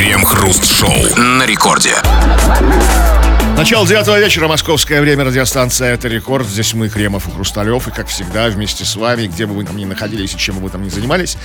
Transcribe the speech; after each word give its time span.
Крем-хруст-шоу 0.00 0.94
на 1.18 1.44
рекорде. 1.44 1.92
Начало 3.58 3.86
девятого 3.86 4.18
вечера, 4.18 4.48
московское 4.48 5.02
время, 5.02 5.24
радиостанция 5.26 5.92
«Это 5.92 6.08
рекорд». 6.08 6.46
Здесь 6.46 6.72
мы, 6.72 6.88
Кремов 6.88 7.28
и 7.28 7.30
Хрусталев, 7.30 7.86
и, 7.86 7.90
как 7.90 8.08
всегда, 8.08 8.48
вместе 8.48 8.86
с 8.86 8.96
вами, 8.96 9.26
где 9.26 9.44
бы 9.44 9.52
вы 9.52 9.66
там 9.66 9.76
ни 9.76 9.84
находились 9.84 10.32
и 10.32 10.38
чем 10.38 10.54
бы 10.54 10.62
вы 10.62 10.70
там 10.70 10.82
ни 10.82 10.88
занимались, 10.88 11.36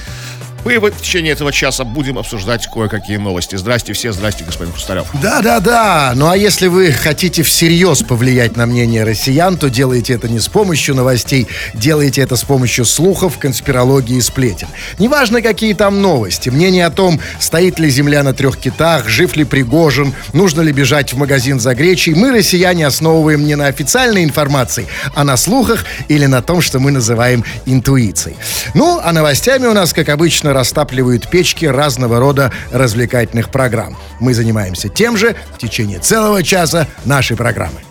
мы 0.66 0.92
в 0.92 1.02
течение 1.02 1.32
этого 1.32 1.52
часа 1.52 1.84
будем 1.84 2.18
обсуждать 2.18 2.68
кое-какие 2.68 3.18
новости. 3.18 3.56
Здрасте 3.56 3.94
все, 3.94 4.12
здрасте, 4.12 4.44
господин 4.44 4.74
Хрусталев. 4.74 5.08
Да, 5.22 5.42
да, 5.42 5.60
да. 5.60 6.14
Ну 6.16 6.28
а 6.28 6.36
если 6.36 6.68
вы 6.68 6.92
хотите 6.92 7.44
всерьез 7.44 8.02
повлиять 8.02 8.58
на 8.58 8.66
мнение 8.66 9.04
россиян, 9.04 9.58
то 9.58 9.70
делайте 9.70 10.14
это 10.14 10.28
не 10.28 10.40
с 10.40 10.48
помощью 10.48 10.96
новостей, 10.96 11.48
делайте 11.76 12.22
это 12.22 12.36
с 12.36 12.44
помощью 12.44 12.86
слухов, 12.86 13.38
конспирологии 13.38 14.18
и 14.18 14.22
сплетен. 14.22 14.68
Неважно, 14.98 15.44
какие 15.44 15.74
там 15.74 16.02
новости. 16.02 16.50
Мнение 16.50 16.88
о 16.88 16.90
том, 16.90 17.20
стоит 17.40 17.78
ли 17.78 17.88
земля 17.90 18.24
на 18.24 18.34
трех 18.34 18.58
китах, 18.58 19.08
жив 19.08 19.36
ли 19.36 19.44
Пригожин, 19.44 20.16
нужно 20.34 20.62
ли 20.62 20.72
бежать 20.72 21.14
в 21.14 21.18
магазин 21.18 21.60
за 21.60 21.76
гречей, 21.76 22.16
мы, 22.16 22.32
россияне, 22.32 22.88
основываем 22.88 23.46
не 23.46 23.56
на 23.56 23.68
официальной 23.68 24.24
информации, 24.24 24.88
а 25.14 25.24
на 25.24 25.38
слухах 25.38 25.86
или 26.08 26.26
на 26.26 26.42
том, 26.42 26.62
что 26.62 26.80
мы 26.80 26.90
называем 26.90 27.44
интуицией. 27.68 28.36
Ну, 28.74 29.00
а 29.04 29.14
новостями 29.14 29.68
у 29.68 29.74
нас, 29.74 29.94
как 29.94 30.10
обычно, 30.10 30.55
растапливают 30.56 31.30
печки 31.30 31.66
разного 31.66 32.20
рода 32.20 32.52
развлекательных 32.72 33.50
программ. 33.50 33.98
Мы 34.20 34.34
занимаемся 34.34 34.90
тем 34.90 35.18
же 35.18 35.36
в 35.54 35.60
течение 35.60 36.00
целого 36.00 36.42
часа 36.42 36.88
нашей 37.06 37.38
программы. 37.38 37.82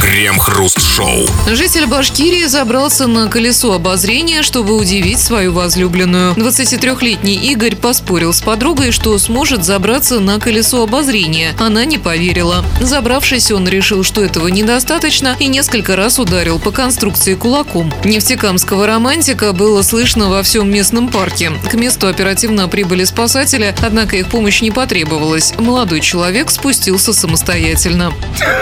Крем-хруст-шоу. 0.00 1.26
Житель 1.46 1.86
Башкирии 1.86 2.46
забрался 2.46 3.06
на 3.06 3.28
колесо 3.28 3.72
обозрения, 3.72 4.42
чтобы 4.42 4.76
удивить 4.76 5.20
свою 5.20 5.52
возлюбленную. 5.52 6.34
23-летний 6.34 7.36
Игорь 7.36 7.76
поспорил 7.76 8.32
с 8.32 8.40
подругой, 8.40 8.90
что 8.90 9.16
сможет 9.18 9.64
забраться 9.64 10.20
на 10.20 10.40
колесо 10.40 10.82
обозрения. 10.82 11.54
Она 11.58 11.84
не 11.84 11.98
поверила. 11.98 12.64
Забравшись, 12.80 13.52
он 13.52 13.68
решил, 13.68 14.02
что 14.02 14.24
этого 14.24 14.48
недостаточно 14.48 15.36
и 15.38 15.46
несколько 15.46 15.94
раз 15.94 16.18
ударил 16.18 16.58
по 16.58 16.72
конструкции 16.72 17.34
кулаком. 17.34 17.92
Нефтекамского 18.04 18.86
романтика 18.86 19.52
было 19.52 19.82
слышно 19.82 20.28
во 20.28 20.42
всем 20.42 20.70
местном 20.70 21.08
парке. 21.08 21.52
К 21.70 21.74
месту 21.74 22.08
оперативно 22.08 22.68
прибыли 22.68 23.04
спасатели, 23.04 23.74
однако 23.80 24.16
их 24.16 24.28
помощь 24.28 24.60
не 24.60 24.70
потребовалась. 24.70 25.54
Молодой 25.58 26.00
человек 26.00 26.50
спустился 26.50 27.12
самостоятельно. 27.12 28.12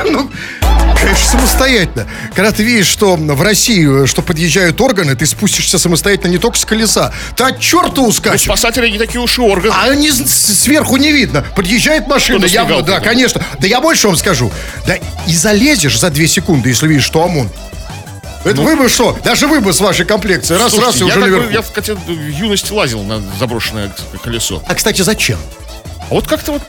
Ну, 0.05 0.31
конечно, 1.03 1.27
самостоятельно. 1.39 2.07
Когда 2.35 2.53
ты 2.53 2.63
видишь, 2.63 2.87
что 2.87 3.17
в 3.17 3.43
России, 3.43 4.07
что 4.07 4.23
подъезжают 4.23 4.81
органы, 4.81 5.15
ты 5.15 5.27
спустишься 5.27 5.79
самостоятельно 5.79 6.31
не 6.33 6.39
только 6.39 6.57
с 6.59 6.65
колеса. 6.65 7.13
Ты 7.37 7.45
от 7.45 7.61
черта 7.61 7.93
Ну, 7.97 8.07
ускачешь. 8.09 8.43
спасатели 8.45 8.89
не 8.89 8.99
такие 8.99 9.21
уж 9.21 9.39
и 9.39 9.43
органы. 9.43 9.75
А 9.77 9.91
они 9.91 10.11
сверху 10.11 10.97
не 10.97 11.13
видно. 11.13 11.45
Подъезжает 11.57 12.07
машина, 12.09 12.45
мигалкой, 12.45 12.83
да, 12.83 12.99
да. 12.99 13.01
конечно. 13.01 13.43
Да 13.59 13.67
я 13.67 13.81
больше 13.81 14.07
вам 14.09 14.17
скажу. 14.17 14.51
Да 14.87 14.97
и 15.27 15.33
залезешь 15.35 15.99
за 15.99 16.11
две 16.11 16.27
секунды, 16.29 16.69
если 16.71 16.87
видишь, 16.87 17.05
что 17.05 17.23
ОМОН. 17.25 17.51
Это 18.45 18.61
вы 18.61 18.75
бы 18.75 18.89
что? 18.89 19.17
Даже 19.23 19.47
вы 19.47 19.61
бы 19.61 19.73
с 19.73 19.79
вашей 19.81 20.05
комплекцией. 20.05 20.59
Раз, 20.61 20.75
раз, 20.77 20.97
и 20.97 20.99
Слушайте, 20.99 21.05
уже 21.05 21.15
я, 21.15 21.21
такой- 21.21 21.31
наверху. 21.31 21.53
я 21.53 21.63
в, 21.63 21.73
хотя, 21.73 21.95
в 21.95 22.11
юности 22.11 22.73
лазил 22.73 23.03
на 23.05 23.23
заброшенное 23.39 23.93
колесо. 24.25 24.63
А, 24.67 24.75
кстати, 24.75 25.03
зачем? 25.03 25.39
А 26.11 26.15
вот 26.15 26.27
как-то 26.27 26.53
вот 26.53 26.63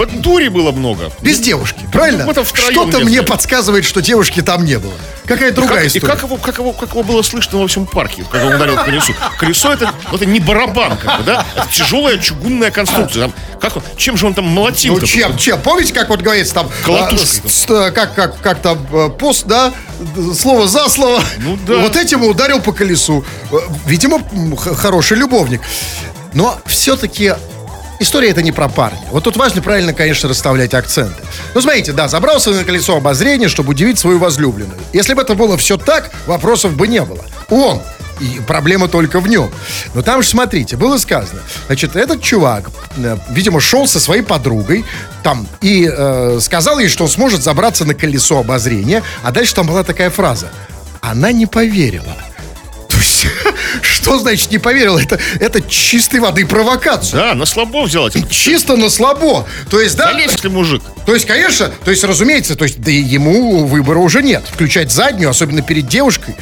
вот 0.00 0.22
дури 0.22 0.48
было 0.48 0.72
много. 0.72 1.12
Без 1.20 1.40
девушки, 1.40 1.86
правильно? 1.92 2.24
втроем 2.42 2.72
Что-то 2.72 3.00
мне 3.00 3.22
подсказывает, 3.22 3.84
что 3.84 4.00
девушки 4.00 4.40
там 4.40 4.64
не 4.64 4.78
было. 4.78 4.94
Какая 5.26 5.52
другая 5.52 5.84
Как- 5.84 5.84
и 5.84 5.88
история. 5.88 6.14
как 6.14 6.22
его, 6.22 6.36
как, 6.38 6.58
его, 6.58 6.72
как 6.72 6.90
его 6.90 7.02
было 7.02 7.20
слышно 7.20 7.58
во 7.58 7.68
всем 7.68 7.86
парке, 7.86 8.24
как 8.30 8.42
он 8.42 8.54
ударил 8.54 8.76
по 8.76 8.84
колесу. 8.84 9.14
Колесо 9.38 9.72
это, 9.72 9.92
ну, 10.10 10.16
это 10.16 10.24
не 10.24 10.40
барабан, 10.40 10.96
как 10.96 11.18
бы, 11.18 11.24
да? 11.24 11.44
Это 11.54 11.68
тяжелая 11.70 12.16
чугунная 12.16 12.70
конструкция. 12.70 13.24
Там, 13.24 13.34
как 13.60 13.76
он, 13.76 13.82
чем 13.98 14.16
же 14.16 14.26
он 14.26 14.32
там 14.32 14.46
молотил? 14.46 14.96
Ну 14.96 15.06
чем, 15.06 15.36
чем? 15.36 15.60
Помните, 15.60 15.92
как 15.92 16.08
вот 16.08 16.22
говорится 16.22 16.54
там, 16.54 16.70
Колотушкой 16.82 17.42
а, 17.68 17.90
как, 17.90 18.14
как, 18.14 18.40
как 18.40 18.62
там 18.62 18.86
э, 18.90 19.10
пост, 19.10 19.44
да, 19.46 19.72
слово 20.34 20.66
за 20.66 20.88
слово. 20.88 21.22
Ну 21.38 21.58
да. 21.66 21.76
Вот 21.76 21.94
этим 21.94 22.24
и 22.24 22.26
ударил 22.26 22.60
по 22.60 22.72
колесу. 22.72 23.22
Э, 23.52 23.56
Видимо, 23.84 24.22
хороший 24.76 25.18
любовник. 25.18 25.60
Но 26.32 26.58
все-таки 26.64 27.34
история 28.00 28.30
это 28.30 28.42
не 28.42 28.50
про 28.50 28.68
парня. 28.68 29.06
Вот 29.12 29.22
тут 29.24 29.36
важно 29.36 29.62
правильно, 29.62 29.92
конечно, 29.92 30.28
расставлять 30.28 30.74
акценты. 30.74 31.22
Ну, 31.54 31.60
смотрите, 31.60 31.92
да, 31.92 32.08
забрался 32.08 32.50
на 32.50 32.64
колесо 32.64 32.96
обозрения, 32.96 33.48
чтобы 33.48 33.70
удивить 33.70 33.98
свою 33.98 34.18
возлюбленную. 34.18 34.80
Если 34.92 35.14
бы 35.14 35.22
это 35.22 35.34
было 35.36 35.56
все 35.56 35.76
так, 35.76 36.10
вопросов 36.26 36.74
бы 36.74 36.88
не 36.88 37.02
было. 37.02 37.24
Он. 37.48 37.80
И 38.20 38.40
проблема 38.46 38.88
только 38.88 39.18
в 39.20 39.28
нем. 39.28 39.50
Но 39.94 40.02
там 40.02 40.22
же, 40.22 40.28
смотрите, 40.28 40.76
было 40.76 40.98
сказано. 40.98 41.40
Значит, 41.66 41.96
этот 41.96 42.22
чувак, 42.22 42.70
э, 42.98 43.16
видимо, 43.30 43.60
шел 43.60 43.86
со 43.86 43.98
своей 43.98 44.22
подругой 44.22 44.84
там 45.22 45.46
и 45.62 45.90
э, 45.90 46.38
сказал 46.40 46.78
ей, 46.78 46.88
что 46.88 47.04
он 47.04 47.10
сможет 47.10 47.42
забраться 47.42 47.86
на 47.86 47.94
колесо 47.94 48.38
обозрения. 48.38 49.02
А 49.22 49.32
дальше 49.32 49.54
там 49.54 49.66
была 49.66 49.84
такая 49.84 50.10
фраза. 50.10 50.50
Она 51.00 51.32
не 51.32 51.46
поверила. 51.46 52.16
То 52.88 52.96
есть, 52.98 53.26
что 54.00 54.18
значит 54.18 54.50
не 54.50 54.58
поверила? 54.58 54.98
Это, 54.98 55.18
это 55.38 55.60
чистой 55.60 56.20
воды 56.20 56.46
провокация. 56.46 57.20
Да, 57.20 57.34
на 57.34 57.46
слабо 57.46 57.82
взял. 57.82 58.10
Чисто 58.10 58.76
на 58.76 58.88
слабо. 58.88 59.46
То 59.70 59.80
есть, 59.80 59.96
да, 59.96 60.12
Залезь 60.12 60.42
ли 60.42 60.50
мужик? 60.50 60.82
то 61.06 61.14
есть, 61.14 61.26
конечно, 61.26 61.70
то 61.84 61.90
есть, 61.90 62.04
разумеется, 62.04 62.56
то 62.56 62.64
есть, 62.64 62.80
да 62.80 62.90
ему 62.90 63.66
выбора 63.66 63.98
уже 63.98 64.22
нет. 64.22 64.44
Включать 64.50 64.90
заднюю, 64.90 65.30
особенно 65.30 65.62
перед 65.62 65.86
девушкой, 65.88 66.34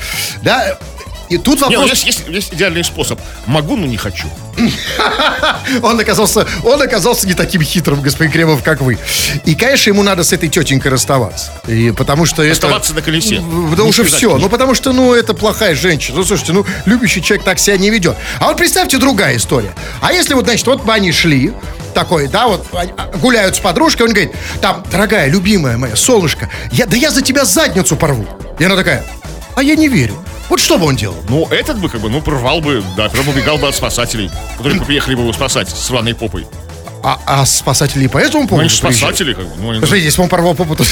да. 0.43 0.79
И 1.29 1.37
тут 1.37 1.61
ну, 1.61 1.67
вопрос, 1.67 1.91
есть, 1.91 2.07
есть, 2.07 2.29
есть 2.29 2.55
идеальный 2.55 2.85
способ. 2.85 3.21
Могу, 3.47 3.77
но 3.77 3.87
не 3.87 3.97
хочу. 3.97 4.27
он 5.83 6.01
оказался, 6.01 6.47
он 6.65 6.81
оказался 6.81 7.27
не 7.27 7.35
таким 7.35 7.63
хитрым, 7.63 8.01
господин 8.01 8.33
Кремов, 8.33 8.63
как 8.63 8.81
вы. 8.81 8.99
И, 9.45 9.55
конечно, 9.55 9.91
ему 9.91 10.03
надо 10.03 10.25
с 10.25 10.33
этой 10.33 10.49
тетенькой 10.49 10.91
расставаться. 10.91 11.53
И 11.67 11.93
потому 11.93 12.25
что 12.27 12.43
это... 12.43 12.53
Оставаться 12.53 12.95
на 12.95 13.03
колесе. 13.03 13.41
Да 13.77 13.83
Не 13.83 13.89
уже 13.89 14.05
все. 14.05 14.39
Ну, 14.39 14.49
потому 14.49 14.75
что, 14.75 14.93
ну, 14.93 15.15
это 15.15 15.35
плохая 15.35 15.75
женщина. 15.75 16.19
Ну, 16.19 16.25
слушайте, 16.25 16.53
ну, 16.53 16.65
любящий 16.87 17.23
человек 17.23 17.45
так 17.45 17.59
себя 17.59 17.77
не 17.77 17.91
ведет. 17.91 18.17
А 18.41 18.49
вот 18.49 18.57
представьте 18.57 18.99
другая 18.99 19.37
история. 19.37 19.75
А 20.01 20.13
если 20.13 20.35
вот, 20.35 20.45
значит, 20.45 20.67
вот 20.67 20.89
они 20.89 21.13
шли, 21.13 21.53
такой, 21.95 22.29
да, 22.29 22.49
вот 22.49 22.67
а, 22.73 23.11
гуляют 23.19 23.57
с 23.57 23.59
подружкой, 23.59 24.07
он 24.07 24.13
говорит, 24.13 24.33
там, 24.61 24.85
дорогая, 24.91 25.29
любимая 25.29 25.77
моя, 25.77 25.97
солнышко, 25.97 26.49
я, 26.71 26.87
да 26.87 26.97
я 26.97 27.11
за 27.11 27.23
тебя 27.23 27.45
задницу 27.45 27.97
порву. 27.97 28.27
И 28.59 28.65
она 28.65 28.77
такая, 28.77 29.05
а 29.57 29.63
я 29.63 29.75
не 29.75 29.89
верю. 29.89 30.15
Вот 30.49 30.61
что 30.61 30.79
бы 30.79 30.87
он 30.87 30.97
делал? 30.97 31.17
Ну, 31.29 31.47
этот 31.51 31.79
бы, 31.79 31.89
как 31.89 32.01
бы, 32.01 32.09
ну, 32.09 32.23
порвал 32.23 32.61
бы, 32.61 32.83
да, 32.97 33.09
прям 33.09 33.29
убегал 33.29 33.59
бы 33.59 33.69
от 33.69 33.75
спасателей, 33.75 34.31
которые 34.57 34.81
бы 34.81 34.87
приехали 34.87 35.15
бы 35.15 35.23
его 35.23 35.33
спасать 35.33 35.69
с 35.69 35.91
рваной 35.91 36.15
попой. 36.15 36.47
А, 37.03 37.19
а 37.27 37.47
спасатели 37.47 38.07
по 38.07 38.19
этому 38.19 38.43
Ну, 38.43 38.49
поводу 38.49 38.63
они 38.63 38.69
же 38.71 38.81
приезжают? 38.81 39.17
спасатели, 39.17 39.35
как 39.35 39.45
бы. 39.47 39.53
Ну, 39.57 39.71
они 39.71 39.79
Смотрите, 39.81 40.05
если 40.07 40.19
бы 40.19 40.25
он 40.25 40.29
порвал 40.31 40.55
попу, 40.55 40.75
то... 40.75 40.85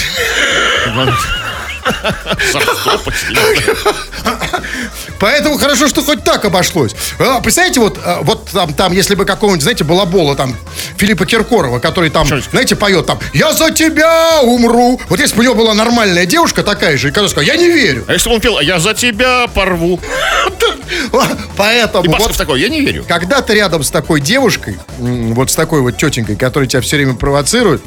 Поэтому 5.18 5.58
хорошо, 5.58 5.88
что 5.88 6.02
хоть 6.02 6.22
так 6.24 6.44
обошлось. 6.44 6.94
А, 7.18 7.40
представляете, 7.40 7.80
вот, 7.80 7.98
а, 8.04 8.20
вот 8.22 8.48
там, 8.50 8.74
там, 8.74 8.92
если 8.92 9.14
бы 9.14 9.24
какого-нибудь, 9.24 9.62
знаете, 9.62 9.84
балабола 9.84 10.36
там, 10.36 10.54
Филиппа 10.96 11.26
Киркорова, 11.26 11.78
который 11.78 12.10
там, 12.10 12.26
Что 12.26 12.40
знаете, 12.50 12.76
поет 12.76 13.06
там 13.06 13.18
«Я 13.32 13.52
за 13.52 13.70
тебя 13.70 14.40
умру». 14.42 15.00
Вот 15.08 15.20
если 15.20 15.34
бы 15.36 15.40
у 15.40 15.44
него 15.44 15.54
была 15.54 15.74
нормальная 15.74 16.26
девушка 16.26 16.62
такая 16.62 16.96
же, 16.96 17.08
и 17.08 17.10
которая 17.10 17.30
сказала 17.30 17.46
«Я 17.46 17.56
не 17.56 17.70
верю». 17.70 18.04
А 18.08 18.12
если 18.12 18.28
бы 18.28 18.36
он 18.36 18.40
пел, 18.40 18.56
«А 18.58 18.62
я 18.62 18.78
за 18.78 18.94
тебя 18.94 19.46
порву. 19.48 20.00
Поэтому 21.56 22.04
И 22.04 22.08
вот 22.08 22.18
Басков 22.18 22.36
такой, 22.36 22.60
я 22.60 22.68
не 22.68 22.80
верю. 22.80 23.04
когда 23.08 23.42
ты 23.42 23.54
рядом 23.54 23.82
с 23.82 23.90
такой 23.90 24.20
девушкой, 24.20 24.78
вот 24.98 25.50
с 25.50 25.54
такой 25.54 25.80
вот 25.80 25.96
тетенькой, 25.96 26.36
которая 26.36 26.68
тебя 26.68 26.80
все 26.80 26.96
время 26.96 27.14
провоцирует, 27.14 27.82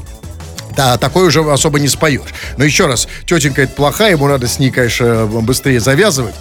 да, 0.76 0.98
такой 0.98 1.28
уже 1.28 1.42
особо 1.42 1.80
не 1.80 1.88
споешь. 1.88 2.30
Но 2.58 2.64
еще 2.64 2.86
раз, 2.86 3.08
тетенька 3.26 3.64
это 3.64 3.74
плохая, 3.74 4.12
ему 4.12 4.28
надо 4.28 4.48
с 4.48 4.60
ней, 4.60 4.72
конечно, 4.72 5.26
быстрее 5.26 5.80
завязывать. 5.80 6.36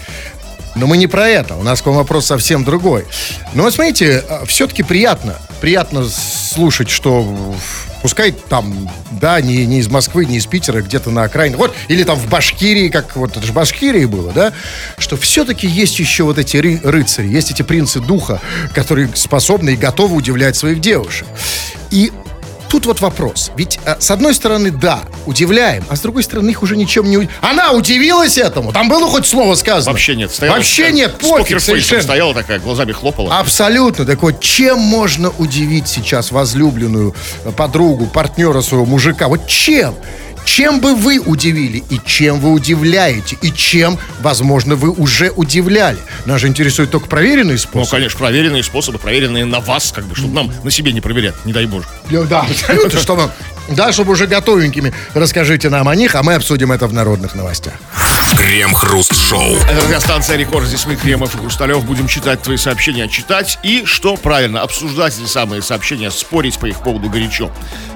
Но 0.74 0.86
мы 0.86 0.96
не 0.96 1.06
про 1.06 1.28
это. 1.28 1.56
У 1.56 1.62
нас 1.62 1.82
к 1.82 1.86
вам 1.86 1.96
вопрос 1.96 2.26
совсем 2.26 2.64
другой. 2.64 3.06
Но 3.54 3.64
вот 3.64 3.74
смотрите, 3.74 4.24
все-таки 4.46 4.82
приятно. 4.82 5.36
Приятно 5.60 6.04
слушать, 6.08 6.88
что 6.88 7.54
пускай 8.02 8.32
там, 8.32 8.88
да, 9.10 9.40
не, 9.40 9.66
не 9.66 9.80
из 9.80 9.88
Москвы, 9.88 10.24
не 10.24 10.36
из 10.36 10.46
Питера, 10.46 10.80
где-то 10.82 11.10
на 11.10 11.24
окраине. 11.24 11.56
Вот, 11.56 11.74
или 11.88 12.04
там 12.04 12.16
в 12.16 12.28
Башкирии, 12.28 12.88
как 12.88 13.16
вот 13.16 13.36
это 13.36 13.44
же 13.44 13.52
Башкирии 13.52 14.04
было, 14.04 14.32
да, 14.32 14.52
что 14.98 15.16
все-таки 15.16 15.66
есть 15.66 15.98
еще 15.98 16.22
вот 16.22 16.38
эти 16.38 16.56
ры- 16.58 16.80
рыцари, 16.82 17.28
есть 17.28 17.50
эти 17.50 17.62
принцы 17.62 18.00
духа, 18.00 18.40
которые 18.72 19.10
способны 19.14 19.70
и 19.70 19.76
готовы 19.76 20.14
удивлять 20.14 20.56
своих 20.56 20.80
девушек. 20.80 21.26
И 21.90 22.12
Тут 22.68 22.86
вот 22.86 23.00
вопрос. 23.00 23.50
Ведь, 23.56 23.78
э, 23.84 23.96
с 23.98 24.10
одной 24.10 24.34
стороны, 24.34 24.70
да, 24.70 25.00
удивляем, 25.26 25.84
а 25.88 25.96
с 25.96 26.00
другой 26.00 26.22
стороны, 26.22 26.50
их 26.50 26.62
уже 26.62 26.76
ничем 26.76 27.08
не... 27.08 27.28
Она 27.40 27.72
удивилась 27.72 28.36
этому? 28.36 28.72
Там 28.72 28.88
было 28.88 29.08
хоть 29.08 29.26
слово 29.26 29.54
сказано? 29.54 29.92
Вообще 29.92 30.14
нет. 30.16 30.30
Стояла 30.30 30.56
Вообще 30.56 30.82
такая, 30.82 30.92
нет, 30.92 31.18
пофиг 31.18 31.60
совершенно. 31.60 32.02
стояла 32.02 32.34
такая, 32.34 32.58
глазами 32.58 32.92
хлопала. 32.92 33.38
Абсолютно. 33.38 34.04
Так 34.04 34.22
вот, 34.22 34.40
чем 34.40 34.78
можно 34.78 35.30
удивить 35.38 35.88
сейчас 35.88 36.30
возлюбленную, 36.30 37.14
э, 37.44 37.52
подругу, 37.52 38.06
партнера 38.06 38.60
своего 38.60 38.84
мужика? 38.84 39.28
Вот 39.28 39.46
чем? 39.46 39.94
Чем 40.48 40.80
бы 40.80 40.94
вы 40.94 41.18
удивили 41.18 41.84
и 41.90 42.00
чем 42.06 42.40
вы 42.40 42.52
удивляете, 42.52 43.36
и 43.42 43.52
чем, 43.52 43.98
возможно, 44.20 44.76
вы 44.76 44.90
уже 44.90 45.30
удивляли. 45.36 45.98
Нас 46.24 46.40
же 46.40 46.48
интересует 46.48 46.90
только 46.90 47.06
проверенные 47.06 47.52
Ну, 47.56 47.58
способы. 47.58 47.90
конечно, 47.90 48.18
проверенные 48.18 48.62
способы, 48.62 48.98
проверенные 48.98 49.44
на 49.44 49.60
вас, 49.60 49.92
как 49.94 50.06
бы, 50.06 50.16
чтобы 50.16 50.32
нам 50.34 50.50
на 50.64 50.70
себе 50.70 50.92
не 50.92 51.02
проверять, 51.02 51.34
не 51.44 51.52
дай 51.52 51.66
боже. 51.66 51.86
Ну, 52.10 52.24
Да, 52.24 52.40
абсолютно, 52.50 52.98
чтобы, 52.98 53.30
да, 53.68 53.92
чтобы 53.92 54.12
уже 54.12 54.26
готовенькими 54.26 54.92
расскажите 55.14 55.68
нам 55.68 55.88
о 55.88 55.94
них, 55.94 56.14
а 56.14 56.22
мы 56.22 56.34
обсудим 56.34 56.72
это 56.72 56.86
в 56.86 56.92
народных 56.92 57.34
новостях. 57.34 57.74
Крем-хруст-шоу. 58.36 59.56
Это 59.68 59.86
радиостанция 59.86 60.36
Рекорд. 60.36 60.66
Здесь 60.66 60.86
мы, 60.86 60.96
Кремов 60.96 61.34
и 61.34 61.38
Хрусталев, 61.38 61.84
будем 61.84 62.06
читать 62.08 62.42
твои 62.42 62.56
сообщения, 62.56 63.08
читать 63.08 63.58
и, 63.62 63.84
что 63.84 64.16
правильно, 64.16 64.62
обсуждать 64.62 65.18
эти 65.18 65.26
самые 65.26 65.62
сообщения, 65.62 66.10
спорить 66.10 66.58
по 66.58 66.66
их 66.66 66.82
поводу 66.82 67.08
горячо. 67.08 67.50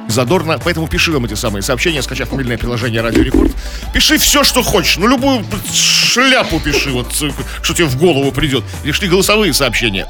Задорно, 0.09 0.59
поэтому 0.63 0.89
пиши 0.89 1.11
нам 1.11 1.25
эти 1.25 1.35
самые 1.35 1.63
сообщения, 1.63 2.03
скачав 2.03 2.33
мобильное 2.33 2.59
приложение 2.59 3.01
Радио 3.01 3.23
Рекорд. 3.23 3.53
Пиши 3.93 4.19
все, 4.19 4.43
что 4.43 4.63
хочешь, 4.63 4.97
ну 4.97 5.07
любую 5.07 5.45
шляпу 5.73 6.61
пиши, 6.61 6.91
вот 6.91 7.13
э, 7.23 7.31
что 7.63 7.75
тебе 7.75 7.87
в 7.87 7.97
голову 7.97 8.33
придет. 8.33 8.65
Или 8.85 8.93
шли 8.93 9.09
голосовые 9.09 9.53
сообщения. 9.53 10.07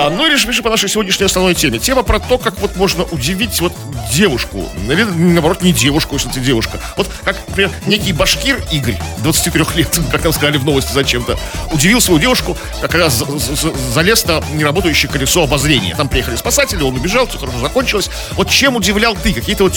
А, 0.00 0.10
ну 0.10 0.30
же 0.36 0.46
пиши 0.46 0.62
по 0.62 0.70
нашей 0.70 0.88
сегодняшней 0.88 1.26
основной 1.26 1.54
теме. 1.54 1.80
Тема 1.80 2.04
про 2.04 2.20
то, 2.20 2.38
как 2.38 2.56
вот 2.60 2.76
можно 2.76 3.02
удивить 3.02 3.60
вот 3.60 3.72
девушку. 4.12 4.68
Или, 4.88 5.02
наоборот, 5.02 5.60
не 5.62 5.72
девушку, 5.72 6.14
если 6.14 6.28
ты 6.28 6.38
девушка. 6.38 6.78
Вот 6.96 7.08
как, 7.24 7.36
например, 7.48 7.72
некий 7.86 8.12
башкир 8.12 8.62
Игорь, 8.70 8.96
23 9.18 9.64
лет, 9.74 9.98
как 10.12 10.22
нам 10.22 10.32
сказали 10.32 10.56
в 10.56 10.64
новости 10.64 10.92
зачем-то, 10.92 11.36
удивил 11.72 12.00
свою 12.00 12.20
девушку, 12.20 12.56
как 12.80 12.94
раз 12.94 13.14
за- 13.14 13.26
за- 13.38 13.56
за- 13.56 13.74
залез 13.92 14.24
на 14.26 14.40
неработающее 14.52 15.10
колесо 15.10 15.42
обозрения. 15.42 15.96
Там 15.96 16.08
приехали 16.08 16.36
спасатели, 16.36 16.80
он 16.80 16.94
убежал, 16.94 17.26
все 17.26 17.38
хорошо 17.38 17.58
закончилось. 17.58 18.08
Вот 18.32 18.48
чем 18.50 18.76
удивлял 18.76 19.16
ты? 19.16 19.32
Какие-то 19.32 19.64
вот 19.64 19.74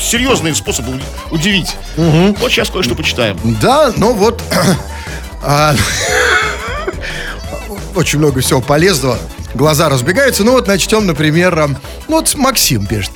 серьезные 0.00 0.54
способы 0.54 0.98
удивить. 1.30 1.76
Вот 1.96 2.50
сейчас 2.50 2.70
кое-что 2.70 2.94
почитаем. 2.94 3.38
Да, 3.60 3.92
ну 3.94 4.14
вот... 4.14 4.42
Очень 7.94 8.18
много 8.18 8.40
всего 8.40 8.60
полезного. 8.60 9.18
Глаза 9.54 9.88
разбегаются. 9.88 10.44
Ну 10.44 10.52
вот 10.52 10.66
начнем, 10.66 11.06
например, 11.06 11.68
ну 12.08 12.16
вот 12.16 12.34
Максим 12.34 12.86
пишет. 12.86 13.12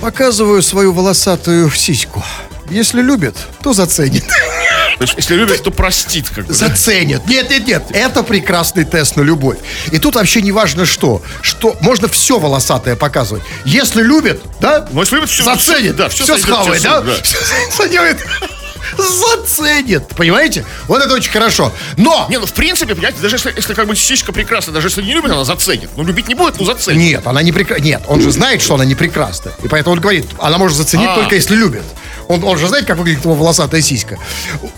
Показываю 0.00 0.62
свою 0.62 0.92
волосатую 0.92 1.70
сиську. 1.70 2.22
Если 2.70 3.00
любит, 3.00 3.36
то 3.62 3.72
заценит. 3.72 4.24
То 4.98 5.04
есть, 5.04 5.14
если 5.16 5.34
любит, 5.34 5.62
то 5.62 5.70
простит, 5.70 6.28
как 6.28 6.46
бы. 6.46 6.52
Заценит. 6.54 7.26
Нет, 7.26 7.50
нет, 7.50 7.66
нет. 7.66 7.82
Это 7.90 8.22
прекрасный 8.22 8.84
тест 8.84 9.16
на 9.16 9.22
любовь. 9.22 9.58
И 9.90 9.98
тут 9.98 10.14
вообще 10.14 10.42
не 10.42 10.52
важно 10.52 10.86
что. 10.86 11.22
Что 11.40 11.76
можно 11.80 12.08
все 12.08 12.38
волосатое 12.38 12.94
показывать. 12.94 13.42
Если 13.64 14.02
любит, 14.02 14.42
да? 14.60 14.86
Ну, 14.92 15.00
если 15.00 15.16
любит, 15.16 15.30
все 15.30 15.44
заценит. 15.44 15.96
да, 15.96 16.08
все, 16.08 16.24
все 16.24 16.38
схавает, 16.38 16.82
да? 16.82 17.02
Всё 17.22 17.38
заценит. 17.76 18.18
Заценит. 18.98 20.08
Понимаете? 20.08 20.64
Вот 20.86 21.02
это 21.02 21.14
очень 21.14 21.30
хорошо. 21.30 21.72
Но 21.96 22.26
Не, 22.30 22.38
ну 22.38 22.46
в 22.46 22.52
принципе, 22.52 22.94
понимаете, 22.94 23.20
даже 23.20 23.36
если, 23.36 23.52
если 23.54 23.74
как 23.74 23.86
бы 23.86 23.96
сиська 23.96 24.32
прекрасна, 24.32 24.72
даже 24.72 24.88
если 24.88 25.02
не 25.02 25.12
любит, 25.12 25.30
она 25.30 25.44
заценит. 25.44 25.90
Ну, 25.96 26.04
любить 26.04 26.28
не 26.28 26.34
будет, 26.34 26.58
ну 26.58 26.64
заценит. 26.64 27.00
Нет, 27.00 27.26
она 27.26 27.42
не 27.42 27.52
прекрасна. 27.52 27.82
Нет, 27.82 28.02
он 28.08 28.20
же 28.20 28.30
знает, 28.30 28.62
что 28.62 28.74
она 28.74 28.84
не 28.84 28.94
прекрасна. 28.94 29.52
И 29.62 29.68
поэтому 29.68 29.94
он 29.94 30.00
говорит, 30.00 30.26
она 30.38 30.58
может 30.58 30.76
заценить 30.76 31.08
А. 31.08 31.16
только 31.16 31.34
если 31.34 31.54
любит. 31.54 31.84
Он, 32.28 32.44
он 32.44 32.58
же 32.58 32.68
знает, 32.68 32.86
как 32.86 32.98
выглядит 32.98 33.24
его 33.24 33.34
волосатая 33.34 33.82
сиська. 33.82 34.18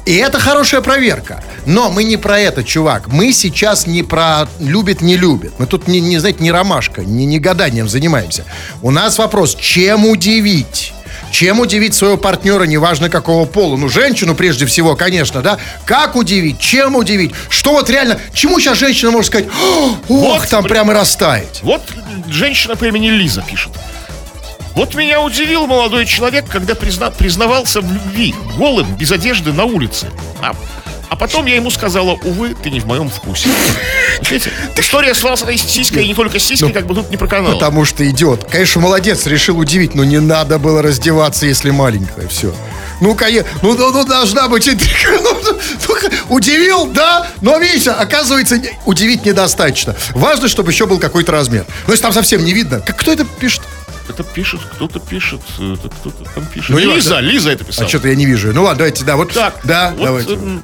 И 0.07 0.17
это 0.17 0.39
хорошая 0.39 0.81
проверка. 0.81 1.43
Но 1.67 1.91
мы 1.91 2.05
не 2.05 2.17
про 2.17 2.39
это, 2.39 2.65
чувак. 2.65 3.09
Мы 3.09 3.33
сейчас 3.33 3.87
не 3.87 4.03
про 4.03 4.49
любит, 4.59 5.03
не 5.03 5.17
любит. 5.17 5.53
Мы 5.59 5.67
тут, 5.67 5.87
не, 5.87 6.01
не 6.01 6.19
знаете, 6.19 6.43
не 6.43 6.51
ромашка, 6.51 7.05
не, 7.05 7.27
не 7.27 7.39
гаданием 7.39 7.89
занимаемся. 7.89 8.45
У 8.83 8.91
нас 8.91 9.19
вопрос, 9.19 9.55
чем 9.55 10.07
удивить? 10.07 10.93
Чем 11.35 11.59
удивить 11.59 11.95
своего 11.97 12.17
партнера, 12.17 12.63
неважно 12.63 13.11
какого 13.11 13.45
пола? 13.45 13.77
Ну, 13.77 13.89
женщину 13.89 14.37
прежде 14.37 14.67
всего, 14.67 14.95
конечно, 14.95 15.43
да? 15.43 15.59
Как 15.85 16.15
удивить? 16.15 16.61
Чем 16.61 16.95
удивить? 16.95 17.33
Что 17.49 17.73
вот 17.73 17.91
реально, 17.91 18.21
чему 18.33 18.61
сейчас 18.61 18.79
женщина 18.79 19.11
может 19.11 19.33
сказать? 19.33 19.49
Ох, 19.49 19.97
Вот, 20.07 20.49
там 20.49 20.63
прямо 20.63 20.93
и 20.93 20.97
растаять. 20.97 21.59
Вот 21.65 21.83
женщина 22.29 22.77
по 22.77 22.85
имени 22.85 23.09
Лиза 23.09 23.43
пишет. 23.43 23.73
Вот 24.77 24.95
меня 24.95 25.21
удивил 25.21 25.67
молодой 25.67 26.07
человек, 26.07 26.45
когда 26.49 26.75
призна- 26.75 27.11
признавался 27.13 27.81
в 27.81 27.93
любви, 27.93 28.33
голым, 28.57 28.95
без 28.95 29.11
одежды 29.11 29.53
на 29.53 29.65
улице. 29.65 30.07
А, 30.41 30.55
а 31.15 31.17
потом 31.17 31.47
я 31.47 31.55
ему 31.55 31.71
сказала, 31.71 32.19
увы, 32.25 32.57
ты 32.61 32.71
не 32.71 32.81
в 32.81 32.87
моем 32.87 33.09
вкусе. 33.09 33.49
История 34.77 35.15
с 35.15 35.23
волосатой 35.23 35.57
сиськой 35.57 36.05
и 36.05 36.09
не 36.09 36.15
только 36.15 36.41
сиськой, 36.41 36.73
как 36.73 36.87
бы 36.87 36.95
тут 36.97 37.09
не 37.09 37.17
проканала. 37.17 37.53
Ну, 37.53 37.55
Потому 37.59 37.85
что 37.85 38.09
идет. 38.11 38.43
Конечно, 38.51 38.81
молодец, 38.81 39.25
решил 39.27 39.57
удивить, 39.59 39.95
но 39.95 40.03
не 40.03 40.19
надо 40.19 40.59
было 40.59 40.83
раздеваться, 40.83 41.47
если 41.47 41.71
маленькая. 41.71 42.27
Все. 42.27 42.53
Ну, 43.01 43.15
конечно, 43.15 43.49
ну, 43.63 43.75
ну, 43.79 43.93
ну, 43.93 44.05
должна 44.05 44.49
быть 44.49 44.69
интрига. 44.69 45.21
Ну, 45.23 45.39
ну, 45.45 45.59
ну, 45.89 46.35
удивил, 46.35 46.87
да, 46.87 47.29
но 47.41 47.59
видите, 47.59 47.93
оказывается, 47.93 48.59
не- 48.59 48.73
удивить 48.87 49.25
недостаточно. 49.25 49.95
Важно, 50.15 50.49
чтобы 50.49 50.73
еще 50.73 50.87
был 50.87 50.99
какой-то 50.99 51.31
размер. 51.31 51.65
Ну, 51.87 51.93
если 51.93 52.03
там 52.03 52.13
совсем 52.13 52.45
не 52.45 52.53
видно. 52.53 52.81
Как, 52.81 52.97
кто 52.99 53.13
это 53.13 53.25
пишет? 53.25 53.63
Это 54.09 54.23
пишет, 54.23 54.61
кто-то 54.75 54.99
пишет, 55.01 55.41
это 55.59 55.89
кто-то 55.89 56.25
там 56.35 56.45
пишет. 56.47 56.71
Ну, 56.71 56.79
Лиза, 56.79 57.15
важно. 57.15 57.27
Лиза 57.27 57.51
это 57.53 57.65
писала. 57.65 57.87
А 57.87 57.89
что-то 57.89 58.09
я 58.09 58.15
не 58.15 58.27
вижу. 58.27 58.53
Ну, 58.53 58.63
ладно, 58.65 58.79
давайте, 58.81 59.03
да, 59.05 59.17
вот. 59.17 59.33
Так, 59.33 59.61
да, 59.65 59.95
вот, 59.97 60.05
давайте. 60.05 60.33
м, 60.35 60.63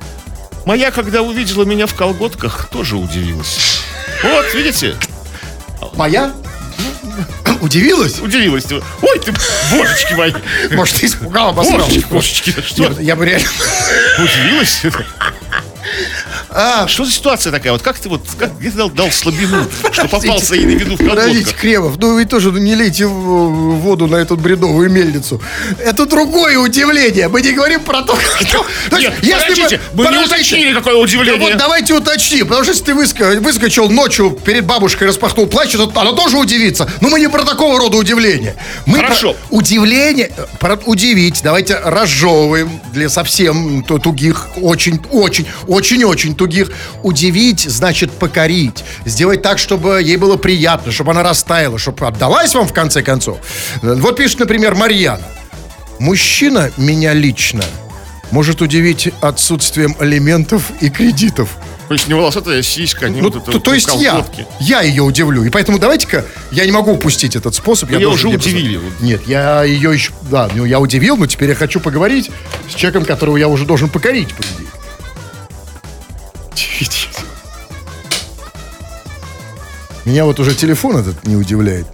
моя, 0.67 0.91
когда 0.91 1.23
увидела 1.23 1.65
меня 1.65 1.87
в 1.87 1.95
колготках, 1.95 2.69
тоже 2.71 2.97
удивилась. 2.97 3.81
Вот, 4.23 4.55
видите, 4.55 4.97
Моя? 5.95 6.33
Удивилась? 7.61 8.21
удивилась. 8.21 8.65
Ой, 8.71 9.19
ты, 9.19 9.33
божечки 9.71 10.15
мои. 10.15 10.33
Может, 10.71 10.97
ты 10.97 11.07
испугала, 11.07 11.53
посмотрел. 11.53 11.87
Божечки, 11.87 12.13
божечки, 12.13 12.61
что? 12.67 13.01
Я 13.01 13.17
бы 13.17 13.27
реально... 13.27 13.49
Удивилась? 14.19 14.83
А, 16.53 16.89
Что 16.89 17.05
за 17.05 17.13
ситуация 17.13 17.53
такая? 17.53 17.73
Вот 17.73 17.83
как 17.83 17.99
ты 17.99 18.09
вот, 18.09 18.23
как, 18.39 18.59
где 18.59 18.71
ты 18.71 18.77
дал, 18.77 18.91
дал 18.91 19.11
слабину, 19.11 19.65
что 19.93 20.09
попался 20.09 20.55
ей 20.57 20.67
на 20.67 20.71
виду 20.71 20.97
в 20.97 20.99
Подождите, 20.99 21.45
колготках? 21.45 21.61
Кремов, 21.61 21.97
ну 21.99 22.15
вы 22.15 22.25
тоже 22.25 22.51
не 22.51 22.75
лейте 22.75 23.07
воду 23.07 24.07
на 24.09 24.17
эту 24.17 24.37
бредовую 24.37 24.91
мельницу. 24.91 25.41
Это 25.79 26.07
другое 26.07 26.59
удивление. 26.59 27.29
Мы 27.29 27.43
не 27.43 27.53
говорим 27.53 27.81
про 27.83 28.03
то, 28.03 28.19
что... 28.41 28.67
Нет, 28.99 29.15
подождите, 29.21 29.81
мы 29.95 30.03
не 30.03 30.07
подождите. 30.07 30.35
уточнили, 30.35 30.75
какое 30.75 30.97
удивление. 30.97 31.41
вот 31.41 31.57
давайте 31.57 31.95
уточним, 31.95 32.47
потому 32.49 32.65
что 32.65 32.73
если 32.73 32.85
ты 32.85 33.41
выскочил 33.41 33.89
ночью 33.89 34.31
перед 34.31 34.65
бабушкой, 34.67 35.09
распахнул 35.09 35.47
плащ, 35.47 35.71
то 35.73 35.91
она 35.95 36.13
тоже 36.13 36.37
удивится. 36.37 36.91
Но 37.01 37.11
мы 37.11 37.21
не 37.21 37.29
про 37.29 37.45
такого 37.45 37.79
рода 37.79 37.97
удивление. 37.97 38.57
Мы 38.87 38.99
Хорошо. 38.99 39.35
про 39.35 39.57
удивление, 39.57 40.33
про 40.59 40.77
удивить. 40.85 41.41
Давайте 41.45 41.77
разжевываем 41.77 42.81
для 42.93 43.09
совсем 43.09 43.85
ту- 43.85 43.99
тугих, 43.99 44.49
очень, 44.57 45.01
очень, 45.11 45.47
очень, 45.69 46.05
очень 46.05 46.35
тугих. 46.41 46.71
Удивить 47.03 47.61
значит 47.61 48.11
покорить. 48.11 48.83
Сделать 49.05 49.43
так, 49.43 49.59
чтобы 49.59 50.01
ей 50.03 50.17
было 50.17 50.39
приятно, 50.39 50.91
чтобы 50.91 51.11
она 51.11 51.23
растаяла, 51.23 51.79
чтобы 51.79 52.07
отдалась 52.07 52.55
вам 52.55 52.67
в 52.67 52.73
конце 52.73 53.03
концов. 53.03 53.39
Вот 53.83 54.17
пишет, 54.17 54.41
например, 54.41 54.75
Марьяна. 54.75 55.27
Мужчина 55.99 56.71
меня 56.79 57.13
лично 57.13 57.63
может 58.31 58.63
удивить 58.63 59.11
отсутствием 59.21 59.95
алиментов 59.99 60.71
и 60.81 60.89
кредитов. 60.89 61.59
То 61.89 61.95
есть 61.95 62.09
не 62.09 62.15
волосатая 62.15 62.63
сиська, 62.63 63.09
не 63.11 63.21
Ну, 63.21 63.31
вот 63.31 63.43
это 63.43 63.51
то, 63.53 63.59
то 63.59 63.75
есть 63.75 63.89
я, 63.99 64.13
колготки. 64.13 64.47
я 64.61 64.81
ее 64.81 65.03
удивлю. 65.03 65.43
И 65.45 65.51
поэтому 65.51 65.79
давайте-ка, 65.79 66.25
я 66.53 66.65
не 66.65 66.73
могу 66.73 66.93
упустить 66.93 67.37
этот 67.37 67.55
способ. 67.55 67.91
Я 67.91 67.99
Ее 67.99 68.09
уже 68.09 68.29
удивили. 68.29 68.81
Нет, 69.01 69.23
я 69.27 69.65
ее 69.65 69.93
еще, 69.93 70.13
да, 70.31 70.49
ну 70.55 70.65
я 70.65 70.79
удивил, 70.79 71.17
но 71.17 71.27
теперь 71.27 71.51
я 71.51 71.55
хочу 71.57 71.81
поговорить 71.81 72.31
с 72.71 72.75
человеком, 72.77 73.05
которого 73.05 73.37
я 73.37 73.49
уже 73.49 73.67
должен 73.67 73.89
покорить, 73.89 74.33
по 74.35 74.41
идее. 74.43 74.69
Меня 80.05 80.25
вот 80.25 80.41
уже 80.41 80.55
телефон 80.55 80.97
этот 80.97 81.27
не 81.27 81.37
удивляет. 81.37 81.87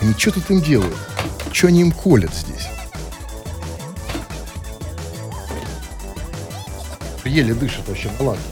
Они 0.00 0.14
что 0.14 0.32
тут 0.32 0.50
им 0.50 0.60
делают? 0.60 0.96
Что 1.52 1.68
они 1.68 1.80
им 1.80 1.92
колят 1.92 2.32
здесь? 2.34 2.68
Еле 7.24 7.54
дышит 7.54 7.88
вообще, 7.88 8.10
ладно. 8.20 8.42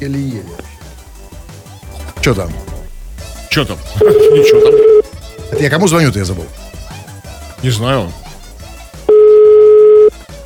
Еле-еле 0.00 0.42
вообще. 0.42 2.20
Что 2.20 2.34
там? 2.34 2.52
Что 3.48 3.64
там? 3.64 3.78
Ничего 4.00 4.60
там. 4.60 5.52
Это 5.52 5.62
я 5.62 5.70
кому 5.70 5.86
звоню-то, 5.86 6.18
я 6.18 6.24
забыл. 6.24 6.46
Не 7.62 7.70
знаю. 7.70 8.12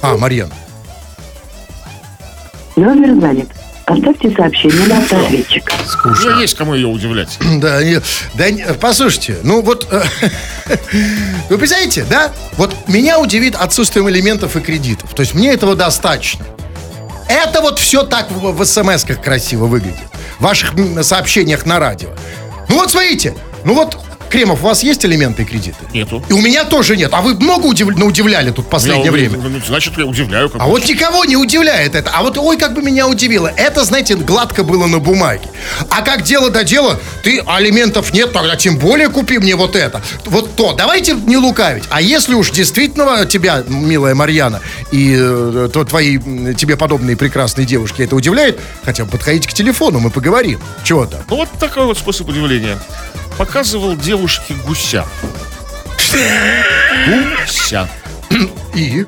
А, 0.03 0.17
Марьяна. 0.17 0.53
Номер 2.77 3.21
занят. 3.21 3.49
Оставьте 3.87 4.31
сообщение 4.37 4.87
на 4.87 4.99
автоответчик. 4.99 5.73
У 6.05 6.09
меня 6.11 6.41
есть 6.41 6.55
кому 6.57 6.75
ее 6.75 6.87
удивлять. 6.87 7.39
Да, 7.59 7.83
не- 7.83 8.01
да, 8.35 8.51
не- 8.51 8.65
послушайте, 8.81 9.37
ну 9.43 9.63
вот, 9.63 9.89
э, 9.91 10.03
вы 11.51 11.59
представляете, 11.59 12.05
да? 12.09 12.31
Вот 12.57 12.75
меня 12.89 13.19
удивит 13.19 13.57
отсутствием 13.57 14.09
элементов 14.09 14.57
и 14.57 14.61
кредитов. 14.61 15.13
То 15.15 15.21
есть 15.23 15.35
мне 15.35 15.53
этого 15.53 15.75
достаточно. 15.75 16.47
Это 17.29 17.61
вот 17.61 17.79
все 17.81 18.05
так 18.05 18.31
в, 18.31 18.53
в 18.53 18.65
смс-ках 18.65 19.21
красиво 19.21 19.67
выглядит. 19.67 19.99
В 20.39 20.45
ваших 20.45 20.75
м, 20.79 21.03
сообщениях 21.03 21.67
на 21.67 21.79
радио. 21.81 22.11
Ну 22.69 22.77
вот 22.77 22.91
смотрите, 22.93 23.35
ну 23.65 23.75
вот 23.75 23.99
Кремов, 24.31 24.63
у 24.63 24.67
вас 24.67 24.83
есть 24.83 25.05
элементы 25.05 25.43
и 25.43 25.45
кредиты? 25.45 25.77
Нету. 25.93 26.23
И 26.29 26.33
у 26.33 26.41
меня 26.41 26.65
тоже 26.65 26.97
нет. 26.97 27.11
А 27.13 27.21
вы 27.21 27.35
много 27.35 27.67
удив- 27.67 28.01
удивляли 28.03 28.51
тут 28.51 28.67
в 28.67 28.69
последнее 28.69 29.07
Я, 29.07 29.13
время? 29.13 29.39
ну, 29.39 29.61
Значит, 29.67 29.99
я 29.99 30.07
удивляю. 30.07 30.49
Как 30.49 30.63
А 30.63 30.67
вот 30.67 30.89
никого 30.89 31.25
не 31.25 31.37
удивляет 31.37 31.95
это. 31.97 32.11
А 32.15 32.23
вот, 32.23 32.39
ой, 32.39 32.57
как 32.57 32.75
бы 32.75 32.81
меня 32.83 33.09
удивило. 33.09 33.49
Это, 33.57 33.85
знаете, 33.85 34.15
гладко 34.15 34.63
было 34.63 34.87
на 34.87 35.01
бумаге. 35.01 35.43
А 35.91 36.03
как 36.03 36.23
дело 36.23 36.51
до 36.51 36.63
дела, 36.63 36.99
ты 37.25 37.41
алиментов 37.45 38.13
нет, 38.13 38.33
тогда 38.33 38.55
тем 38.55 38.79
более 38.79 39.09
купи 39.09 39.39
мне 39.39 39.57
вот 39.57 39.75
это. 39.75 40.01
Вот 40.27 40.55
то. 40.55 40.75
Давайте 40.75 41.15
не 41.15 41.37
лукавить. 41.37 41.85
А 41.91 42.01
если 42.01 42.35
уж 42.35 42.51
действительно 42.51 43.27
тебя, 43.27 43.65
милая 43.67 44.15
Марьяна, 44.15 44.61
и 44.93 45.17
э, 45.19 45.69
то 45.73 45.85
твои 45.85 46.19
тебе 46.55 46.77
подобные 46.77 47.17
прекрасные 47.17 47.67
девушки 47.67 48.03
это 48.03 48.15
удивляет, 48.15 48.61
хотя 48.85 49.05
бы 49.05 49.11
подходите 49.11 49.49
к 49.49 49.53
телефону, 49.53 49.99
мы 49.99 50.11
поговорим. 50.11 50.61
Чего 50.85 51.07
там? 51.07 51.21
Ну, 51.29 51.37
вот 51.37 51.49
такой 51.59 51.85
вот 51.87 51.99
способ 51.99 52.29
удивления. 52.29 52.79
Показывал 53.41 53.97
девушке 53.97 54.53
гуся. 54.67 55.07
Гуся. 57.07 57.89
И? 58.75 59.07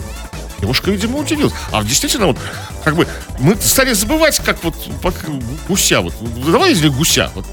Девушка, 0.59 0.91
видимо, 0.91 1.19
удивилась. 1.19 1.53
А 1.71 1.85
действительно, 1.85 2.29
вот, 2.29 2.39
как 2.83 2.97
бы, 2.97 3.07
мы 3.39 3.57
стали 3.57 3.93
забывать, 3.93 4.41
как 4.43 4.65
вот 4.65 4.75
пок- 5.03 5.45
гуся. 5.69 6.01
Вот, 6.01 6.15
давай 6.47 6.71
если 6.71 6.89
гуся. 6.89 7.31
Вот, 7.35 7.45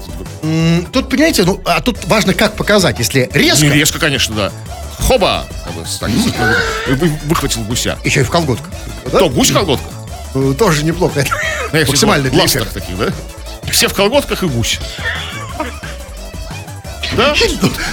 Тут, 0.90 1.10
понимаете, 1.10 1.42
ну, 1.42 1.60
а 1.66 1.82
тут 1.82 2.02
важно 2.06 2.32
как 2.32 2.56
показать. 2.56 2.98
Если 2.98 3.28
резко, 3.34 3.66
Не 3.66 3.72
резко, 3.72 3.98
конечно, 3.98 4.34
да. 4.34 4.52
Хоба! 5.00 5.46
Как 5.66 6.96
выхватил 7.24 7.60
гуся. 7.64 7.98
еще 8.04 8.20
и 8.20 8.24
в 8.24 8.30
колготках. 8.30 8.72
То 9.12 9.28
гусь 9.28 9.50
в 9.50 9.52
колготках. 9.52 9.92
Э, 10.34 10.54
Тоже 10.58 10.82
неплохо. 10.84 11.26
Ну, 11.74 11.78
Максимально 11.86 12.30
для 12.30 12.46
таких, 12.46 12.96
да? 12.98 13.08
Все 13.70 13.86
в 13.86 13.92
колготках 13.92 14.42
и 14.44 14.46
гусь. 14.46 14.80
Да? 17.16 17.34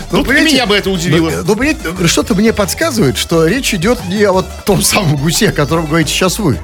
Ну, 0.10 0.22
и 0.22 0.24
понимаете, 0.24 0.54
меня 0.54 0.66
бы 0.66 0.76
это 0.76 0.90
удивило. 0.90 1.30
Ну, 1.44 1.56
ну, 2.00 2.08
что-то 2.08 2.34
мне 2.34 2.54
подсказывает, 2.54 3.18
что 3.18 3.46
речь 3.46 3.74
идет 3.74 4.00
не 4.06 4.24
о 4.24 4.32
вот 4.32 4.46
том 4.66 4.82
самом 4.82 5.18
гусе, 5.18 5.50
о 5.50 5.52
котором 5.52 5.86
говорите 5.86 6.12
сейчас 6.12 6.40
вы. 6.40 6.58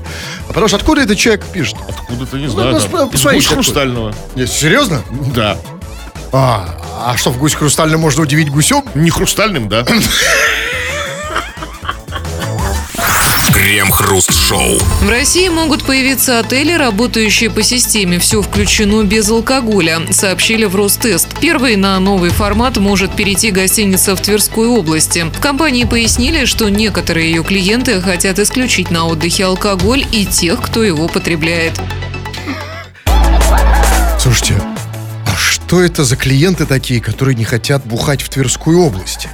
А 0.45 0.47
потому 0.47 0.69
что 0.69 0.77
откуда 0.77 1.01
этот 1.01 1.17
человек 1.17 1.43
пишет? 1.45 1.75
Откуда-то, 1.89 2.37
не 2.37 2.47
знаю, 2.47 2.79
ну, 2.91 3.09
из 3.09 3.21
гусь 3.21 3.47
хрустального. 3.47 4.15
Нет, 4.35 4.49
серьезно? 4.49 5.01
Да. 5.35 5.57
А, 6.31 6.79
а 7.05 7.17
что, 7.17 7.31
в 7.31 7.37
гусь 7.37 7.53
хрустальном 7.53 7.99
можно 7.99 8.23
удивить 8.23 8.49
гусем? 8.49 8.83
Не 8.95 9.09
хрустальным, 9.09 9.67
да? 9.67 9.85
Крем-хруст-шоу. 13.63 14.77
В 15.03 15.09
России 15.09 15.47
могут 15.47 15.85
появиться 15.85 16.39
отели, 16.39 16.73
работающие 16.73 17.49
по 17.49 17.63
системе 17.63 18.19
«Все 18.19 18.41
включено 18.41 19.05
без 19.05 19.29
алкоголя», 19.29 20.01
сообщили 20.11 20.65
в 20.65 20.75
Ростест. 20.75 21.29
Первый 21.39 21.77
на 21.77 21.97
новый 22.01 22.31
формат 22.31 22.75
может 22.75 23.15
перейти 23.15 23.51
гостиница 23.51 24.17
в 24.17 24.21
Тверской 24.21 24.67
области. 24.67 25.23
В 25.33 25.39
компании 25.39 25.85
пояснили, 25.85 26.43
что 26.43 26.67
некоторые 26.67 27.31
ее 27.31 27.41
клиенты 27.41 28.01
хотят 28.01 28.37
исключить 28.37 28.91
на 28.91 29.05
отдыхе 29.05 29.45
алкоголь 29.45 30.05
и 30.11 30.25
тех, 30.25 30.61
кто 30.61 30.83
его 30.83 31.07
потребляет. 31.07 31.79
Слушайте, 34.19 34.61
а 35.25 35.37
что 35.37 35.81
это 35.81 36.03
за 36.03 36.17
клиенты 36.17 36.65
такие, 36.65 36.99
которые 36.99 37.35
не 37.35 37.45
хотят 37.45 37.85
бухать 37.85 38.23
в 38.23 38.27
Тверской 38.27 38.75
области? 38.75 39.29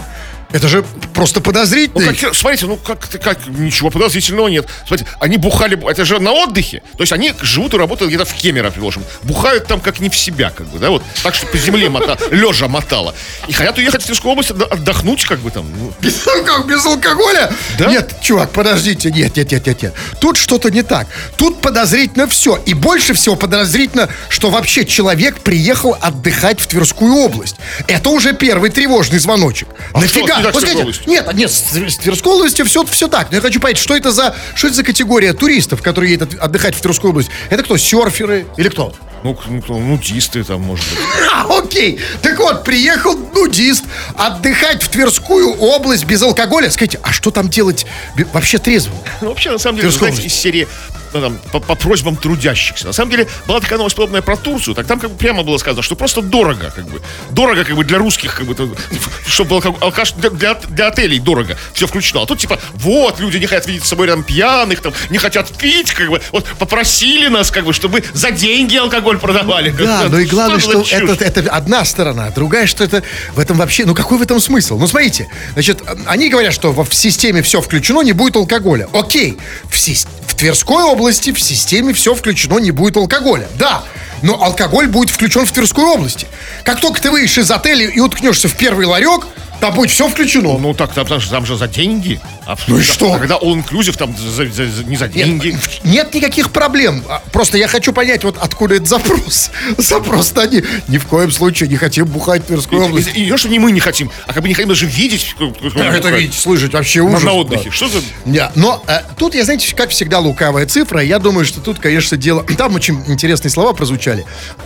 Это 0.52 0.68
же 0.68 0.84
просто 1.14 1.40
Ну, 1.40 1.44
подозрительно. 1.46 2.14
как, 2.14 2.34
смотрите, 2.34 2.66
ну 2.66 2.78
как, 2.78 3.08
как, 3.22 3.48
ничего 3.48 3.90
подозрительного 3.92 4.48
нет. 4.48 4.68
Смотрите, 4.88 5.10
они 5.20 5.38
бухали, 5.38 5.80
это 5.90 6.06
же 6.06 6.20
на 6.20 6.32
отдыхе. 6.32 6.82
То 6.98 7.04
есть 7.04 7.14
они 7.14 7.34
живут 7.42 7.74
и 7.74 7.78
работают 7.78 8.10
где-то 8.12 8.26
в 8.26 8.34
Кемерово, 8.34 8.72
предположим. 8.72 9.04
Бухают 9.24 9.68
там 9.68 9.80
как 9.80 10.00
не 10.00 10.10
в 10.10 10.18
себя, 10.18 10.50
как 10.50 10.68
бы, 10.68 10.80
да, 10.80 10.90
вот. 10.90 11.04
Так 11.24 11.36
что 11.36 11.46
по 11.48 11.58
земле 11.58 11.90
мота, 11.90 12.18
лежа 12.32 12.68
мотало. 12.68 13.14
И 13.48 13.54
хотят 13.54 13.78
уехать 13.78 14.02
в 14.02 14.06
Тверскую 14.06 14.32
область 14.32 14.50
отдохнуть, 14.52 15.24
как 15.26 15.40
бы 15.40 15.52
там. 15.52 15.66
ну. 15.78 15.94
Без, 16.02 16.26
алко- 16.26 16.66
без 16.68 16.86
алкоголя? 16.86 17.52
Да? 17.78 17.86
Нет, 17.88 18.16
чувак, 18.22 18.50
подождите, 18.52 19.12
нет, 19.12 19.36
нет, 19.38 19.52
нет, 19.52 19.66
нет, 19.68 19.82
нет. 19.84 19.94
Тут 20.20 20.38
что-то 20.38 20.72
не 20.72 20.82
так. 20.82 21.08
Тут 21.38 21.62
подозрительно 21.62 22.28
все. 22.28 22.56
И 22.66 22.74
больше 22.74 23.14
всего 23.14 23.36
подозрительно, 23.36 24.10
что 24.30 24.50
вообще 24.50 24.86
человек 24.86 25.42
приехал 25.42 25.96
отдыхать 26.00 26.60
в 26.60 26.68
Тверскую 26.68 27.14
область. 27.18 27.58
Это 27.88 28.10
уже 28.10 28.34
первый 28.34 28.72
тревожный 28.72 29.20
звоночек. 29.20 29.68
А 29.94 30.00
Нафига? 30.02 30.39
Не 30.40 30.44
так 30.44 30.54
с 30.54 30.56
Вот 30.56 30.64
скажите, 30.64 30.84
Тверской 30.84 31.06
областью? 31.06 31.12
нет, 31.12 31.34
нет, 31.34 31.52
с, 31.52 31.94
с 31.94 31.98
Тверской 31.98 32.34
областью 32.34 32.66
все, 32.66 32.84
все 32.86 33.08
так. 33.08 33.30
Но 33.30 33.36
я 33.38 33.42
хочу 33.42 33.60
понять, 33.60 33.78
что 33.78 33.96
это 33.96 34.12
за, 34.12 34.36
что 34.56 34.68
это 34.68 34.78
за 34.78 34.84
категория 34.84 35.34
туристов, 35.34 35.82
которые 35.82 36.14
едут 36.14 36.36
отдыхать 36.40 36.76
в 36.76 36.82
Тверскую 36.82 37.12
область? 37.12 37.30
Это 37.50 37.64
кто, 37.64 37.78
серферы 37.78 38.46
или 38.58 38.70
кто? 38.70 38.94
Ну, 39.24 39.38
ну, 39.68 39.80
нудисты 39.80 40.44
там, 40.44 40.62
может 40.62 40.86
быть. 40.90 41.00
А, 41.32 41.60
окей. 41.60 42.00
Так 42.22 42.38
вот, 42.40 42.64
приехал 42.64 43.16
нудист 43.16 43.86
отдыхать 44.16 44.84
в 44.84 44.90
Тверскую 44.90 45.54
область 45.54 46.06
без 46.06 46.22
алкоголя. 46.22 46.70
Скажите, 46.70 47.00
а 47.04 47.12
что 47.12 47.32
там 47.32 47.50
делать 47.50 47.86
вообще 48.34 48.58
трезвым? 48.58 48.98
Ну, 49.22 49.30
вообще, 49.30 49.52
на 49.52 49.58
самом 49.58 49.78
деле, 49.78 49.92
знаете, 49.92 50.24
из 50.24 50.34
серии 50.34 50.68
ну, 51.14 51.22
там, 51.22 51.40
по, 51.52 51.60
по 51.60 51.76
просьбам 51.76 52.16
трудящихся. 52.16 52.88
На 52.88 52.94
самом 52.94 53.12
деле, 53.12 53.28
была 53.48 53.60
такая 53.60 53.78
новость 53.78 53.96
подобная 53.96 54.22
про 54.22 54.36
Турцию, 54.38 54.76
так 54.76 54.88
там 54.88 55.00
как 55.00 55.12
бы 55.12 55.18
прямо 55.18 55.44
было 55.44 55.58
сказано, 55.58 55.82
что 55.82 55.96
просто 55.96 56.22
дорого, 56.22 56.72
как 56.76 56.86
бы. 56.88 57.02
Дорого, 57.32 57.64
как 57.64 57.76
бы, 57.76 57.84
для 57.84 57.98
русских, 57.98 58.36
как 58.36 58.46
бы, 58.46 58.56
то, 58.56 58.70
чтобы 59.28 59.56
алко- 59.58 59.78
алкаш, 59.80 60.14
для, 60.14 60.30
для, 60.30 60.54
для 60.56 60.88
отелей 60.88 61.20
дорого, 61.20 61.58
все 61.74 61.88
включено. 61.88 62.22
А 62.24 62.26
тут, 62.26 62.40
типа, 62.40 62.60
вот, 62.76 63.20
люди 63.20 63.38
не 63.38 63.46
хотят 63.46 63.68
видеть 63.68 63.84
с 63.86 63.88
собой 63.88 64.08
там 64.08 64.24
пьяных, 64.24 64.82
там, 64.82 64.94
не 65.10 65.18
хотят 65.18 65.50
пить, 65.58 65.92
как 65.92 66.10
бы, 66.10 66.22
вот, 66.32 66.46
попросили 66.58 67.28
нас, 67.28 67.52
как 67.52 67.66
бы, 67.66 67.74
чтобы 67.74 68.04
за 68.14 68.32
деньги 68.32 68.78
алкоголь 68.78 69.18
продавали. 69.18 69.72
Да, 69.72 70.08
но 70.10 70.20
и 70.20 70.26
главное, 70.26 70.60
что 70.60 70.84
чушь? 70.84 70.94
это, 70.94 71.24
это 71.26 71.52
одна 71.52 71.86
сторона, 71.86 72.26
а 72.28 72.32
другая, 72.32 72.68
что 72.68 72.84
это 72.84 73.04
в 73.34 73.40
этом 73.40 73.58
вообще, 73.58 73.86
ну 73.86 73.94
какой 73.96 74.18
в 74.18 74.22
этом 74.22 74.40
смысл? 74.40 74.78
Ну 74.78 74.88
смотрите, 74.88 75.28
значит, 75.54 75.82
они 76.06 76.30
говорят, 76.30 76.54
что 76.54 76.72
в 76.72 76.94
системе 76.94 77.42
все 77.42 77.62
включено, 77.62 78.02
не 78.02 78.14
будет 78.14 78.36
алкоголя. 78.36 78.88
Окей, 78.94 79.38
в, 79.70 79.76
сис- 79.76 80.08
в 80.19 80.19
Тверской 80.40 80.84
области 80.84 81.34
в 81.34 81.42
системе 81.42 81.92
все 81.92 82.16
включено, 82.16 82.60
не 82.60 82.72
будет 82.72 82.96
алкоголя. 82.96 83.50
Да, 83.56 83.84
но 84.22 84.42
алкоголь 84.42 84.88
будет 84.88 85.10
включен 85.10 85.46
в 85.46 85.52
Тверской 85.52 85.84
области. 85.84 86.28
Как 86.64 86.80
только 86.80 87.02
ты 87.02 87.12
выйдешь 87.12 87.38
из 87.38 87.50
отеля 87.52 87.88
и 87.88 88.00
уткнешься 88.00 88.48
в 88.48 88.56
первый 88.56 88.86
ларек, 88.86 89.26
там 89.60 89.74
будет 89.74 89.92
все 89.92 90.08
включено. 90.08 90.58
Ну 90.58 90.74
так, 90.74 90.94
там, 90.94 91.06
там 91.06 91.20
же- 91.20 91.30
там 91.30 91.46
же 91.46 91.58
за 91.58 91.68
деньги. 91.68 92.22
А 92.48 92.56
Ну 92.68 92.80
и 92.80 92.82
что? 92.82 93.18
Когда 93.20 93.36
all 93.36 93.62
inclusive 93.62 93.98
там 93.98 94.16
за- 94.18 94.48
за- 94.50 94.68
за- 94.72 94.84
не 94.86 94.96
за 94.96 95.10
деньги. 95.10 95.48
Нет, 95.50 95.80
нет 95.84 96.14
никаких 96.14 96.52
проблем. 96.52 97.04
А, 97.10 97.22
Просто 97.34 97.58
я 97.58 97.68
хочу 97.68 97.92
понять, 97.92 98.24
вот 98.24 98.38
откуда 98.40 98.76
этот 98.76 98.88
запрос. 98.88 99.52
Запрос-то 99.78 100.44
они 100.44 100.64
ни 100.88 100.98
в 100.98 101.06
коем 101.08 101.30
случае 101.30 101.68
не 101.68 101.76
хотим 101.76 102.06
бухать 102.06 102.44
в 102.44 102.46
Тверской 102.46 102.80
области. 102.80 103.10
И, 103.10 103.20
и, 103.20 103.22
и 103.22 103.26
не 103.26 103.32
то, 103.32 103.38
что 103.38 103.50
не 103.50 103.60
мы 103.60 103.74
не 103.74 103.82
хотим, 103.82 104.10
а 104.28 104.34
как 104.34 104.44
бы 104.44 104.48
не 104.48 104.54
хотим 104.56 104.70
даже 104.70 104.86
видеть. 104.86 105.36
как- 105.38 105.76
Это 105.76 106.10
видеть, 106.10 106.36
слышать 106.36 106.72
вообще 106.72 107.04
на- 107.04 107.10
ужас. 107.10 107.24
на 107.24 107.34
отдыхе. 107.34 107.66
да. 107.66 107.72
Что 107.76 107.90
за... 107.90 108.00
Да, 108.26 108.52
но 108.56 108.82
э, 108.88 109.02
тут, 109.18 109.36
я, 109.36 109.44
знаете, 109.44 109.76
как 109.76 109.90
всегда, 109.90 110.20
лукавая 110.20 110.66
цифра. 110.68 111.04
Я 111.04 111.20
думаю, 111.20 111.44
что 111.46 111.60
тут, 111.60 111.80
конечно, 111.80 112.16
дело... 112.16 112.46
Там 112.58 112.76
очень 112.76 113.04
интересные 113.08 113.52
слова 113.52 113.74
прозвучали. 113.74 114.09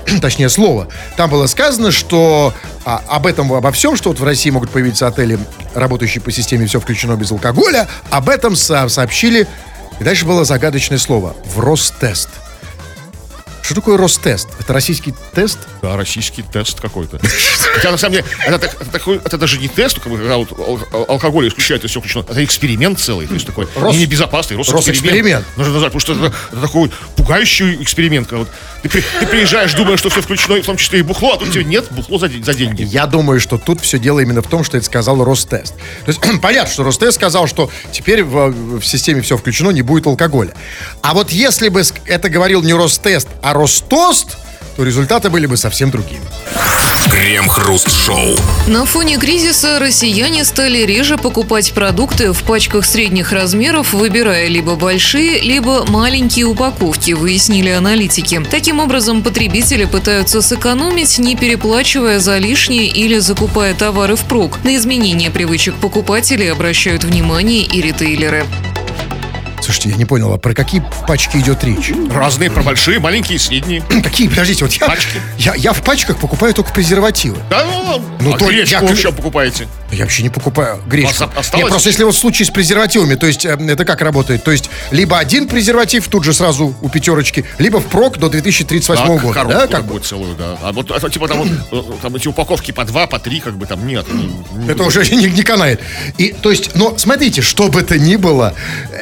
Точнее, 0.22 0.50
слово. 0.50 0.88
Там 1.18 1.30
было 1.30 1.48
сказано, 1.48 1.92
что 1.92 2.54
а, 2.86 3.02
об 3.08 3.26
этом, 3.26 3.52
обо 3.54 3.72
всем, 3.72 3.96
что 3.96 4.10
вот 4.10 4.20
в 4.20 4.24
России 4.24 4.50
могут 4.50 4.70
появиться 4.70 5.08
отели, 5.08 5.40
работающие 5.74 6.22
по 6.22 6.32
системе 6.32 6.66
«Все 6.66 6.80
включено 6.80 7.16
без 7.16 7.32
алкоголя», 7.32 7.88
об 8.10 8.30
этом 8.30 8.56
со- 8.56 8.88
сообщили... 8.90 9.48
И 10.00 10.04
дальше 10.04 10.26
было 10.26 10.44
загадочное 10.44 10.98
слово. 10.98 11.36
В 11.46 11.60
Ростест. 11.60 12.30
Что 13.64 13.76
такое 13.76 13.98
Ростест? 13.98 14.50
Это 14.60 14.74
российский 14.74 15.14
тест? 15.34 15.58
Да, 15.82 15.96
российский 15.96 16.42
тест 16.44 16.82
какой-то. 16.82 17.18
Хотя, 17.76 17.92
на 17.92 17.98
самом 17.98 18.16
деле, 18.18 18.26
это, 18.46 19.38
даже 19.38 19.58
не 19.58 19.70
тест, 19.70 20.00
как 20.02 20.12
бы, 20.12 20.18
когда 20.18 20.36
алкоголь 21.08 21.48
исключают, 21.48 21.90
все 21.90 22.02
включено. 22.02 22.26
Это 22.28 22.44
эксперимент 22.44 23.00
целый, 23.00 23.26
то 23.26 23.34
есть 23.34 23.46
такой 23.46 23.68
небезопасный, 23.98 24.58
Росэксперимент. 24.58 25.46
Нужно 25.56 25.74
назвать, 25.74 25.94
потому 25.94 26.02
что 26.18 26.28
это, 26.52 26.62
такой 26.62 26.92
пугающий 27.16 27.82
эксперимент. 27.82 28.28
ты, 28.82 28.90
при- 28.90 29.04
ты 29.20 29.26
приезжаешь, 29.28 29.74
думаешь, 29.74 30.00
что 30.00 30.10
все 30.10 30.22
включено, 30.22 30.62
в 30.62 30.66
том 30.66 30.76
числе 30.76 31.00
и 31.00 31.02
бухло, 31.02 31.34
а 31.36 31.38
тут 31.38 31.52
тебе 31.54 31.64
нет, 31.64 31.86
бухло 31.92 32.20
за, 32.20 32.28
де- 32.28 32.44
за 32.44 32.54
деньги. 32.54 32.84
Я 32.84 33.08
думаю, 33.08 33.40
что 33.40 33.58
тут 33.58 33.80
все 33.80 33.98
дело 33.98 34.20
именно 34.20 34.42
в 34.42 34.48
том, 34.48 34.66
что 34.66 34.76
это 34.76 34.86
сказал 34.86 35.24
Ростест. 35.24 35.74
То 36.06 36.12
есть 36.12 36.20
понятно, 36.42 36.72
что 36.72 36.84
Ростест 36.84 37.16
сказал, 37.16 37.48
что 37.48 37.72
теперь 37.94 38.24
в, 38.26 38.80
в 38.80 38.84
системе 38.84 39.22
все 39.22 39.38
включено, 39.38 39.70
не 39.70 39.84
будет 39.84 40.06
алкоголя. 40.06 40.54
А 41.02 41.14
вот 41.14 41.32
если 41.32 41.70
бы 41.70 41.82
это 42.06 42.30
говорил 42.30 42.62
не 42.62 42.74
Ростест, 42.74 43.30
а 43.42 43.53
Ростост, 43.54 44.38
то 44.76 44.84
результаты 44.84 45.30
были 45.30 45.46
бы 45.46 45.58
совсем 45.58 45.92
другими. 45.92 46.24
Крем-хруст-шоу. 47.12 48.36
На 48.68 48.86
фоне 48.86 49.18
кризиса 49.18 49.78
россияне 49.78 50.44
стали 50.44 50.80
реже 50.80 51.18
покупать 51.18 51.72
продукты 51.74 52.34
в 52.34 52.42
пачках 52.44 52.86
средних 52.86 53.32
размеров, 53.32 53.94
выбирая 53.94 54.48
либо 54.48 54.76
большие, 54.76 55.40
либо 55.40 55.86
маленькие 55.88 56.46
упаковки, 56.46 57.12
выяснили 57.12 57.70
аналитики. 57.70 58.42
Таким 58.50 58.80
образом, 58.80 59.22
потребители 59.22 59.86
пытаются 59.86 60.42
сэкономить, 60.42 61.20
не 61.20 61.36
переплачивая 61.36 62.20
за 62.20 62.40
лишнее 62.40 62.88
или 62.88 63.20
закупая 63.20 63.76
товары 63.76 64.16
впрок. 64.16 64.64
На 64.64 64.76
изменение 64.76 65.30
привычек 65.30 65.76
покупателей 65.76 66.52
обращают 66.52 67.04
внимание 67.04 67.62
и 67.62 67.82
ритейлеры. 67.82 68.46
Слушайте, 69.64 69.90
я 69.90 69.96
не 69.96 70.06
понял, 70.06 70.34
а 70.34 70.38
про 70.38 70.54
какие 70.54 70.84
пачки 71.08 71.38
идет 71.38 71.64
речь? 71.64 71.92
Разные, 72.12 72.52
про 72.52 72.64
большие, 72.64 73.00
маленькие, 73.00 73.40
средние. 73.40 73.82
Какие? 74.04 74.28
Подождите, 74.28 74.66
вот 74.66 74.74
я, 74.74 74.88
Пачки. 74.88 75.20
я, 75.38 75.56
я 75.56 75.72
в 75.74 75.82
пачках 75.82 76.18
покупаю 76.18 76.54
только 76.54 76.74
презервативы. 76.74 77.38
Да, 77.50 77.64
ну, 77.66 78.02
Ну, 78.20 78.34
а 78.34 78.38
то 78.38 78.46
гречку 78.48 78.74
я- 78.74 78.82
вы 78.82 78.90
еще 78.94 79.12
покупаете. 79.14 79.68
Я 79.92 80.06
вообще 80.06 80.24
не 80.24 80.30
покупаю 80.30 80.82
гречку. 80.88 81.26
Осталось? 81.36 81.54
Нет, 81.54 81.70
просто 81.70 81.90
если 81.90 82.04
вот 82.04 82.16
случай 82.16 82.44
с 82.44 82.50
презервативами, 82.50 83.14
то 83.14 83.28
есть 83.28 83.46
э, 83.46 83.50
это 83.70 83.86
как 83.86 84.02
работает? 84.02 84.44
То 84.44 84.52
есть 84.52 84.70
либо 84.90 85.20
один 85.20 85.48
презерватив 85.48 86.08
тут 86.08 86.24
же 86.24 86.34
сразу 86.34 86.76
у 86.82 86.90
пятерочки, 86.90 87.46
либо 87.60 87.80
впрок 87.80 88.18
до 88.18 88.28
2038 88.30 88.96
Так, 89.06 89.22
года. 89.22 89.44
Да, 89.46 89.68
как 89.68 89.86
бы. 89.86 90.00
целую, 90.00 90.36
да. 90.36 90.58
А 90.64 90.72
вот 90.72 90.90
это, 90.90 91.10
типа 91.12 91.28
там, 91.28 91.38
вот, 91.38 91.48
э, 91.72 91.84
там 92.02 92.16
эти 92.16 92.28
упаковки 92.28 92.72
по 92.72 92.84
два, 92.86 93.06
по 93.06 93.20
три, 93.20 93.40
как 93.40 93.54
бы 93.56 93.68
там 93.68 93.86
нет. 93.86 94.06
не- 94.12 94.64
не- 94.66 94.70
Это 94.72 94.84
уже 94.84 95.06
не, 95.16 95.26
не 95.30 95.44
канает. 95.44 95.80
И, 96.18 96.30
то 96.42 96.50
есть, 96.50 96.72
но 96.76 96.98
смотрите, 96.98 97.42
что 97.44 97.68
бы 97.70 97.80
это 97.82 98.00
ни 98.00 98.16
было, 98.16 98.56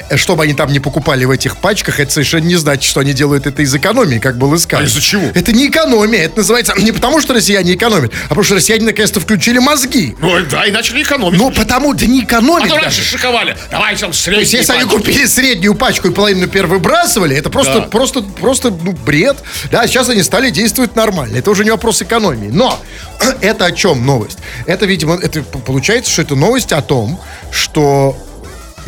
э, 0.09 0.17
что 0.17 0.35
бы 0.35 0.43
они 0.51 0.57
там 0.57 0.71
не 0.71 0.79
покупали 0.79 1.23
в 1.25 1.31
этих 1.31 1.57
пачках, 1.57 1.99
это 1.99 2.11
совершенно 2.11 2.45
не 2.45 2.55
значит, 2.57 2.83
что 2.83 2.99
они 2.99 3.13
делают 3.13 3.47
это 3.47 3.61
из 3.61 3.73
экономии, 3.73 4.19
как 4.19 4.37
было 4.37 4.57
сказано. 4.57 4.85
А 4.85 4.89
из-за 4.89 5.01
чего? 5.01 5.27
Это 5.33 5.53
не 5.53 5.67
экономия, 5.67 6.25
это 6.25 6.37
называется 6.37 6.73
не 6.77 6.91
потому, 6.91 7.21
что 7.21 7.33
россияне 7.33 7.73
экономят, 7.73 8.11
а 8.25 8.29
потому 8.29 8.43
что 8.43 8.55
россияне 8.55 8.85
наконец-то 8.85 9.19
включили 9.21 9.59
мозги. 9.59 10.15
Ну, 10.19 10.39
да, 10.49 10.65
и 10.65 10.71
начали 10.71 11.01
экономить. 11.01 11.39
Ну, 11.39 11.51
потому, 11.51 11.93
да 11.93 12.05
не 12.05 12.21
а 12.21 12.23
экономить 12.25 12.69
то 12.69 12.77
раньше 12.77 13.01
шиковали. 13.01 13.55
Давайте 13.71 14.01
там 14.01 14.11
То 14.11 14.31
есть, 14.31 14.53
если 14.53 14.73
они 14.73 14.83
пачки. 14.83 14.97
купили 14.97 15.25
среднюю 15.25 15.75
пачку 15.75 16.09
и 16.09 16.11
половину 16.11 16.41
например, 16.41 16.67
выбрасывали, 16.67 17.35
это 17.35 17.49
просто, 17.49 17.75
Да. 17.75 17.81
просто, 17.81 18.21
просто 18.21 18.71
ну, 18.71 18.91
бред. 18.91 19.37
Да, 19.71 19.87
сейчас 19.87 20.09
они 20.09 20.21
стали 20.23 20.49
действовать 20.49 20.95
нормально. 20.95 21.37
Это 21.37 21.49
уже 21.49 21.63
не 21.63 21.71
вопрос 21.71 22.01
экономии. 22.01 22.49
Но 22.51 22.77
это 23.41 23.65
о 23.65 23.71
чем 23.71 24.05
новость? 24.05 24.39
Это, 24.65 24.85
видимо, 24.85 25.15
это 25.15 25.41
получается, 25.43 26.11
что 26.11 26.21
это 26.23 26.35
новость 26.35 26.71
о 26.73 26.81
том, 26.81 27.19
что 27.51 28.17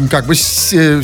как 0.10 0.26
бы 0.26 0.34
э, 0.34 0.36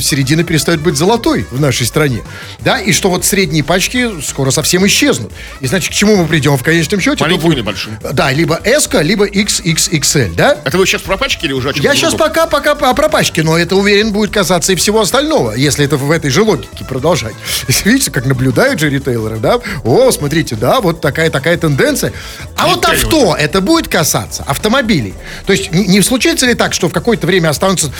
середина 0.00 0.44
перестает 0.44 0.80
быть 0.80 0.96
золотой 0.96 1.46
в 1.50 1.60
нашей 1.60 1.86
стране. 1.86 2.22
Да, 2.60 2.80
и 2.80 2.92
что 2.92 3.10
вот 3.10 3.24
средние 3.24 3.64
пачки 3.64 4.20
скоро 4.22 4.50
совсем 4.50 4.86
исчезнут. 4.86 5.32
И 5.60 5.66
значит, 5.66 5.90
к 5.90 5.94
чему 5.94 6.16
мы 6.16 6.26
придем 6.26 6.56
в 6.56 6.62
конечном 6.62 7.00
счете? 7.00 7.22
Маленьким 7.24 7.42
будет- 7.42 7.56
или 7.58 7.62
большим? 7.62 7.98
Да, 8.12 8.32
либо 8.32 8.60
S, 8.64 8.88
либо 9.02 9.26
XXXL, 9.26 10.34
да? 10.34 10.58
Это 10.64 10.78
вы 10.78 10.86
сейчас 10.86 11.02
про 11.02 11.16
пачки 11.16 11.44
или 11.44 11.52
уже 11.52 11.70
о 11.70 11.72
чем 11.72 11.84
Я 11.84 11.94
сейчас 11.94 12.14
пока, 12.14 12.46
пока 12.46 12.72
о 12.72 12.94
пропачке, 12.94 13.42
но 13.42 13.58
это, 13.58 13.76
уверен, 13.76 14.12
будет 14.12 14.30
касаться 14.30 14.72
и 14.72 14.76
всего 14.76 15.00
остального, 15.00 15.52
если 15.52 15.84
это 15.84 15.96
в 15.96 16.10
этой 16.10 16.30
же 16.30 16.42
логике 16.42 16.84
продолжать. 16.84 17.34
Видите, 17.84 18.10
как 18.10 18.26
наблюдают 18.26 18.80
же 18.80 18.90
ритейлеры, 18.90 19.38
да? 19.38 19.60
О, 19.84 20.10
смотрите, 20.10 20.56
да, 20.56 20.80
вот 20.80 21.00
такая 21.00 21.30
такая 21.30 21.56
тенденция. 21.56 22.12
А 22.56 22.68
вот 22.68 22.84
авто, 22.84 23.36
это 23.38 23.60
будет 23.60 23.88
касаться 23.88 24.42
автомобилей. 24.46 25.14
То 25.46 25.52
есть 25.52 25.72
не, 25.72 25.86
не 25.86 26.02
случится 26.02 26.46
ли 26.46 26.54
так, 26.54 26.74
что 26.74 26.88
в 26.88 26.92
какое-то 26.92 27.26
время 27.26 27.48
останутся 27.48 27.92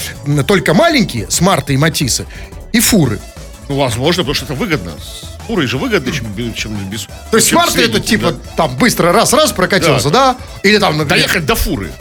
только 0.47 0.75
маленькие 0.81 1.31
смарты 1.31 1.75
и 1.75 1.77
матисы 1.77 2.27
и 2.73 2.81
фуры? 2.81 3.21
Ну, 3.69 3.77
возможно, 3.77 4.23
потому 4.23 4.35
что 4.35 4.45
это 4.47 4.55
выгодно. 4.55 4.93
С 4.99 5.47
Фурой 5.47 5.67
же 5.67 5.79
выгодно, 5.79 6.13
чем, 6.13 6.27
без- 6.33 6.55
чем 6.55 6.75
без... 6.91 7.07
То 7.31 7.37
есть 7.37 7.49
чем 7.49 7.59
смарты 7.61 7.83
это 7.85 8.01
типа 8.01 8.33
да. 8.33 8.39
там 8.57 8.77
быстро 8.77 9.13
раз-раз 9.13 9.53
прокатился, 9.53 10.11
да? 10.11 10.37
Или 10.63 10.79
там, 10.79 10.97
например, 10.99 11.27
Доехать 11.27 11.47
до 11.47 11.55
фуры. 11.55 11.93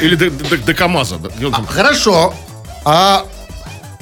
Или 0.00 0.14
до, 0.14 0.30
до- 0.30 0.56
до 0.58 0.74
КамАЗа. 0.74 1.18
да, 1.18 1.50
там- 1.50 1.66
Хорошо. 1.66 2.34
А 2.84 3.24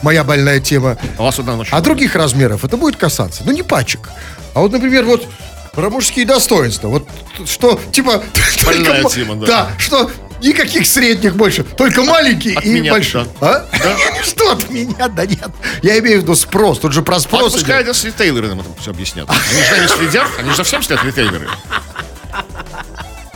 моя 0.02 0.24
больная 0.24 0.60
тема. 0.60 0.96
А 1.18 1.22
вас 1.22 1.38
одна 1.38 1.56
ночь. 1.56 1.68
А 1.70 1.80
других 1.80 2.14
размеров 2.14 2.64
это 2.64 2.76
будет 2.76 2.96
касаться? 2.96 3.42
Ну, 3.44 3.52
не 3.52 3.62
пачек. 3.62 4.10
А 4.54 4.60
вот, 4.60 4.72
например, 4.72 5.04
вот 5.04 5.26
про 5.72 5.90
мужские 5.90 6.26
достоинства. 6.26 6.88
Вот 6.88 7.08
что, 7.46 7.80
типа... 7.92 8.22
Больная 8.64 9.04
тема, 9.04 9.34
да. 9.36 9.46
Да, 9.46 9.70
что 9.78 10.10
никаких 10.46 10.86
средних 10.86 11.36
больше, 11.36 11.64
только 11.64 12.02
маленькие 12.02 12.56
От 12.58 12.64
и 12.64 12.70
меня, 12.70 12.92
большие. 12.92 13.26
А? 13.40 13.66
Что 14.24 14.52
от 14.52 14.70
меня? 14.70 15.08
Да 15.08 15.26
нет. 15.26 15.50
Я 15.82 15.98
имею 15.98 16.20
в 16.20 16.22
виду 16.22 16.34
спрос. 16.34 16.78
Тут 16.78 16.92
же 16.92 17.02
про 17.02 17.16
А 17.16 17.20
спрос 17.20 17.52
пускай 17.54 17.82
идет. 17.82 17.96
с 17.96 18.04
ритейлеры 18.04 18.48
нам 18.48 18.60
это 18.60 18.68
все 18.80 18.90
объяснят. 18.90 19.28
Они 19.28 19.38
же 19.38 19.82
не 19.82 19.88
следят, 19.88 20.28
они 20.38 20.50
же 20.50 20.56
за 20.56 20.64
всем 20.64 20.82
следят 20.82 21.04
ритейлеры. 21.04 21.48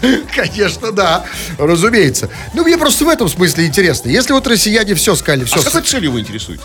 Конечно, 0.35 0.93
да. 0.93 1.25
Разумеется. 1.59 2.31
Ну, 2.55 2.65
мне 2.65 2.79
просто 2.79 3.05
в 3.05 3.09
этом 3.09 3.29
смысле 3.29 3.67
интересно. 3.67 4.09
Если 4.09 4.33
вот 4.33 4.47
россияне 4.47 4.95
все 4.95 5.15
сказали, 5.15 5.43
А 5.43 5.47
все... 5.47 5.61
с 5.61 5.65
какой 5.65 5.83
целью 5.83 6.13
вы 6.13 6.21
интересуетесь? 6.21 6.65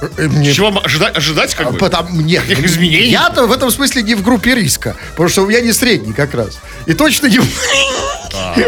Э, 0.00 0.28
мне 0.28 0.52
Чего 0.52 0.72
ожидать, 0.84 1.16
ожидать 1.16 1.54
как 1.54 1.72
бы? 1.72 1.78
Потому, 1.78 2.20
нет, 2.20 2.42
Каких 2.42 2.64
изменений? 2.64 3.08
Я-то 3.08 3.46
в 3.46 3.52
этом 3.52 3.70
смысле 3.70 4.02
не 4.02 4.14
в 4.14 4.22
группе 4.22 4.54
риска, 4.54 4.94
потому 5.12 5.28
что 5.28 5.42
у 5.42 5.46
меня 5.46 5.60
не 5.60 5.72
средний 5.72 6.12
как 6.12 6.34
раз. 6.34 6.58
И 6.86 6.92
точно 6.94 7.26
не... 7.26 7.40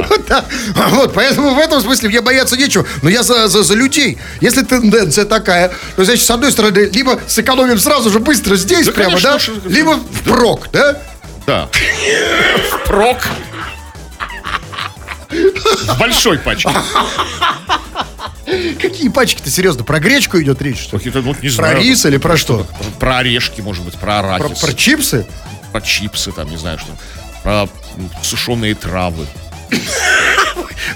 Вот, 0.09 0.27
да. 0.27 0.45
Вот, 0.75 1.13
поэтому 1.15 1.55
в 1.55 1.59
этом 1.59 1.81
смысле 1.81 2.09
мне 2.09 2.21
бояться 2.21 2.57
нечего. 2.57 2.87
Но 3.03 3.09
я 3.11 3.23
за, 3.23 3.49
за, 3.49 3.63
за 3.63 3.75
людей. 3.75 4.19
Если 4.41 4.63
тенденция 4.63 5.25
такая, 5.25 5.73
то 5.97 6.05
значит, 6.05 6.25
с 6.25 6.31
одной 6.31 6.53
стороны, 6.53 6.91
либо 6.93 7.21
сэкономим 7.27 7.79
сразу 7.79 8.11
же 8.11 8.19
быстро 8.19 8.57
здесь 8.57 8.87
Да, 8.87 8.93
прямо, 8.93 9.11
конечно, 9.11 9.33
да? 9.33 9.39
что- 9.39 9.69
Либо 9.69 9.99
впрок, 10.13 10.69
да? 10.73 10.99
Да. 11.47 11.69
Прок. 12.87 13.19
В 15.31 15.99
большой 15.99 16.39
пачке. 16.39 16.71
Какие 18.81 19.09
пачки-то, 19.09 19.51
серьезно, 19.51 19.85
про 19.85 20.01
гречку 20.01 20.41
идет 20.41 20.61
речь, 20.63 20.81
что 20.81 20.99
ли? 20.99 21.11
Ну, 21.15 21.23
не 21.23 21.33
Про 21.35 21.49
знаю. 21.51 21.79
рис 21.81 22.05
или 22.07 22.17
про 22.17 22.37
что? 22.37 22.67
Про 22.99 23.19
орешки, 23.19 23.61
может 23.61 23.85
быть, 23.85 23.95
про 23.95 24.21
Про, 24.21 24.35
арахис. 24.37 24.59
про 24.61 24.73
чипсы? 24.73 25.27
про 25.73 25.81
чипсы, 25.81 26.33
там, 26.33 26.49
не 26.51 26.57
знаю, 26.57 26.79
что. 26.79 26.91
Про 27.43 27.69
сушеные 28.23 28.75
травы. 28.75 29.27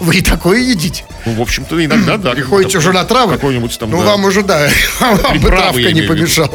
Вы 0.00 0.16
и 0.16 0.20
такое 0.22 0.58
едите? 0.58 1.04
Ну, 1.26 1.34
в 1.34 1.40
общем-то, 1.42 1.84
иногда, 1.84 2.16
да. 2.16 2.32
Приходите 2.32 2.78
уже 2.78 2.92
на 2.92 3.04
травы? 3.04 3.34
Какой-нибудь 3.34 3.78
там, 3.78 3.90
Ну, 3.90 3.98
да. 4.00 4.04
вам 4.06 4.24
уже, 4.24 4.42
да, 4.42 4.68
вам 5.00 5.38
бы 5.38 5.48
травка 5.48 5.92
не 5.92 6.02
помешала. 6.02 6.48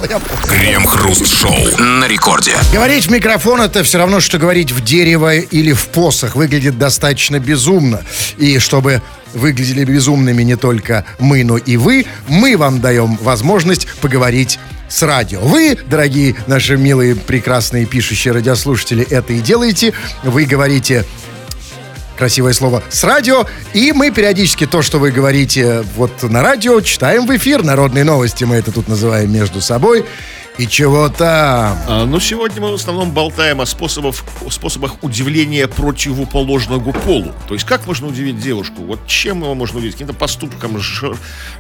Крем-хруст-шоу 0.50 1.78
на 1.80 2.08
рекорде. 2.08 2.52
Говорить 2.74 3.06
в 3.08 3.12
микрофон 3.12 3.62
это 3.62 3.84
все 3.84 4.00
равно, 4.00 4.20
что 4.20 4.38
говорить 4.38 4.72
в 4.72 4.84
дерево 4.84 5.36
или 5.38 5.72
в 5.72 5.88
посох. 5.88 6.36
Выглядит 6.36 6.78
достаточно 6.78 7.40
безумно. 7.40 8.02
И 8.38 8.60
чтобы 8.60 9.02
выглядели 9.34 9.86
безумными 9.86 10.44
не 10.44 10.56
только 10.58 11.06
мы, 11.20 11.44
но 11.44 11.58
и 11.58 11.78
вы, 11.78 12.06
мы 12.28 12.58
вам 12.58 12.82
даем 12.82 13.18
возможность 13.22 13.88
поговорить 14.02 14.60
с 14.90 15.04
радио. 15.04 15.40
Вы, 15.42 15.78
дорогие 15.86 16.36
наши 16.48 16.76
милые, 16.78 17.16
прекрасные 17.16 17.86
пишущие 17.86 18.34
радиослушатели, 18.34 19.06
это 19.10 19.34
и 19.34 19.40
делаете. 19.40 19.94
Вы 20.24 20.46
говорите 20.46 21.06
красивое 22.18 22.54
слово 22.54 22.84
с 22.90 23.04
радио, 23.04 23.46
и 23.74 23.94
мы 23.94 24.12
периодически 24.12 24.66
то, 24.66 24.82
что 24.82 25.00
вы 25.00 25.12
говорите 25.12 25.84
вот 25.96 26.24
на 26.24 26.42
радио, 26.42 26.82
читаем 26.82 27.26
в 27.26 27.36
эфир. 27.36 27.64
Народные 27.64 28.04
новости 28.04 28.44
мы 28.44 28.56
это 28.56 28.72
тут 28.72 28.88
называем 28.88 29.32
между 29.32 29.62
собой. 29.62 30.06
И 30.58 30.68
чего 30.68 31.08
там. 31.08 31.78
А, 31.88 32.06
ну, 32.06 32.20
сегодня 32.20 32.60
мы 32.60 32.72
в 32.72 32.74
основном 32.74 33.12
болтаем 33.12 33.62
о 33.62 33.68
способах, 33.68 34.16
о 34.44 34.50
способах 34.50 35.04
удивления 35.04 35.68
противоположному 35.68 36.94
полу. 36.94 37.32
То 37.48 37.54
есть, 37.54 37.64
как 37.68 37.86
можно 37.86 38.08
удивить 38.08 38.40
девушку? 38.40 38.82
Вот 38.82 39.06
чем 39.06 39.42
его 39.44 39.54
можно 39.54 39.78
удивить? 39.78 39.94
Каким-то 39.94 40.16
поступком, 40.16 40.82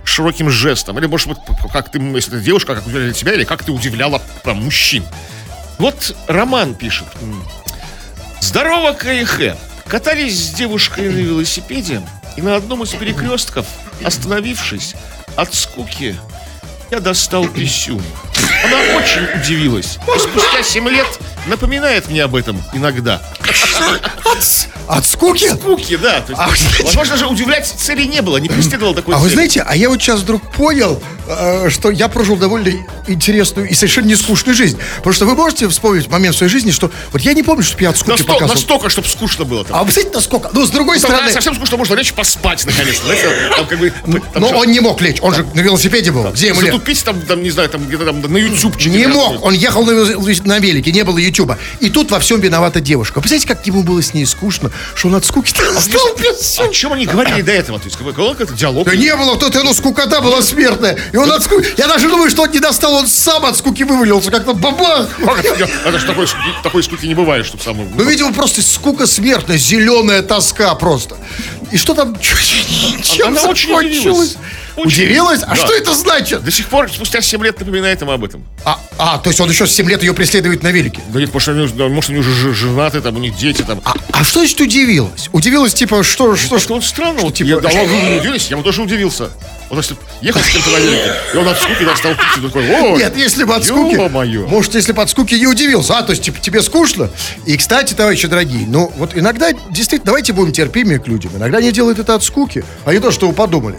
широким 0.04 0.50
жестом? 0.50 0.98
Или, 0.98 1.06
может 1.06 1.28
быть, 1.28 1.38
как 1.72 1.92
ты, 1.92 2.00
если 2.00 2.32
ты 2.32 2.40
девушка, 2.40 2.74
как 2.74 2.88
удивляли 2.88 3.14
тебя, 3.14 3.34
или 3.34 3.44
как 3.44 3.64
ты 3.64 3.72
удивляла 3.72 4.20
там, 4.44 4.64
мужчин? 4.64 5.04
Вот 5.78 6.16
Роман 6.26 6.74
пишет. 6.74 7.06
Здорово, 8.42 8.94
КХ. 8.94 9.56
Катались 9.90 10.48
с 10.48 10.54
девушкой 10.54 11.10
на 11.10 11.18
велосипеде, 11.18 12.02
и 12.36 12.42
на 12.42 12.58
одном 12.58 12.84
из 12.84 12.90
перекрестков, 12.90 13.66
остановившись 14.04 14.96
от 15.38 15.54
скуки, 15.54 16.16
я 16.92 17.00
достал 17.00 17.48
писюн. 17.48 18.04
Она 18.64 18.78
очень 18.98 19.40
удивилась. 19.40 19.98
И 20.16 20.20
спустя 20.20 20.64
7 20.64 20.88
лет 20.90 21.08
напоминает 21.48 22.10
мне 22.10 22.24
об 22.24 22.36
этом 22.36 22.62
иногда. 22.74 23.22
От 24.88 25.06
скуки? 25.06 25.50
Скуки, 25.50 25.98
да. 25.98 26.22
То 26.22 26.32
есть, 26.32 26.42
А, 26.42 26.48
знаете- 26.56 26.84
возможно 26.86 27.18
же, 27.18 27.28
удивлять 27.28 27.68
цели 27.68 28.04
не 28.06 28.22
было, 28.22 28.38
не 28.38 28.48
преследовал 28.48 28.94
такой 28.94 29.16
А 29.16 29.18
вы 29.18 29.26
цели. 29.26 29.34
знаете, 29.36 29.62
а 29.68 29.76
я 29.76 29.90
вот 29.90 30.02
сейчас 30.02 30.22
вдруг 30.22 30.50
понял, 30.54 31.02
э, 31.28 31.70
что 31.70 31.92
я 31.92 32.08
прожил 32.08 32.38
довольно 32.38 32.72
интересную 33.08 33.68
и 33.70 33.74
совершенно 33.74 34.06
не 34.08 34.16
скучную 34.16 34.56
жизнь. 34.56 34.80
Потому 34.98 35.14
что 35.14 35.26
вы 35.26 35.36
можете 35.36 35.68
вспомнить 35.68 36.08
момент 36.10 36.36
в 36.36 36.38
своей 36.38 36.52
жизни, 36.52 36.72
что 36.72 36.90
вот 37.12 37.22
я 37.22 37.34
не 37.34 37.44
помню, 37.44 37.64
что 37.64 37.78
я 37.84 37.90
от 37.90 37.98
скуки 37.98 38.12
Насто- 38.22 38.28
показывал. 38.28 38.54
настолько, 38.56 38.90
чтобы 38.90 39.10
скучно 39.10 39.44
было. 39.44 39.66
Там. 39.66 39.76
А 39.78 39.84
вы 39.84 39.92
знаете, 39.92 40.12
насколько? 40.14 40.50
Ну, 40.54 40.66
с 40.66 40.70
другой 40.70 41.00
Там, 41.02 41.12
стороны... 41.12 41.32
совсем 41.34 41.54
скучно, 41.56 41.76
можно 41.76 41.96
лечь 41.96 42.14
поспать 42.14 42.66
наконец-то. 42.66 43.06
Знаете, 43.08 43.30
там 43.58 43.66
как 43.68 43.80
бы... 43.80 43.92
там 43.92 44.22
Но 44.42 44.48
же- 44.50 44.56
он 44.56 44.68
не 44.72 44.80
мог 44.80 45.02
лечь, 45.02 45.18
он 45.22 45.34
же 45.34 45.46
на 45.54 45.60
велосипеде 45.60 46.12
был. 46.12 46.24
Где 46.32 46.48
ему? 46.48 46.62
Затупить 46.62 47.04
там, 47.04 47.20
там, 47.24 47.44
не 47.44 47.50
знаю, 47.50 47.68
там 47.68 47.86
где-то 47.86 48.06
там 48.06 48.22
на 48.28 48.38
ютубчике. 48.38 48.90
Не 48.90 49.08
мог, 49.08 49.44
он 49.44 49.54
ехал 49.54 49.86
на, 49.86 49.94
на 49.94 50.60
велике, 50.60 50.92
не 50.92 51.04
было 51.04 51.18
Ютуба. 51.18 51.58
И 51.80 51.90
тут 51.90 52.12
во 52.12 52.20
всем 52.20 52.40
виновата 52.40 52.80
девушка. 52.80 53.20
Представляете, 53.20 53.48
как 53.48 53.66
ему 53.68 53.84
было 53.84 54.02
с 54.02 54.14
ней 54.14 54.26
скучно, 54.26 54.72
что 54.96 55.08
он 55.08 55.16
от 55.16 55.26
скуки 55.26 55.50
стал 55.50 56.16
без 56.18 56.60
О 56.60 56.68
чем 56.70 56.94
они 56.94 57.06
говорили 57.06 57.42
до 57.42 57.52
этого? 57.52 57.80
То 57.80 57.86
есть 57.86 57.98
какой 57.98 58.14
какой 58.14 58.32
какой-то 58.32 58.54
диалог? 58.54 58.86
Да 58.86 58.96
не 58.96 59.16
было, 59.16 59.38
тут 59.38 59.56
ну, 59.56 59.74
скукота 59.74 60.22
была 60.22 60.42
смертная. 60.42 60.98
И 61.12 61.18
он 61.18 61.32
от 61.32 61.44
скуки... 61.44 61.68
Я 61.78 61.88
даже 61.88 62.10
думаю, 62.10 62.30
что 62.30 62.44
он 62.44 62.52
не 62.52 62.60
достал, 62.60 62.94
он 62.94 63.08
сам 63.08 63.46
от 63.46 63.58
скуки 63.58 63.84
вывалился, 63.84 64.32
как-то 64.32 64.54
бабах. 64.54 65.10
Это? 65.20 66.00
Же 66.00 66.06
такой, 66.06 66.28
такой 66.64 66.84
скуки 66.84 67.06
не 67.06 67.16
бывает, 67.16 67.46
чтобы 67.46 67.64
самый... 67.64 67.88
Ну, 67.94 68.04
видимо, 68.04 68.34
просто 68.34 68.62
скука 68.62 69.08
смертная, 69.08 69.58
зеленая 69.58 70.22
тоска 70.22 70.74
просто. 70.76 71.16
И 71.72 71.78
что 71.78 71.94
там? 71.94 72.18
Чем 73.04 73.28
Она 73.28 73.42
закончилось? 73.42 74.38
Удивилась. 74.78 74.96
Удивилась? 74.98 75.44
А 75.44 75.50
Да. 75.50 75.56
что 75.56 75.74
это 75.74 75.94
значит? 75.96 76.44
До 76.44 76.52
сих 76.52 76.68
пор, 76.68 76.90
спустя 76.92 77.22
7 77.22 77.44
лет, 77.44 77.60
напоминает 77.60 78.02
им 78.02 78.10
об 78.10 78.24
этом. 78.24 78.44
А, 78.64 78.80
а, 78.98 79.18
то 79.18 79.30
есть 79.30 79.40
он 79.42 79.50
еще 79.50 79.66
с 79.68 79.72
7 79.72 79.90
лет 79.90 80.02
ее 80.04 80.14
преследует 80.14 80.64
на 80.64 80.72
велике. 80.72 81.02
Да 81.10 81.20
нет, 81.20 81.34
может, 81.34 81.50
они, 81.50 81.68
да, 81.68 81.88
может, 81.88 82.10
они 82.10 82.20
уже 82.20 82.54
женаты, 82.54 83.02
там, 83.02 83.16
у 83.16 83.20
них 83.20 83.36
дети, 83.36 83.62
там. 83.64 83.82
А, 83.84 83.94
а 84.12 84.24
что 84.24 84.40
значит 84.40 84.60
удивилась? 84.62 85.30
Удивилась, 85.34 85.74
типа, 85.74 86.04
что, 86.04 86.36
что, 86.36 86.48
Что 86.48 86.60
что? 86.60 86.74
он 86.76 86.82
странно, 86.82 87.22
вот, 87.22 87.36
типа- 87.36 87.48
я, 87.48 87.60
да, 87.60 87.72
не 87.72 88.20
удивились, 88.20 88.48
я 88.50 88.58
бы 88.58 88.64
тоже 88.64 88.82
удивился. 88.82 89.30
Вот 89.70 89.78
если 89.80 89.98
ехал 90.22 90.40
с 90.40 90.48
кем-то 90.48 90.70
на 90.70 90.78
велике, 90.78 91.14
и 91.34 91.38
он 91.38 91.46
от 91.50 91.58
скуки 91.60 91.84
да, 91.84 91.94
стал 91.98 92.14
пить, 92.14 92.38
и 92.38 92.42
такой, 92.48 92.70
о, 92.70 92.98
Нет, 92.98 93.18
если 93.18 93.44
бы 93.44 93.54
от 93.54 93.66
скуки... 93.66 93.96
Ё-моё. 93.96 94.48
Может, 94.48 94.76
если 94.76 94.94
бы 94.94 95.02
от 95.02 95.10
скуки 95.10 95.36
не 95.36 95.46
удивился. 95.46 95.98
А, 95.98 96.04
то 96.04 96.12
есть 96.12 96.24
типа, 96.24 96.40
тебе 96.40 96.62
скучно? 96.62 97.10
И, 97.46 97.58
кстати, 97.58 97.94
товарищи 97.94 98.28
дорогие, 98.30 98.66
ну 98.66 98.90
вот 98.96 99.12
иногда, 99.16 99.50
действительно, 99.70 100.06
давайте 100.06 100.32
будем 100.32 100.54
терпимее 100.54 101.00
к 101.00 101.08
людям. 101.10 101.32
Иногда 101.36 101.58
они 101.58 101.74
делают 101.74 102.00
это 102.00 102.16
от 102.16 102.24
скуки, 102.24 102.64
а 102.86 102.94
не 102.94 103.00
то, 103.00 103.12
что 103.12 103.28
вы 103.28 103.34
подумали. 103.34 103.78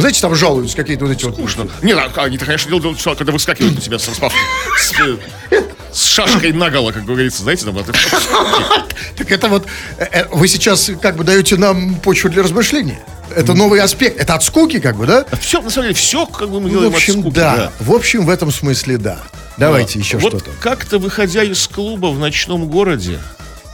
Вы 0.00 0.04
знаете, 0.04 0.22
там 0.22 0.34
жалуются 0.34 0.74
какие-то 0.78 1.04
вот 1.04 1.12
эти 1.12 1.26
вот... 1.26 1.34
Скучно. 1.34 1.68
Не, 1.82 1.92
а, 1.92 2.10
они-то, 2.14 2.46
конечно, 2.46 2.70
делают, 2.70 2.98
что, 2.98 3.14
когда 3.14 3.32
выскакивают 3.32 3.74
на 3.74 3.82
тебя 3.82 3.98
с, 3.98 4.04
с, 4.04 4.98
э, 4.98 5.62
с 5.92 6.04
шашкой 6.04 6.54
наголо, 6.54 6.90
как 6.90 7.04
говорится, 7.04 7.42
знаете, 7.42 7.66
там, 7.66 7.76
Так 9.16 9.30
это 9.30 9.48
вот, 9.48 9.66
э, 9.98 10.06
э, 10.10 10.24
вы 10.30 10.48
сейчас 10.48 10.90
как 11.02 11.18
бы 11.18 11.24
даете 11.24 11.58
нам 11.58 11.96
почву 11.96 12.30
для 12.30 12.42
размышления. 12.42 13.04
Это 13.36 13.52
новый 13.52 13.78
аспект. 13.80 14.18
Это 14.18 14.36
от 14.36 14.42
скуки, 14.42 14.80
как 14.80 14.96
бы, 14.96 15.04
да? 15.04 15.26
все, 15.38 15.60
на 15.60 15.68
самом 15.68 15.88
деле, 15.88 15.94
все, 15.94 16.24
как 16.24 16.48
бы 16.48 16.60
мы 16.60 16.70
делаем 16.70 16.92
в 16.92 16.96
общем, 16.96 17.16
от 17.16 17.20
скуки, 17.20 17.34
да. 17.34 17.70
В 17.78 17.92
общем, 17.92 18.24
в 18.24 18.30
этом 18.30 18.50
смысле, 18.50 18.96
да. 18.96 19.18
Давайте 19.58 19.98
еще 19.98 20.16
вот 20.16 20.32
что-то. 20.32 20.50
как-то, 20.60 20.98
выходя 20.98 21.42
из 21.42 21.68
клуба 21.68 22.06
в 22.06 22.18
ночном 22.18 22.68
городе, 22.68 23.18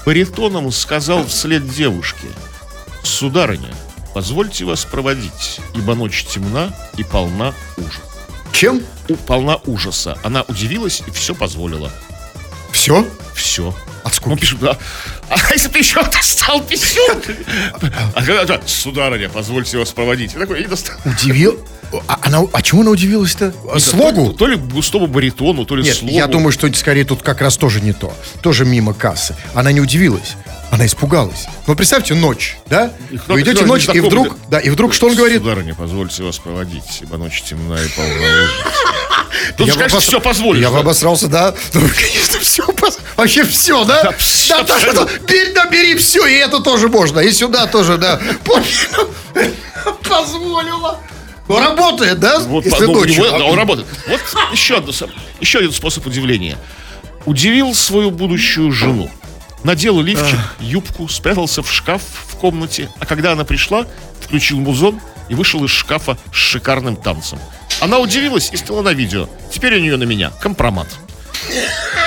баритоном 0.05 0.73
сказал 0.73 1.25
вслед 1.25 1.73
девушке, 1.73 2.27
«Сударыня, 3.05 3.71
позвольте 4.17 4.65
вас 4.65 4.87
проводить, 4.87 5.61
ибо 5.75 5.95
ночь 5.95 6.25
темна 6.25 6.75
и 6.97 7.05
полна 7.05 7.53
ужаса». 7.77 8.01
Чем? 8.51 8.81
Полна 9.27 9.57
ужаса. 9.67 10.17
Она 10.25 10.41
удивилась 10.49 11.03
и 11.07 11.11
все 11.11 11.35
позволила. 11.35 11.93
Все? 12.73 13.07
Все. 13.35 13.77
От 14.05 14.15
скуки. 14.15 14.33
Он 14.33 14.39
пишет, 14.39 14.59
да. 14.61 14.79
А 15.29 15.37
если 15.53 15.69
бы 15.69 15.77
еще 15.77 16.03
достал 16.03 16.63
писюн? 16.63 17.21
А 18.15 18.25
когда 18.25 18.47
да, 18.47 18.61
сударыня, 18.65 19.29
позвольте 19.29 19.77
вас 19.77 19.91
проводить. 19.91 20.33
Я 20.33 20.41
такой, 20.41 20.61
я 20.61 20.63
не 20.63 20.71
достал. 20.71 20.97
Удивил? 21.05 21.63
А, 22.09 22.19
она, 22.23 22.41
а 22.55 22.63
чему 22.63 22.81
она 22.81 22.93
удивилась-то? 22.93 23.53
Слогу? 23.79 24.33
То, 24.33 24.39
то 24.39 24.47
ли 24.47 24.57
густому 24.57 25.09
баритону, 25.09 25.67
то 25.67 25.77
ли 25.77 25.83
Нет, 25.83 25.95
слогу. 25.95 26.15
я 26.15 26.27
думаю, 26.27 26.53
что 26.53 26.73
скорее 26.73 27.05
тут 27.05 27.21
как 27.21 27.43
раз 27.43 27.59
тоже 27.59 27.83
не 27.83 27.93
то. 27.93 28.17
Тоже 28.41 28.65
мимо 28.65 28.95
кассы. 28.95 29.37
Она 29.53 29.73
не 29.73 29.83
удивилась. 29.83 30.37
Она 30.77 30.85
испугалась. 30.85 31.47
Ну, 31.67 31.75
представьте, 31.75 32.13
ночь, 32.13 32.59
да? 32.67 32.93
И 33.11 33.19
Вы 33.29 33.41
идете 33.41 33.65
ночь, 33.65 33.89
и 33.89 33.99
вдруг, 33.99 34.37
да, 34.51 34.59
и 34.61 34.69
вдруг 34.69 34.93
что 34.93 35.07
он 35.07 35.15
говорит? 35.15 35.39
Сударыня, 35.39 35.75
позвольте 35.75 36.23
вас 36.23 36.37
проводить, 36.37 36.99
ибо 37.01 37.17
ночь 37.17 37.41
темна 37.41 37.77
и 37.83 37.89
полна. 37.89 38.13
Тут, 39.57 39.69
Я 39.69 39.73
же, 39.73 39.79
конечно, 39.79 39.97
обос- 39.97 40.01
все 40.03 40.21
позволишь. 40.21 40.61
Я 40.61 40.69
бы 40.69 40.75
да? 40.75 40.81
обосрался, 40.83 41.29
да. 41.29 41.55
Ну, 41.73 41.81
конечно, 41.97 42.41
все. 42.41 42.63
Вообще 43.17 43.45
все, 43.45 43.87
да? 43.87 44.03
Да, 44.03 44.11
Да, 44.13 44.57
абсолютно. 44.75 45.07
да, 45.07 45.11
бери, 45.27 45.53
да, 45.55 45.67
бери 45.71 45.95
все, 45.97 46.27
и 46.27 46.35
это 46.35 46.61
тоже 46.61 46.89
можно. 46.91 47.21
И 47.21 47.33
сюда 47.33 47.67
тоже, 47.69 47.97
да. 47.97 48.21
Понял. 48.45 49.11
Позволила. 50.07 51.01
Ну, 51.49 51.59
работает, 51.59 52.21
да? 52.21 52.39
Вот, 52.41 52.67
Если 52.67 52.85
ну, 52.85 52.93
ночью. 52.93 53.25
него- 53.25 53.39
да, 53.39 53.45
он 53.47 53.57
работает. 53.57 53.89
Вот 54.09 54.21
еще, 54.53 54.83
еще 55.41 55.59
один 55.61 55.73
способ 55.73 56.07
удивления. 56.07 56.59
Удивил 57.25 57.75
свою 57.75 58.11
будущую 58.11 58.73
жену. 58.73 59.11
Надел 59.65 60.01
лифчик, 60.01 60.39
юбку, 60.61 61.09
спрятался 61.09 61.63
в 61.63 61.73
шкаф 61.73 62.03
в 62.29 62.37
комнате, 62.37 62.89
а 63.01 63.07
когда 63.07 63.33
она 63.33 63.45
пришла, 63.45 63.87
включил 64.21 64.59
музон 64.61 65.01
и 65.29 65.35
вышел 65.35 65.65
из 65.65 65.71
шкафа 65.71 66.17
с 66.33 66.37
шикарным 66.37 66.97
танцем. 66.97 67.39
Она 67.81 67.99
удивилась 67.99 68.51
и 68.53 68.57
сняла 68.57 68.83
на 68.83 68.93
видео. 68.93 69.29
Теперь 69.53 69.77
у 69.77 69.81
нее 69.81 69.97
на 69.97 70.05
меня 70.05 70.31
компромат. 70.41 70.87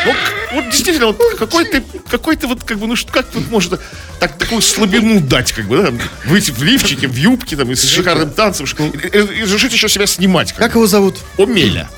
Вот, 0.06 0.16
вот 0.54 0.66
действительно, 0.72 1.08
вот 1.08 1.20
какой 1.38 1.66
ты, 1.66 1.84
какой 2.10 2.36
ты 2.38 2.48
вот 2.48 2.64
как 2.64 2.80
бы, 2.80 2.88
ну 2.88 2.96
что, 2.96 3.12
как 3.12 3.28
вот 3.36 3.50
может 3.50 3.80
так, 4.20 4.38
такую 4.38 4.62
слабину 4.62 5.20
дать, 5.20 5.52
как 5.52 5.68
бы, 5.68 5.78
да, 5.78 5.86
там, 5.88 6.00
выйти 6.26 6.52
в 6.52 6.64
лифчике, 6.64 7.08
в 7.08 7.16
юбке, 7.16 7.56
там, 7.58 7.70
и 7.72 7.76
с 7.76 7.84
шикарным 7.84 8.32
танцем, 8.32 8.66
и, 8.66 8.98
и- 8.98 9.42
и 9.42 9.42
решить 9.46 9.74
еще 9.74 9.90
себя 9.90 10.08
снимать, 10.08 10.52
как, 10.54 10.60
Как 10.60 10.76
его 10.76 10.88
зовут? 10.88 11.18
Омеля. 11.38 11.90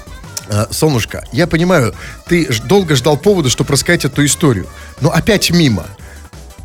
А, 0.52 0.68
Солнышко, 0.70 1.24
я 1.32 1.48
понимаю, 1.48 1.96
ты 2.28 2.46
долго 2.66 2.96
ждал 2.96 3.16
повода, 3.16 3.50
чтобы 3.50 3.72
рассказать 3.72 4.04
эту 4.04 4.26
историю. 4.26 4.68
Но 5.00 5.10
опять 5.10 5.50
мимо. 5.50 5.86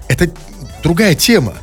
Это 0.09 0.29
другая 0.83 1.15
тема. 1.15 1.55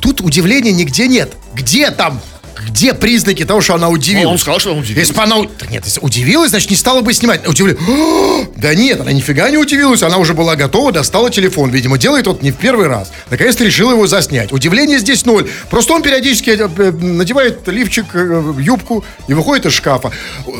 Тут 0.00 0.22
удивления 0.22 0.72
нигде 0.72 1.08
нет. 1.08 1.34
Где 1.52 1.90
там? 1.90 2.22
Где 2.68 2.94
признаки 2.94 3.44
того, 3.44 3.60
что 3.60 3.74
она 3.74 3.88
удивилась? 3.88 4.24
Ну, 4.24 4.30
он 4.32 4.38
сказал, 4.38 4.60
что 4.60 4.70
она 4.70 4.80
удивилась. 4.80 5.08
Если 5.08 5.14
бы 5.14 5.22
она... 5.22 5.36
Так 5.58 5.70
нет, 5.70 5.84
если 5.84 6.00
удивилась, 6.00 6.50
значит, 6.50 6.70
не 6.70 6.76
стала 6.76 7.00
бы 7.00 7.12
снимать. 7.12 7.46
Удивлена. 7.46 7.78
Да 8.56 8.74
нет, 8.74 9.00
она 9.00 9.12
нифига 9.12 9.48
не 9.50 9.56
удивилась. 9.56 10.02
Она 10.02 10.18
уже 10.18 10.34
была 10.34 10.54
готова, 10.54 10.92
достала 10.92 11.30
телефон. 11.30 11.70
Видимо, 11.70 11.96
делает 11.96 12.26
вот 12.26 12.42
не 12.42 12.50
в 12.50 12.56
первый 12.56 12.88
раз. 12.88 13.10
Наконец-то 13.30 13.64
решила 13.64 13.92
его 13.92 14.06
заснять. 14.06 14.52
Удивление 14.52 14.98
здесь 14.98 15.24
ноль. 15.24 15.48
Просто 15.70 15.94
он 15.94 16.02
периодически 16.02 16.50
э, 16.50 16.68
э, 16.76 16.90
надевает 16.90 17.66
лифчик, 17.68 18.06
э, 18.12 18.54
юбку 18.58 19.04
и 19.28 19.34
выходит 19.34 19.66
из 19.66 19.72
шкафа. 19.72 20.12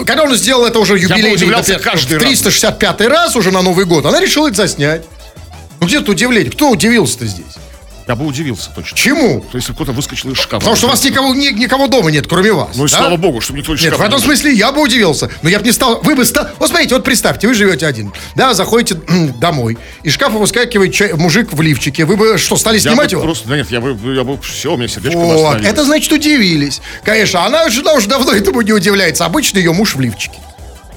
Когда 0.07 0.23
он 0.25 0.35
сделал 0.35 0.65
это 0.65 0.79
уже 0.79 0.99
юбилейный... 0.99 1.35
удивлялся 1.35 1.73
например, 1.73 1.93
каждый 1.93 2.19
в 2.19 2.23
раз. 2.23 2.29
365 2.31 3.01
раз 3.03 3.37
уже 3.37 3.51
на 3.51 3.61
Новый 3.63 3.85
год, 3.85 4.07
она 4.07 4.21
решила 4.21 4.49
это 4.49 4.57
заснять. 4.57 5.03
Ну 5.81 5.87
где 5.87 5.99
тут 5.99 6.11
удивление? 6.11 6.51
Кто 6.51 6.71
удивился-то 6.71 7.27
здесь? 7.27 7.57
Я 8.09 8.17
бы 8.17 8.27
удивился 8.27 8.71
точно. 8.75 8.97
Чему? 8.97 9.41
То 9.41 9.57
есть, 9.57 9.69
если 9.69 9.73
кто-то 9.73 9.93
выскочил 9.93 10.31
из 10.33 10.37
шкафа. 10.39 10.59
Потому 10.61 10.77
что 10.77 10.87
у 10.87 10.91
вас 10.91 11.05
никого, 11.05 11.35
ни- 11.35 11.53
никого 11.53 11.87
дома 11.87 12.11
нет, 12.11 12.27
кроме 12.27 12.53
вас. 12.53 12.71
Ну 12.77 12.87
и 12.87 12.91
да? 12.91 12.97
слава 12.99 13.17
богу, 13.17 13.41
что 13.41 13.55
никто 13.55 13.75
из 13.75 13.83
Нет, 13.83 13.97
в 13.97 14.01
этом 14.01 14.19
не 14.19 14.25
смысле 14.25 14.53
я 14.53 14.73
бы 14.73 14.83
удивился. 14.83 15.31
Но 15.43 15.49
я 15.49 15.59
бы 15.59 15.65
не 15.65 15.73
стал... 15.73 16.01
Вы 16.03 16.17
бы 16.17 16.25
стал... 16.25 16.49
Вот 16.59 16.69
смотрите, 16.71 16.95
вот 16.95 17.05
представьте, 17.05 17.47
вы 17.47 17.55
живете 17.55 17.87
один. 17.87 18.13
Да, 18.35 18.55
заходите 18.55 18.95
домой. 19.41 19.79
Из 20.03 20.15
шкафа 20.15 20.39
выскакивает 20.39 20.93
чай- 20.93 21.13
мужик 21.15 21.53
в 21.53 21.61
лифчике. 21.61 22.05
Вы 22.05 22.17
бы 22.17 22.37
что, 22.39 22.57
стали 22.57 22.77
Я 22.77 22.81
снимать 22.81 23.13
его? 23.13 23.23
просто, 23.23 23.49
да 23.49 23.57
нет, 23.57 23.71
я 23.71 23.81
бы, 23.81 23.97
я 24.15 24.25
бы, 24.25 24.41
все, 24.41 24.75
у 24.75 24.77
меня 24.77 24.89
сердечко 24.89 25.17
Вот, 25.19 25.61
это 25.65 25.85
значит 25.85 26.11
удивились. 26.13 26.81
Конечно, 27.05 27.45
она 27.45 27.69
жена 27.69 27.93
уже 27.95 28.09
давно 28.09 28.33
этому 28.33 28.61
не 28.63 28.73
удивляется. 28.73 29.25
Обычно 29.25 29.59
ее 29.59 29.73
муж 29.73 29.95
в 29.95 30.01
лифчике. 30.01 30.39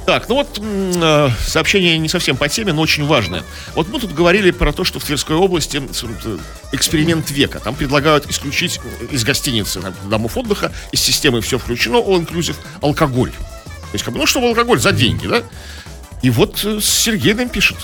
Так, 0.06 0.28
ну 0.28 0.36
вот 0.36 0.60
э, 0.62 1.30
сообщение 1.46 1.98
не 1.98 2.10
совсем 2.10 2.36
по 2.36 2.50
теме, 2.50 2.74
но 2.74 2.82
очень 2.82 3.06
важное. 3.06 3.44
Вот 3.74 3.88
мы 3.88 4.00
тут 4.00 4.14
говорили 4.14 4.52
про 4.52 4.74
то, 4.74 4.84
что 4.84 5.00
в 5.00 5.04
Тверской 5.06 5.38
области 5.38 5.82
э, 5.82 6.38
эксперимент 6.74 7.32
века. 7.32 7.60
Там 7.62 7.74
предлагают 7.74 8.30
исключить 8.30 8.82
э, 8.84 9.06
из 9.12 9.24
гостиницы, 9.24 9.80
там, 9.80 9.94
домов 10.10 10.36
отдыха, 10.36 10.74
из 10.92 11.00
системы 11.00 11.40
все 11.40 11.58
включено, 11.58 11.98
all 11.98 12.26
inclusive, 12.26 12.56
алкоголь. 12.82 13.32
То 13.32 13.94
есть, 13.94 14.04
как 14.04 14.14
бы, 14.14 14.20
ну 14.20 14.26
что 14.26 14.46
алкоголь 14.46 14.80
за 14.80 14.92
деньги, 14.92 15.26
да? 15.28 15.44
И 16.22 16.30
вот 16.30 16.62
э, 16.66 16.80
Сергей 16.82 17.34
нам 17.34 17.48
пишет. 17.48 17.78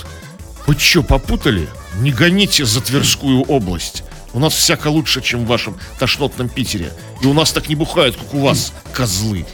Вы 0.67 0.77
что, 0.77 1.03
попутали? 1.03 1.69
Не 2.01 2.11
гоните 2.11 2.65
за 2.65 2.81
Тверскую 2.81 3.43
область. 3.43 4.03
У 4.33 4.39
нас 4.39 4.53
всяко 4.53 4.89
лучше, 4.89 5.21
чем 5.21 5.45
в 5.45 5.47
вашем 5.47 5.77
тошнотном 5.99 6.49
Питере. 6.49 6.91
И 7.21 7.25
у 7.25 7.33
нас 7.33 7.51
так 7.51 7.69
не 7.69 7.75
бухают, 7.75 8.15
как 8.15 8.33
у 8.33 8.41
вас, 8.41 8.73
козлы. 8.93 9.45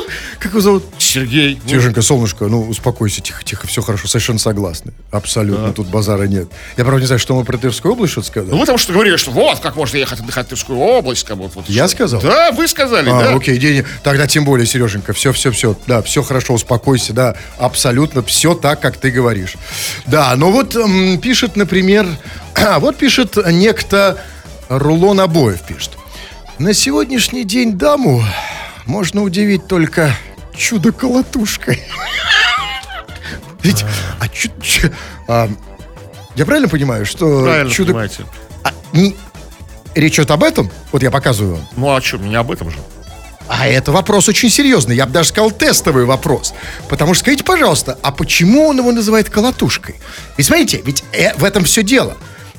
Как 0.38 0.52
его 0.52 0.60
зовут? 0.60 0.84
Сергей. 0.98 1.58
Тихонько, 1.66 2.02
солнышко, 2.02 2.44
ну 2.46 2.62
успокойся, 2.68 3.20
тихо, 3.20 3.42
тихо, 3.42 3.66
все 3.66 3.80
хорошо, 3.82 4.06
совершенно 4.06 4.38
согласны. 4.38 4.92
Абсолютно, 5.10 5.72
тут 5.72 5.88
базара 5.88 6.24
нет. 6.24 6.48
Я, 6.76 6.84
правда, 6.84 7.00
не 7.00 7.06
знаю, 7.06 7.18
что 7.18 7.34
мы 7.34 7.44
про 7.44 7.56
Тверскую 7.58 7.92
область 7.94 8.12
что-то 8.12 8.26
сказали. 8.28 8.50
Ну, 8.54 8.64
там 8.64 8.76
что 8.78 8.92
говорили, 8.92 9.16
что 9.16 9.30
вот, 9.30 9.58
как 9.60 9.76
можно 9.76 9.96
ехать 9.96 10.20
отдыхать 10.20 10.46
в 10.46 10.48
Тверскую 10.50 10.78
область, 10.78 11.24
как 11.24 11.36
вот. 11.38 11.52
вот 11.54 11.68
Я 11.68 11.88
что. 11.88 11.96
сказал? 11.96 12.20
Да, 12.20 12.52
вы 12.52 12.68
сказали, 12.68 13.08
А, 13.10 13.20
да. 13.30 13.34
окей, 13.34 13.56
день. 13.58 13.84
Тогда 14.02 14.26
тем 14.26 14.44
более, 14.44 14.66
Сереженька, 14.66 15.12
все, 15.14 15.32
все, 15.32 15.50
все, 15.50 15.76
да, 15.86 16.02
все 16.02 16.22
хорошо, 16.22 16.54
успокойся, 16.54 17.12
да, 17.12 17.36
абсолютно 17.58 18.22
все 18.22 18.54
так, 18.54 18.80
как 18.80 18.98
ты 18.98 19.10
говоришь. 19.10 19.54
Да, 20.06 20.34
но 20.36 20.50
вот 20.52 20.76
м, 20.76 21.18
пишет, 21.18 21.56
например, 21.56 22.06
вот 22.78 22.96
пишет 22.96 23.36
некто 23.50 24.18
Рулон 24.68 25.20
обоев 25.20 25.62
пишет. 25.62 25.90
На 26.58 26.72
сегодняшний 26.74 27.44
день 27.44 27.72
даму 27.78 28.24
можно 28.86 29.22
удивить 29.22 29.66
только 29.66 30.14
чудо-колотушкой. 30.56 31.82
Ведь, 33.62 33.84
а 34.20 34.28
чу- 34.28 34.50
чу- 34.62 34.90
а, 35.28 35.48
я 36.36 36.46
правильно 36.46 36.68
понимаю, 36.68 37.04
что 37.04 37.42
Правильно 37.44 37.70
чудо... 37.70 37.88
понимаете. 37.92 38.24
А, 38.62 38.72
не- 38.92 39.16
Речь 39.94 40.14
идет 40.18 40.30
об 40.30 40.44
этом? 40.44 40.70
Вот 40.92 41.02
я 41.02 41.10
показываю 41.10 41.56
вам. 41.56 41.68
Ну, 41.76 41.94
а 41.94 42.00
что, 42.02 42.18
не 42.18 42.34
об 42.36 42.50
этом 42.50 42.70
же. 42.70 42.76
А 43.48 43.66
это 43.66 43.92
вопрос 43.92 44.28
очень 44.28 44.50
серьезный. 44.50 44.94
Я 44.96 45.06
бы 45.06 45.12
даже 45.12 45.30
сказал 45.30 45.50
тестовый 45.50 46.04
вопрос. 46.04 46.52
Потому 46.88 47.14
что 47.14 47.22
скажите, 47.22 47.44
пожалуйста, 47.44 47.98
а 48.02 48.12
почему 48.12 48.66
он 48.68 48.78
его 48.78 48.92
называет 48.92 49.30
колотушкой? 49.30 49.96
Ведь 50.36 50.46
смотрите, 50.46 50.82
ведь 50.84 51.02
э, 51.12 51.32
в 51.36 51.44
этом 51.44 51.64
все 51.64 51.82
дело. 51.82 52.16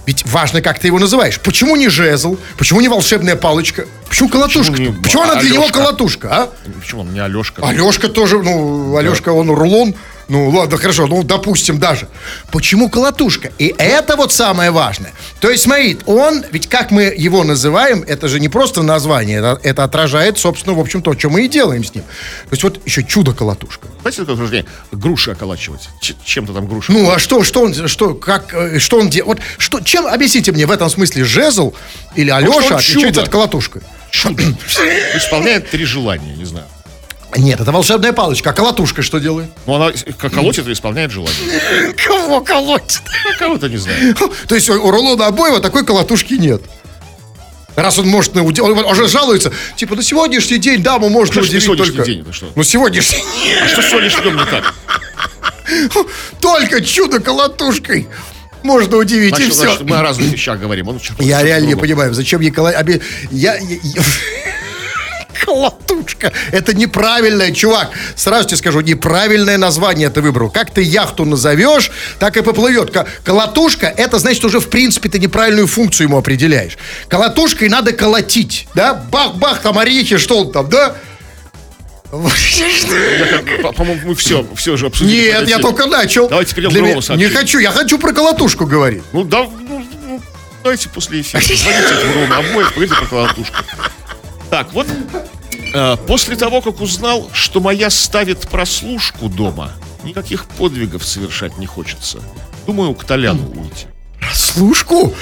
Ведь 0.08 0.26
важно, 0.26 0.62
как 0.62 0.80
ты 0.80 0.88
его 0.88 1.00
называешь. 1.00 1.38
Почему 1.42 1.76
не 1.76 1.90
жезл? 1.90 2.40
Почему 2.58 2.80
не 2.80 2.88
волшебная 2.88 3.36
палочка? 3.36 3.86
Почему 4.08 4.30
колотушка? 4.30 4.72
Почему 4.72 4.94
Почему, 5.04 5.26
не 5.26 5.32
она 5.32 5.42
для 5.42 5.50
него 5.52 5.68
колотушка, 5.68 6.30
а? 6.32 6.50
Почему 6.80 7.02
он 7.02 7.14
не 7.14 7.20
Алешка? 7.20 7.62
Алешка 7.62 8.08
тоже, 8.08 8.42
ну, 8.42 8.96
Алешка, 8.96 9.34
он 9.34 9.52
рулон. 9.52 9.96
Ну, 10.30 10.50
ладно, 10.50 10.78
хорошо, 10.78 11.08
ну, 11.08 11.24
допустим 11.24 11.80
даже. 11.80 12.10
Почему 12.52 12.90
колотушка? 12.90 13.52
И 13.58 13.74
это 13.78 14.18
вот 14.18 14.34
самое 14.34 14.72
важное. 14.72 15.14
То 15.40 15.50
есть, 15.50 15.64
смотри, 15.64 15.98
он, 16.06 16.44
ведь 16.52 16.68
как 16.68 16.92
мы 16.92 17.04
его 17.04 17.44
называем, 17.44 18.04
это 18.06 18.28
же 18.28 18.40
не 18.40 18.50
просто 18.50 18.84
название, 18.84 19.38
это, 19.38 19.60
это 19.64 19.84
отражает, 19.84 20.38
собственно, 20.38 20.76
в 20.76 20.80
общем, 20.80 21.02
то, 21.02 21.18
что 21.18 21.30
мы 21.30 21.46
и 21.46 21.48
делаем 21.48 21.84
с 21.84 21.96
ним. 21.96 22.04
То 22.04 22.52
есть, 22.52 22.64
вот 22.64 22.86
еще 22.86 23.04
чудо-колотушка. 23.04 23.88
Знаете, 24.02 24.20
такое 24.22 24.36
упражнение? 24.36 24.70
Груши 24.92 25.32
околачивать. 25.32 25.88
Чем-то 26.26 26.54
там 26.54 26.68
груши. 26.68 26.92
Ну, 26.92 27.10
а 27.10 27.20
что, 27.20 27.44
что 27.44 27.62
он, 27.62 27.88
что, 27.88 28.14
как, 28.14 28.54
э, 28.54 28.80
что 28.80 29.00
он 29.00 29.10
делает? 29.10 29.40
Вот, 29.40 29.40
что, 29.58 29.80
чем, 29.80 30.08
объясните 30.08 30.52
мне, 30.52 30.66
в 30.66 30.72
этом 30.72 30.90
смысле 30.90 31.24
жезл 31.24 31.74
или 32.16 32.30
Алеша 32.30 32.54
он 32.54 32.74
отличается 32.74 33.22
от 33.22 33.30
колотушкой? 33.30 33.82
чудо. 34.18 34.44
Исполняет 35.16 35.70
три 35.70 35.86
желания, 35.86 36.36
не 36.36 36.46
знаю. 36.46 36.68
Нет, 37.36 37.60
это 37.60 37.72
волшебная 37.72 38.14
палочка. 38.14 38.52
А 38.52 38.54
колотушка 38.54 39.02
что 39.02 39.20
делает? 39.20 39.50
Ну, 39.66 39.76
она 39.76 39.92
колотит 40.18 40.68
и 40.68 40.72
исполняет 40.74 41.12
желание. 41.12 41.94
Кого 42.06 42.42
колотит? 42.42 43.02
А 43.34 43.38
кого-то 43.38 43.68
не 43.70 43.78
знаю. 43.78 44.16
То 44.48 44.56
есть 44.56 44.70
у 44.70 44.90
Рулона 44.92 45.28
Обоева 45.28 45.60
такой 45.60 45.86
колотушки 45.86 46.34
нет. 46.36 46.62
Раз 47.76 48.00
он 48.00 48.08
может, 48.08 48.34
на 48.34 48.42
уди- 48.44 48.62
он 48.62 48.72
уже 48.86 49.08
жалуется, 49.08 49.52
типа, 49.76 49.96
на 49.96 50.02
сегодняшний 50.02 50.58
день 50.58 50.82
даму 50.82 51.10
можно 51.10 51.44
ж 51.44 51.46
удивить 51.46 51.64
сегодняшний 51.64 51.96
только... 51.98 52.10
день, 52.12 52.22
это 52.22 52.34
что? 52.34 52.52
Ну, 52.56 52.64
сегодняшний 52.64 53.24
А 53.62 53.68
что 53.68 53.84
с 53.84 53.90
сегодняшним 53.90 54.24
днем 54.24 54.38
не 54.38 54.46
так? 54.46 54.74
только 56.40 56.82
чудо 56.82 57.20
колотушкой 57.20 58.08
можно 58.64 58.98
удивить, 58.98 59.34
и 59.34 59.36
Значит, 59.36 59.54
все. 59.54 59.62
значит, 59.64 59.82
мы 59.84 59.98
о 59.98 60.02
разных 60.02 60.32
вещах 60.32 60.60
говорим. 60.60 60.88
Он 60.88 61.00
Я 61.20 61.44
реально 61.44 61.68
не 61.68 61.76
понимаю, 61.76 62.14
зачем 62.16 62.42
Николай... 62.42 62.74
я- 63.32 63.58
я- 63.58 63.60
Колотушка. 65.48 66.34
Это 66.52 66.74
неправильное, 66.76 67.52
чувак. 67.54 67.92
Сразу 68.18 68.50
тебе 68.50 68.58
скажу, 68.58 68.82
неправильное 68.82 69.58
название 69.58 70.10
ты 70.10 70.20
выбрал. 70.22 70.50
Как 70.50 70.72
ты 70.72 70.82
яхту 70.82 71.24
назовешь, 71.24 71.90
так 72.20 72.36
и 72.36 72.42
поплывет. 72.42 72.92
Ко- 72.92 73.08
Колотушка, 73.24 73.88
это 73.88 74.20
значит 74.20 74.44
уже, 74.44 74.60
в 74.60 74.70
принципе, 74.70 75.08
ты 75.08 75.20
неправильную 75.20 75.68
функцию 75.68 76.08
ему 76.08 76.18
определяешь. 76.18 76.78
Колотушкой 77.08 77.70
надо 77.70 77.94
колотить, 77.94 78.68
да? 78.76 78.94
Бах-бах, 78.94 79.62
там 79.62 79.78
орехи, 79.80 80.18
что 80.18 80.40
он 80.40 80.52
там, 80.52 80.68
да? 80.70 80.96
По- 82.12 83.72
По-моему, 83.72 84.02
мы 84.10 84.16
все, 84.16 84.46
все 84.56 84.76
же 84.76 84.88
обсудили. 84.88 85.28
Нет, 85.32 85.48
я 85.48 85.60
только 85.60 85.86
начал. 85.86 86.28
Давайте 86.28 86.56
перейдем 86.56 86.72
к 86.72 86.74
Для 86.74 86.82
другому 86.82 87.02
меня- 87.18 87.30
Не 87.30 87.34
хочу, 87.34 87.60
я 87.60 87.72
хочу 87.72 87.98
про 88.00 88.12
колотушку 88.12 88.66
говорить. 88.66 89.04
Ну, 89.14 89.24
да, 89.24 89.44
ну, 89.44 89.86
ну, 90.08 90.22
давайте 90.64 90.90
после 90.90 91.22
эфира. 91.22 91.42
Звоните 91.42 91.94
этому 91.94 92.14
Роме 92.14 92.36
обоих, 92.36 92.70
поговорите 92.74 92.96
про 92.96 93.06
колотушку. 93.08 93.56
Так, 94.50 94.72
вот 94.74 94.88
после 96.08 96.36
того, 96.36 96.62
как 96.62 96.82
узнал, 96.82 97.30
что 97.34 97.60
моя 97.60 97.90
ставит 97.90 98.48
прослушку 98.48 99.30
дома, 99.30 99.72
никаких 100.04 100.46
подвигов 100.46 101.04
совершать 101.06 101.58
не 101.58 101.66
хочется. 101.66 102.20
Думаю, 102.66 102.94
к 102.96 103.04
Толяну 103.04 103.50
уйти. 103.52 103.88
Слушку? 104.34 105.14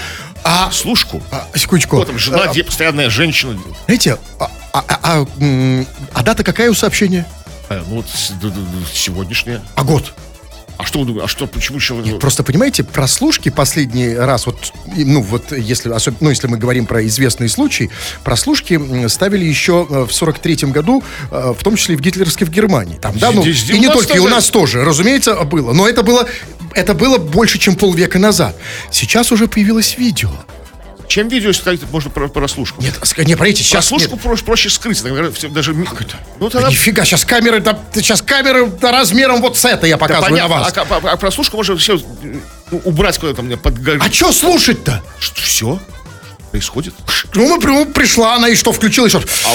А, 0.44 0.70
Слушку? 0.72 1.22
а, 1.32 1.48
секундочку. 1.56 1.98
Вот 1.98 2.08
там 2.08 2.20
жена, 2.20 2.44
А, 2.44 2.48
где 2.48 2.64
постоянная 2.64 3.10
женщина. 3.10 3.58
Знаете, 3.86 4.18
а, 4.40 4.50
а- 4.74 4.84
а- 4.88 5.00
а, 5.22 5.26
а 6.14 6.24
дата 6.24 6.44
какая 6.44 6.70
у 6.70 6.74
сообщения? 6.76 7.26
Э, 7.70 7.82
ну, 7.88 7.96
вот 7.96 8.06
сегодняшняя. 8.94 9.62
А 9.76 9.84
год? 9.84 10.14
А 10.78 10.84
что 10.86 11.00
вы 11.00 11.06
думаете? 11.06 11.26
А 11.26 11.28
что, 11.28 11.48
почему 11.48 11.80
человек... 11.80 12.20
Просто 12.20 12.44
понимаете, 12.44 12.84
прослушки 12.84 13.50
последний 13.50 14.14
раз, 14.14 14.46
вот, 14.46 14.74
ну 14.96 15.22
вот 15.22 15.52
если, 15.52 15.94
особ- 15.96 16.18
ну, 16.20 16.30
если 16.30 16.48
мы 16.48 16.58
говорим 16.58 16.86
про 16.86 17.06
известные 17.06 17.50
случаи, 17.50 17.90
прослушки 18.24 19.08
ставили 19.08 19.46
еще 19.46 19.88
э, 19.90 20.06
в 20.06 20.10
43-м 20.10 20.72
году, 20.72 21.04
э, 21.32 21.54
в 21.58 21.64
том 21.64 21.76
числе 21.76 21.96
и 21.96 21.98
в 21.98 22.02
гитлеровской 22.02 22.46
в 22.46 22.50
Германии. 22.50 22.98
Там, 23.02 23.18
да, 23.18 23.32
ну, 23.32 23.44
и 23.44 23.80
не 23.80 23.88
только, 23.88 24.16
и 24.16 24.20
у 24.20 24.28
нас 24.28 24.50
тоже, 24.50 24.84
разумеется, 24.84 25.36
было. 25.44 25.74
Но 25.74 25.88
это 25.88 26.04
было, 26.04 26.28
это 26.74 26.94
было 26.94 27.18
больше, 27.18 27.58
чем 27.58 27.76
полвека 27.76 28.20
назад. 28.20 28.56
Сейчас 28.92 29.32
уже 29.32 29.48
появилось 29.48 29.98
видео. 29.98 30.32
Чем 31.08 31.28
видео 31.28 31.54
ставить 31.54 31.82
можно 31.92 32.10
про 32.10 32.28
прослушку? 32.28 32.82
Нет, 32.82 32.94
не, 33.18 33.34
смотрите, 33.36 33.64
сейчас... 33.64 33.88
Прослушку 33.88 34.18
проще, 34.18 34.44
проще 34.44 34.70
скрыть. 34.70 35.04
наверное, 35.04 35.32
всё- 35.32 35.50
даже... 35.50 35.74
ми- 35.74 35.88
Ну, 36.40 36.50
тогда... 36.50 36.70
Нифига, 36.70 37.06
сейчас 37.06 37.26
камеры, 37.26 37.60
да, 37.60 37.78
сейчас 37.94 38.22
камеры 38.22 38.68
да, 38.68 38.92
размером 38.92 39.42
вот 39.42 39.58
с 39.58 39.66
это 39.66 39.86
я 39.88 39.96
Да 39.96 40.00
показываю 40.00 40.32
понятно, 40.32 40.56
на 40.56 40.62
вас. 40.64 40.74
А, 40.76 40.82
а- 40.90 41.12
а 41.14 41.18
прослушку 41.18 41.58
можно 41.58 41.78
все 41.78 42.00
убрать 42.72 43.18
куда-то 43.20 43.42
мне 43.44 43.58
под... 43.58 43.76
А 44.00 44.12
что 44.12 44.32
слушать-то? 44.32 45.02
Что, 45.20 45.42
все? 45.42 45.80
Происходит? 46.52 46.94
Ну, 47.34 47.48
мы, 47.58 47.66
ну, 47.66 47.86
пришла 47.86 48.36
она 48.36 48.50
и 48.50 48.56
что, 48.56 48.72
включила 48.72 49.06
еще? 49.08 49.22
А, 49.46 49.52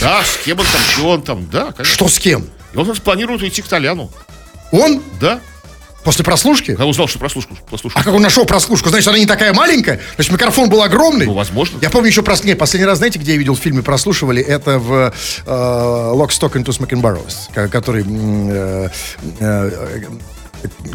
да, 0.00 0.24
с 0.24 0.44
кем 0.44 0.58
он 0.60 0.66
там, 0.66 0.80
что 0.92 1.08
он 1.08 1.22
там, 1.22 1.50
да, 1.50 1.72
конечно. 1.72 1.84
Что 1.84 2.08
с 2.08 2.18
кем? 2.18 2.46
И 2.72 2.76
он 2.76 2.86
планирует 2.96 3.42
уйти 3.42 3.62
к 3.62 3.66
Толяну, 3.68 4.10
Он? 4.70 5.02
да. 5.20 5.40
После 6.08 6.24
прослушки? 6.24 6.74
Я 6.78 6.86
узнал, 6.86 7.06
что 7.06 7.18
прослушку, 7.18 7.54
прослушку. 7.68 8.00
А 8.00 8.02
как 8.02 8.14
он 8.14 8.22
нашел 8.22 8.46
прослушку? 8.46 8.88
Значит, 8.88 9.08
она 9.08 9.18
не 9.18 9.26
такая 9.26 9.52
маленькая? 9.52 10.00
Значит, 10.14 10.32
микрофон 10.32 10.70
был 10.70 10.82
огромный? 10.82 11.26
Ну, 11.26 11.34
возможно. 11.34 11.78
Я 11.82 11.90
помню 11.90 12.08
еще 12.08 12.22
прос... 12.22 12.44
не, 12.44 12.54
последний 12.54 12.86
раз, 12.86 12.96
знаете, 12.96 13.18
где 13.18 13.32
я 13.32 13.36
видел 13.38 13.54
в 13.54 13.58
фильме 13.58 13.82
прослушивали? 13.82 14.42
Это 14.42 14.78
в 14.78 15.12
э, 15.12 15.12
Lock, 15.46 16.28
Stock 16.30 16.52
and 16.54 16.64
Two 16.64 16.74
Smoking 16.74 17.02
Barrels, 17.02 17.52
ко- 17.52 17.68
который... 17.68 18.06
э, 18.08 18.88
э, 19.38 20.00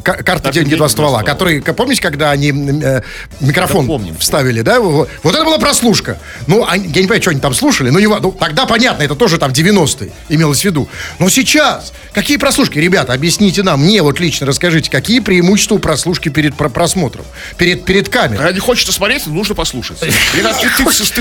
Карта 0.04 0.52
деньги 0.52 0.76
два 0.76 0.90
ствола, 0.90 1.24
который, 1.24 1.62
к- 1.62 1.74
помните, 1.74 2.02
когда 2.02 2.32
они 2.32 2.50
э, 2.50 3.02
микрофон 3.40 3.86
Да, 3.86 3.94
помним. 3.94 4.18
вставили, 4.18 4.62
да? 4.62 4.80
Вот, 4.82 5.10
это 5.24 5.46
была 5.46 5.58
прослушка. 5.60 6.20
Ну, 6.48 6.66
они- 6.68 6.86
я 6.88 7.02
не 7.02 7.08
понимаю, 7.08 7.22
что 7.22 7.32
они 7.32 7.40
там 7.40 7.54
слушали, 7.54 7.90
но 7.90 8.00
не 8.00 8.08
ну, 8.08 8.32
тогда 8.32 8.66
понятно, 8.66 9.04
это 9.04 9.16
тоже 9.16 9.38
там 9.38 9.52
90-е 9.52 10.12
имелось 10.30 10.62
в 10.62 10.66
виду. 10.66 10.90
Но 11.20 11.30
сейчас, 11.30 11.94
какие 12.14 12.38
прослушки? 12.38 12.80
Ребята, 12.80 13.14
объясните 13.14 13.64
нам, 13.64 13.82
мне 13.82 14.02
вот 14.02 14.20
лично 14.20 14.46
расскажите, 14.46 14.92
какие 14.92 15.20
преимущества 15.22 15.76
у 15.76 15.80
прослушки 15.80 16.30
перед 16.30 16.56
про- 16.56 16.70
просмотром, 16.70 17.26
перед, 17.58 17.86
перед 17.86 18.10
камерой? 18.10 18.54
Не 18.54 18.60
хочется 18.60 18.92
смотреть, 18.92 19.26
нужно 19.28 19.56
послушать. 19.56 20.00
Ты, 20.00 20.12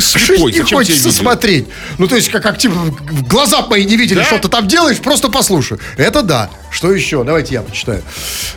слепой, 0.00 0.52
зачем 0.52 0.78
хочется 0.78 1.12
смотреть. 1.12 1.66
Ну, 1.98 2.08
то 2.08 2.16
есть, 2.16 2.30
как, 2.30 2.58
типа, 2.58 2.74
глаза 3.28 3.62
мои 3.66 3.84
не 3.84 3.96
видели, 3.96 4.22
что 4.24 4.38
ты 4.38 4.48
там 4.48 4.66
делаешь, 4.66 4.98
просто 4.98 5.28
послушай. 5.28 5.78
Это 5.96 6.22
да. 6.22 6.50
Что 6.70 6.90
еще? 6.92 7.22
Давайте 7.22 7.54
я 7.54 7.62
почитаю. 7.62 8.02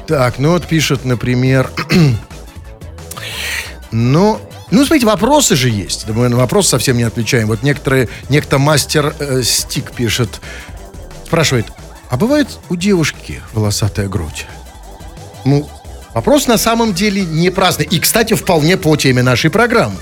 Так, 0.07 0.39
ну 0.39 0.51
вот 0.51 0.67
пишет, 0.67 1.05
например... 1.05 1.71
ну, 3.91 4.39
ну, 4.71 4.85
смотрите, 4.85 5.05
вопросы 5.05 5.55
же 5.55 5.69
есть. 5.69 6.05
Да 6.07 6.13
мы 6.13 6.29
на 6.29 6.37
вопрос 6.37 6.67
совсем 6.67 6.97
не 6.97 7.03
отвечаем. 7.03 7.47
Вот 7.47 7.63
некоторые, 7.63 8.09
некто 8.29 8.57
мастер 8.57 9.15
э, 9.19 9.41
Стик 9.43 9.91
пишет, 9.91 10.41
спрашивает, 11.25 11.67
а 12.09 12.17
бывает 12.17 12.47
у 12.69 12.75
девушки 12.75 13.41
волосатая 13.53 14.07
грудь? 14.07 14.45
Ну, 15.43 15.69
вопрос 16.13 16.47
на 16.47 16.57
самом 16.57 16.93
деле 16.93 17.23
не 17.23 17.51
праздный. 17.51 17.85
И, 17.85 17.99
кстати, 17.99 18.33
вполне 18.33 18.77
по 18.77 18.95
теме 18.95 19.21
нашей 19.21 19.49
программы. 19.49 19.97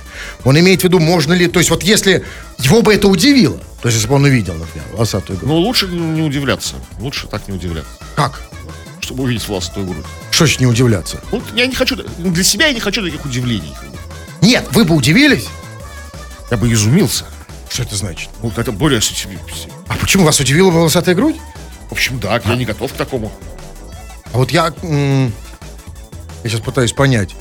Он 0.45 0.57
имеет 0.57 0.81
в 0.81 0.83
виду, 0.85 0.99
можно 0.99 1.33
ли... 1.33 1.47
То 1.47 1.59
есть 1.59 1.69
вот 1.69 1.83
если 1.83 2.23
его 2.59 2.81
бы 2.81 2.93
это 2.93 3.07
удивило, 3.07 3.57
то 3.81 3.89
есть 3.89 3.97
если 3.97 4.07
бы 4.07 4.15
он 4.15 4.23
увидел, 4.23 4.53
например, 4.53 4.87
волосатую 4.93 5.37
грудь. 5.37 5.49
Ну, 5.49 5.57
лучше 5.57 5.87
не 5.87 6.21
удивляться. 6.21 6.75
Лучше 6.99 7.27
так 7.27 7.47
не 7.47 7.55
удивляться. 7.55 7.91
Как? 8.15 8.41
Чтобы 9.03 9.23
увидеть 9.23 9.45
волосатую 9.49 9.85
грудь. 9.85 10.05
Что 10.31 10.45
ж 10.45 10.59
не 10.59 10.65
удивляться? 10.65 11.19
Ну, 11.29 11.41
я 11.55 11.67
не 11.67 11.75
хочу... 11.75 11.97
Для 11.97 12.43
себя 12.43 12.67
я 12.67 12.73
не 12.73 12.79
хочу 12.79 13.03
таких 13.03 13.25
удивлений. 13.25 13.73
Нет, 14.41 14.65
вы 14.71 14.85
бы 14.85 14.95
удивились? 14.95 15.47
Я 16.49 16.55
бы 16.55 16.71
изумился. 16.71 17.25
Что 17.69 17.83
это 17.83 17.97
значит? 17.97 18.29
Ну, 18.41 18.49
это 18.55 18.71
более... 18.71 19.01
А 19.89 19.95
почему 19.95 20.23
вас 20.23 20.39
удивила 20.39 20.71
волосатая 20.71 21.15
грудь? 21.15 21.35
В 21.89 21.91
общем, 21.91 22.17
да, 22.17 22.41
я 22.45 22.55
не 22.55 22.63
готов 22.63 22.93
к 22.93 22.95
такому. 22.95 23.29
А 24.31 24.37
вот 24.37 24.51
я... 24.51 24.73
я 24.81 25.29
сейчас 26.49 26.61
пытаюсь 26.61 26.93
понять. 26.93 27.35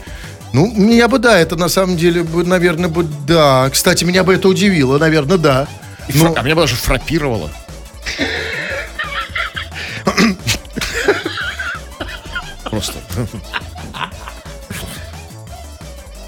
Ну, 0.52 0.66
меня 0.66 1.06
бы, 1.06 1.20
да, 1.20 1.38
это 1.38 1.54
на 1.54 1.68
самом 1.68 1.96
деле, 1.96 2.24
бы, 2.24 2.42
наверное, 2.42 2.88
бы, 2.88 3.04
да. 3.04 3.70
Кстати, 3.70 4.02
меня 4.02 4.24
бы 4.24 4.34
это 4.34 4.48
удивило, 4.48 4.98
наверное, 4.98 5.38
да. 5.38 5.68
И 6.08 6.18
Ну, 6.18 6.24
фра- 6.24 6.40
А 6.40 6.42
меня 6.42 6.56
бы 6.56 6.62
даже 6.62 6.74
фрапировало. 6.74 7.52
Просто. 12.72 12.94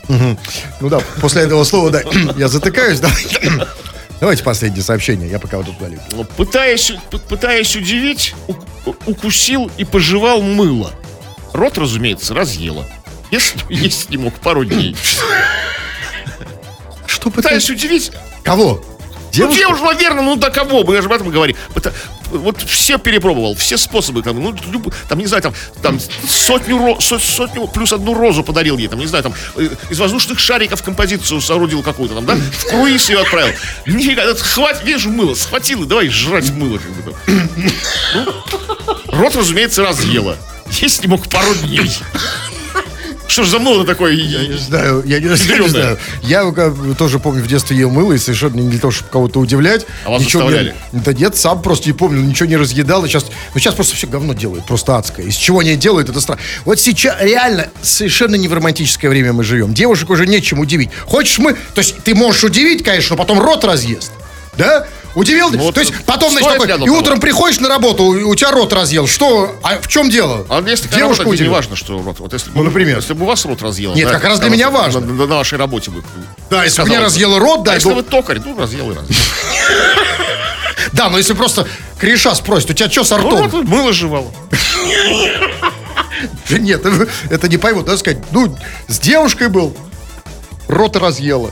Ну 0.08 0.88
да, 0.90 1.00
после 1.22 1.44
этого 1.44 1.64
слова, 1.64 1.90
да, 1.90 2.02
я 2.36 2.48
затыкаюсь, 2.48 3.00
да. 3.00 3.08
Давайте 4.20 4.44
последнее 4.44 4.82
сообщение, 4.82 5.30
я 5.30 5.38
пока 5.38 5.56
вот 5.56 5.64
тут 5.64 5.78
удалю. 5.78 5.98
Ну, 6.10 6.24
Пытаясь, 6.24 6.92
пытаясь 7.30 7.74
удивить, 7.74 8.34
укусил 9.06 9.70
и 9.78 9.84
пожевал 9.84 10.42
мыло. 10.42 10.92
Рот, 11.54 11.78
разумеется, 11.78 12.34
разъела. 12.34 12.84
Есть, 13.30 13.54
есть 13.70 14.10
не 14.10 14.18
мог 14.18 14.34
пару 14.34 14.66
дней. 14.66 14.94
Что 17.06 17.30
пытаюсь? 17.30 17.70
удивить, 17.70 18.12
Кого? 18.42 18.84
Девушка? 19.34 19.58
девушка, 19.58 19.84
наверное, 19.84 20.22
ну 20.24 20.36
до 20.36 20.50
кого? 20.50 20.84
Мы 20.84 20.96
же 21.00 21.06
об 21.06 21.12
этом 21.12 21.30
говорим. 21.30 21.56
Это- 21.74 21.92
вот 22.30 22.60
все 22.62 22.98
перепробовал, 22.98 23.54
все 23.54 23.76
способы, 23.76 24.22
там, 24.22 24.42
ну, 24.42 24.54
люб- 24.72 24.92
там, 25.08 25.18
не 25.18 25.26
знаю, 25.26 25.42
там, 25.42 25.54
там 25.82 26.00
сотню, 26.26 26.98
со- 27.00 27.18
сотню 27.18 27.68
плюс 27.68 27.92
одну 27.92 28.14
розу 28.14 28.42
подарил 28.42 28.76
ей, 28.78 28.88
там, 28.88 28.98
не 28.98 29.06
знаю, 29.06 29.22
там, 29.22 29.34
э, 29.56 29.68
из 29.90 29.98
воздушных 30.00 30.38
шариков 30.40 30.82
композицию 30.82 31.40
соорудил 31.40 31.82
какую-то, 31.82 32.14
там, 32.16 32.26
да, 32.26 32.34
в 32.34 32.64
круиз 32.70 33.08
ее 33.10 33.20
отправил. 33.20 33.54
Нифига, 33.86 34.34
хватит, 34.34 34.84
видишь, 34.84 35.04
мыло, 35.06 35.34
и 35.84 35.86
давай 35.86 36.08
жрать 36.08 36.50
мыло, 36.50 36.78
как 36.78 36.90
бы. 37.04 37.14
Ну, 38.14 38.32
рот, 39.08 39.36
разумеется, 39.36 39.82
разъела. 39.82 40.36
Есть 40.70 41.02
не 41.02 41.08
мог 41.08 41.28
пару 41.28 41.54
дней. 41.54 41.90
Что 43.26 43.42
ж 43.42 43.48
за 43.48 43.58
мыло 43.58 43.84
такое? 43.84 44.12
Я 44.12 44.46
не 44.46 44.56
знаю, 44.58 45.02
я 45.06 45.18
не, 45.18 45.26
я 45.48 45.58
не 45.58 45.68
знаю. 45.68 45.98
Я 46.22 46.52
тоже 46.96 47.18
помню, 47.18 47.42
в 47.42 47.46
детстве 47.46 47.76
ел 47.76 47.90
мыло, 47.90 48.12
и 48.12 48.18
совершенно 48.18 48.60
не 48.60 48.68
для 48.68 48.78
того, 48.78 48.90
чтобы 48.90 49.10
кого-то 49.10 49.40
удивлять. 49.40 49.86
А 50.04 50.10
вас 50.10 50.22
Ничего 50.22 50.42
заставляли? 50.42 50.74
не- 50.92 51.00
Да 51.00 51.12
нет, 51.12 51.36
сам 51.36 51.62
просто 51.62 51.86
не 51.88 51.94
помню, 51.94 52.20
ничего 52.22 52.48
не 52.48 52.56
разъедал. 52.56 53.04
И 53.04 53.08
сейчас, 53.08 53.24
ну 53.54 53.60
сейчас 53.60 53.74
просто 53.74 53.96
все 53.96 54.06
говно 54.06 54.34
делают, 54.34 54.66
просто 54.66 54.96
адское. 54.96 55.26
Из 55.26 55.34
чего 55.36 55.60
они 55.60 55.74
делают, 55.76 56.08
это 56.08 56.20
страшно. 56.20 56.44
Вот 56.64 56.78
сейчас 56.78 57.16
реально 57.20 57.68
совершенно 57.82 58.34
не 58.36 58.46
в 58.46 58.52
романтическое 58.52 59.10
время 59.10 59.32
мы 59.32 59.42
живем. 59.42 59.74
Девушек 59.74 60.10
уже 60.10 60.26
нечем 60.26 60.58
удивить. 60.60 60.90
Хочешь 61.06 61.38
мы... 61.38 61.54
То 61.54 61.80
есть 61.80 61.96
ты 62.04 62.14
можешь 62.14 62.44
удивить, 62.44 62.84
конечно, 62.84 63.16
но 63.16 63.22
потом 63.22 63.40
рот 63.40 63.64
разъест. 63.64 64.12
Да? 64.56 64.86
Удивил? 65.14 65.50
Ну 65.50 65.58
вот 65.58 65.74
То 65.74 65.80
есть 65.80 65.92
потом, 66.04 66.32
значит, 66.32 66.58
такой, 66.58 66.86
и 66.86 66.90
утром 66.90 67.20
приходишь 67.20 67.60
на 67.60 67.68
работу, 67.68 68.04
у 68.04 68.34
тебя 68.34 68.50
рот 68.50 68.72
разъел. 68.72 69.06
Что? 69.06 69.54
А 69.62 69.80
в 69.80 69.86
чем 69.88 70.10
дело? 70.10 70.44
А 70.48 70.60
если 70.66 70.88
Девушка 70.88 71.22
работа, 71.24 71.42
не 71.42 71.48
важно, 71.48 71.76
что 71.76 72.02
рот. 72.02 72.18
Вот 72.18 72.32
если 72.32 72.50
Ну, 72.54 72.62
например? 72.64 72.96
Если 72.96 73.12
бы 73.14 73.22
у 73.24 73.26
вас 73.28 73.44
рот 73.44 73.62
разъел. 73.62 73.94
Нет, 73.94 74.10
как 74.10 74.24
раз 74.24 74.40
для 74.40 74.50
меня 74.50 74.70
важно. 74.70 75.00
На, 75.00 75.12
на- 75.12 75.26
на 75.26 75.36
вашей 75.36 75.56
работе 75.58 75.90
бы. 75.90 76.02
Да, 76.50 76.64
если 76.64 76.82
бы 76.82 76.88
мне 76.88 76.98
бы. 76.98 77.04
разъела 77.04 77.38
рот, 77.38 77.62
да, 77.62 77.72
А 77.72 77.74
если 77.74 77.88
ну- 77.90 77.94
вы 77.96 78.02
токарь, 78.02 78.40
ну 78.44 78.58
разъел 78.58 78.90
и 78.90 78.94
разъел. 78.94 79.16
Да, 80.92 81.08
но 81.08 81.18
если 81.18 81.32
просто 81.32 81.66
Кореша 81.98 82.34
спросит, 82.34 82.70
у 82.70 82.72
тебя 82.74 82.90
что 82.90 83.04
с 83.04 83.10
Ну 83.10 83.18
ртом? 83.18 83.48
вот 83.48 83.64
мыло 83.64 83.92
жевало. 83.92 84.32
Да 86.48 86.58
Нет, 86.58 86.84
это- 86.84 87.08
это 87.30 87.48
не 87.48 87.56
поймут. 87.56 87.86
Надо 87.86 87.98
сказать, 87.98 88.18
ну, 88.30 88.56
с 88.88 88.98
девушкой 88.98 89.48
был, 89.48 89.76
рот 90.68 90.96
разъела. 90.96 91.50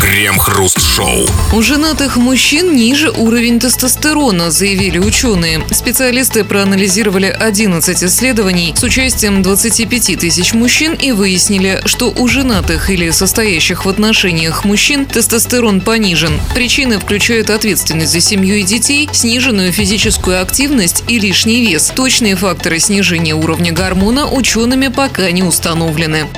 Крем-хруст-шоу. 0.00 1.26
У 1.52 1.62
женатых 1.62 2.16
мужчин 2.16 2.74
ниже 2.74 3.10
уровень 3.10 3.60
тестостерона, 3.60 4.50
заявили 4.50 4.98
ученые. 4.98 5.62
Специалисты 5.70 6.42
проанализировали 6.42 7.26
11 7.26 8.04
исследований 8.04 8.74
с 8.74 8.82
участием 8.82 9.42
25 9.42 10.18
тысяч 10.18 10.54
мужчин 10.54 10.94
и 10.94 11.12
выяснили, 11.12 11.82
что 11.84 12.10
у 12.10 12.28
женатых 12.28 12.88
или 12.88 13.10
состоящих 13.10 13.84
в 13.84 13.88
отношениях 13.90 14.64
мужчин 14.64 15.04
тестостерон 15.04 15.82
понижен. 15.82 16.40
Причины 16.54 16.98
включают 16.98 17.50
ответственность 17.50 18.12
за 18.12 18.20
семью 18.20 18.56
и 18.56 18.62
детей, 18.62 19.08
сниженную 19.12 19.70
физическую 19.70 20.40
активность 20.40 21.04
и 21.08 21.18
лишний 21.18 21.66
вес. 21.66 21.92
Точные 21.94 22.36
факторы 22.36 22.78
снижения 22.78 23.34
уровня 23.34 23.72
гормона 23.72 24.26
учеными 24.26 24.88
пока 24.88 25.30
не 25.30 25.42
установлены. 25.42 26.26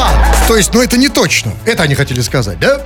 А, 0.00 0.46
то 0.46 0.56
есть, 0.56 0.72
ну 0.74 0.80
это 0.80 0.96
не 0.96 1.08
точно. 1.08 1.52
Это 1.64 1.82
они 1.82 1.96
хотели 1.98 2.20
сказать, 2.22 2.58
да? 2.58 2.80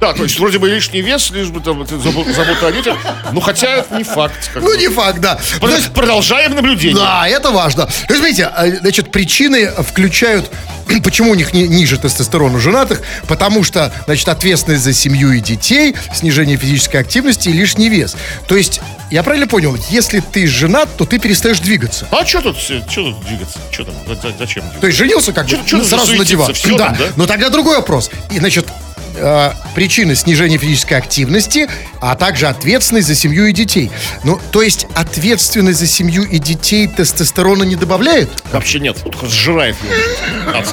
Да, 0.00 0.12
то 0.12 0.22
есть 0.24 0.38
вроде 0.38 0.58
бы 0.58 0.68
лишний 0.68 1.00
вес, 1.00 1.30
лишь 1.30 1.48
бы 1.48 1.60
там 1.60 1.82
забо- 1.82 2.30
забота 2.34 2.66
о 2.66 2.72
детях. 2.72 2.96
Ну 3.32 3.40
хотя 3.40 3.76
это 3.78 3.96
не 3.96 4.04
факт. 4.04 4.50
Ну 4.54 4.60
бы. 4.66 4.76
не 4.76 4.88
факт, 4.88 5.18
да. 5.20 5.36
То 5.36 5.60
Про- 5.60 5.70
есть, 5.76 5.92
Продолжаем 5.92 6.54
наблюдение. 6.54 6.96
да, 6.96 7.26
это 7.26 7.50
важно. 7.50 7.86
То 7.86 7.92
есть, 8.14 8.16
смотрите, 8.18 8.50
э, 8.56 8.76
значит, 8.80 9.10
причины 9.10 9.66
включают, 9.70 10.50
почему 11.04 11.30
у 11.30 11.34
них 11.34 11.54
ни- 11.54 11.62
ниже 11.66 11.96
тестостерон 11.98 12.54
у 12.54 12.58
женатых, 12.58 13.00
потому 13.28 13.64
что, 13.64 13.92
значит, 14.04 14.28
ответственность 14.28 14.82
за 14.84 14.92
семью 14.92 15.32
и 15.32 15.40
детей, 15.40 15.94
снижение 16.14 16.58
физической 16.58 16.98
активности 16.98 17.48
и 17.48 17.52
лишний 17.52 17.88
вес. 17.88 18.14
То 18.46 18.56
есть, 18.56 18.80
я 19.14 19.22
правильно 19.22 19.46
понял, 19.46 19.78
если 19.90 20.18
ты 20.18 20.44
женат, 20.48 20.88
то 20.96 21.04
ты 21.04 21.20
перестаешь 21.20 21.60
двигаться. 21.60 22.08
А 22.10 22.26
что 22.26 22.40
тут, 22.40 22.58
что 22.58 22.80
тут 22.82 23.24
двигаться? 23.24 23.60
Что 23.70 23.84
там? 23.84 23.94
За- 24.08 24.16
за- 24.16 24.36
Зачем 24.36 24.62
двигаться? 24.62 24.80
То 24.80 24.86
есть 24.88 24.98
женился 24.98 25.32
как 25.32 25.46
бы 25.46 25.56
ну, 25.70 25.84
сразу 25.84 26.16
на 26.16 26.24
диван. 26.24 26.52
Всё 26.52 26.76
да. 26.76 26.86
там, 26.86 26.96
да? 26.96 27.04
Но 27.14 27.26
тогда 27.26 27.48
другой 27.48 27.76
вопрос. 27.76 28.10
И, 28.32 28.38
значит, 28.40 28.66
э, 29.14 29.52
причины 29.76 30.16
снижения 30.16 30.58
физической 30.58 30.94
активности, 30.94 31.70
а 32.00 32.16
также 32.16 32.48
ответственность 32.48 33.06
за 33.06 33.14
семью 33.14 33.46
и 33.46 33.52
детей. 33.52 33.92
Ну, 34.24 34.40
то 34.50 34.62
есть 34.62 34.88
ответственность 34.96 35.78
за 35.78 35.86
семью 35.86 36.24
и 36.24 36.40
детей 36.40 36.88
тестостерона 36.88 37.62
не 37.62 37.76
добавляет? 37.76 38.30
Вообще 38.50 38.80
нет. 38.80 39.00
Только 39.00 39.26
сжирает 39.28 39.76
его. 39.80 40.64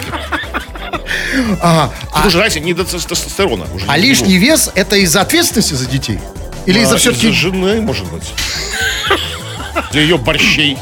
Ага. 1.62 1.93
Тут 2.15 2.25
уже, 2.25 2.38
знаете, 2.38 2.60
не 2.60 2.73
до 2.73 2.86
тестостерона. 2.86 3.67
уже 3.71 3.86
А 3.88 3.97
лишний 3.99 4.38
вес 4.38 4.71
это 4.73 4.95
из-за 4.95 5.21
ответственности 5.21 5.75
за 5.75 5.86
детей? 5.86 6.17
Или 6.65 6.80
А, 6.80 6.84
из-за 6.84 6.97
все-таки... 6.97 7.28
Из-за 7.28 7.36
жены, 7.39 7.82
может 7.82 8.10
быть. 8.12 8.34
Для 9.91 10.02
ее 10.02 10.17
борщей. 10.17 10.78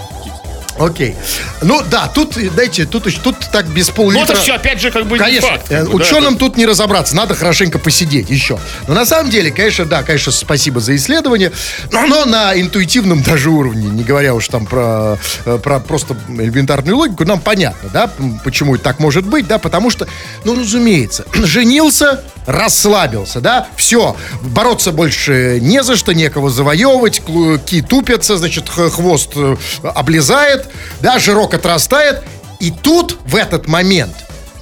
Окей. 0.79 1.15
Ну 1.61 1.81
да, 1.91 2.07
тут, 2.07 2.35
знаете, 2.35 2.85
тут, 2.85 3.03
тут 3.21 3.35
так 3.51 3.67
без 3.67 3.89
Ну 3.89 3.93
пол-литра... 3.95 4.33
это 4.33 4.41
все, 4.41 4.53
опять 4.53 4.79
же, 4.79 4.91
как 4.91 5.05
бы 5.07 5.17
не 5.17 5.19
Конечно, 5.19 5.49
факт. 5.49 5.65
э, 5.69 5.79
как 5.79 5.89
бы, 5.89 5.91
да, 5.91 5.95
ученым 6.05 6.37
тут 6.37 6.55
не 6.55 6.65
разобраться, 6.65 7.15
надо 7.15 7.35
хорошенько 7.35 7.79
посидеть 7.79 8.29
еще. 8.29 8.57
Но 8.87 8.93
на 8.93 9.05
самом 9.05 9.29
деле, 9.29 9.51
конечно, 9.51 9.85
да, 9.85 10.03
конечно, 10.03 10.31
спасибо 10.31 10.79
за 10.79 10.95
исследование, 10.95 11.51
но 11.91 11.99
оно 11.99 12.25
на 12.25 12.59
интуитивном 12.59 13.21
даже 13.23 13.49
уровне, 13.49 13.87
не 13.87 14.03
говоря 14.03 14.33
уж 14.33 14.47
там 14.47 14.65
про, 14.65 15.17
э, 15.45 15.59
про 15.61 15.79
просто 15.81 16.15
элементарную 16.29 16.95
логику, 16.95 17.25
нам 17.25 17.41
понятно, 17.41 17.89
да, 17.89 18.09
почему 18.45 18.75
это 18.75 18.85
так 18.85 18.99
может 18.99 19.25
быть, 19.25 19.47
да, 19.47 19.57
потому 19.57 19.89
что, 19.89 20.07
ну, 20.45 20.57
разумеется, 20.57 21.25
женился, 21.33 22.23
расслабился, 22.45 23.41
да, 23.41 23.67
все, 23.75 24.15
бороться 24.41 24.91
больше 24.93 25.59
не 25.61 25.83
за 25.83 25.97
что, 25.97 26.13
некого 26.13 26.49
завоевывать, 26.49 27.19
клыки 27.19 27.81
тупятся, 27.81 28.37
значит, 28.37 28.69
хвост 28.69 29.31
э, 29.35 29.57
облезает, 29.83 30.68
да, 31.01 31.19
жирок 31.19 31.53
отрастает, 31.53 32.23
и 32.59 32.71
тут, 32.71 33.17
в 33.25 33.35
этот 33.35 33.67
момент, 33.67 34.15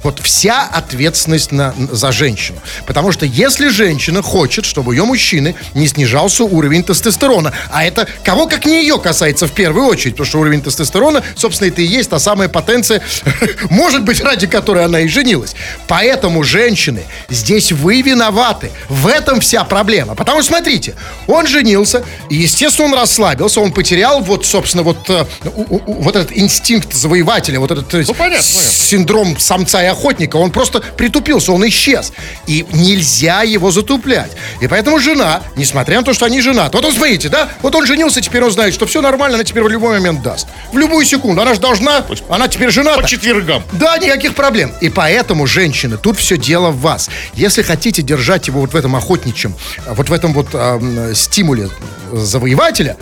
вот 0.08 0.20
вся 0.20 0.62
ответственность 0.62 1.52
на, 1.52 1.74
за 1.92 2.12
женщину. 2.12 2.58
Потому 2.86 3.12
что 3.12 3.26
если 3.26 3.68
женщина 3.68 4.22
хочет, 4.22 4.64
чтобы 4.64 4.94
ее 4.94 5.04
мужчины 5.04 5.54
не 5.74 5.86
снижался 5.86 6.44
уровень 6.44 6.82
тестостерона, 6.82 7.52
а 7.70 7.84
это 7.84 8.08
кого 8.24 8.46
как 8.46 8.64
не 8.64 8.80
ее 8.80 8.98
касается 8.98 9.46
в 9.46 9.52
первую 9.52 9.86
очередь, 9.86 10.14
потому 10.14 10.26
что 10.26 10.38
уровень 10.40 10.62
тестостерона, 10.62 11.22
собственно, 11.36 11.68
это 11.68 11.82
и 11.82 11.84
есть 11.84 12.08
та 12.08 12.18
самая 12.18 12.48
потенция, 12.48 13.02
может 13.70 14.02
быть, 14.02 14.22
ради 14.22 14.46
которой 14.46 14.86
она 14.86 15.00
и 15.00 15.08
женилась. 15.08 15.54
Поэтому, 15.86 16.42
женщины, 16.42 17.02
здесь 17.28 17.70
вы 17.70 18.00
виноваты. 18.00 18.70
В 18.88 19.08
этом 19.08 19.40
вся 19.40 19.62
проблема. 19.64 20.14
Потому 20.14 20.40
что, 20.42 20.54
смотрите, 20.54 20.94
он 21.26 21.46
женился, 21.46 22.02
и, 22.30 22.36
естественно, 22.36 22.88
он 22.88 22.94
расслабился, 22.94 23.60
он 23.60 23.72
потерял 23.72 24.22
вот, 24.22 24.46
собственно, 24.46 24.84
вот, 24.84 25.10
э, 25.10 25.26
вот 25.42 26.16
этот 26.16 26.34
инстинкт 26.34 26.94
завоевателя, 26.94 27.60
вот 27.60 27.70
этот 27.70 27.92
э, 27.92 28.04
Ну, 28.06 28.14
понятно. 28.14 28.42
синдром 28.42 29.38
самца 29.38 29.82
и 29.82 29.86
охотника, 29.86 29.97
он 30.34 30.50
просто 30.50 30.80
притупился, 30.80 31.52
он 31.52 31.66
исчез. 31.68 32.12
И 32.46 32.66
нельзя 32.72 33.42
его 33.42 33.70
затуплять. 33.70 34.30
И 34.60 34.66
поэтому 34.66 34.98
жена, 34.98 35.42
несмотря 35.56 35.98
на 35.98 36.04
то, 36.04 36.12
что 36.12 36.26
они 36.26 36.40
женаты, 36.40 36.76
вот 36.76 36.84
он, 36.84 36.92
смотрите, 36.92 37.28
да, 37.28 37.48
вот 37.62 37.74
он 37.74 37.86
женился, 37.86 38.20
теперь 38.20 38.42
он 38.42 38.50
знает, 38.50 38.74
что 38.74 38.86
все 38.86 39.00
нормально, 39.00 39.36
она 39.36 39.44
теперь 39.44 39.62
в 39.62 39.68
любой 39.68 39.98
момент 39.98 40.22
даст. 40.22 40.46
В 40.72 40.78
любую 40.78 41.04
секунду. 41.04 41.42
Она 41.42 41.54
же 41.54 41.60
должна, 41.60 42.04
она 42.28 42.48
теперь 42.48 42.70
жената. 42.70 43.02
По 43.02 43.08
четвергам. 43.08 43.62
Да, 43.72 43.98
никаких 43.98 44.34
проблем. 44.34 44.72
И 44.80 44.88
поэтому, 44.88 45.46
женщины, 45.46 45.96
тут 45.96 46.18
все 46.18 46.36
дело 46.36 46.70
в 46.70 46.80
вас. 46.80 47.10
Если 47.34 47.62
хотите 47.62 48.02
держать 48.02 48.48
его 48.48 48.60
вот 48.60 48.72
в 48.72 48.76
этом 48.76 48.96
охотничьем, 48.96 49.54
вот 49.86 50.08
в 50.08 50.12
этом 50.12 50.32
вот 50.32 50.48
ам, 50.54 51.14
стимуле 51.14 51.68
завоевателя, 52.12 52.96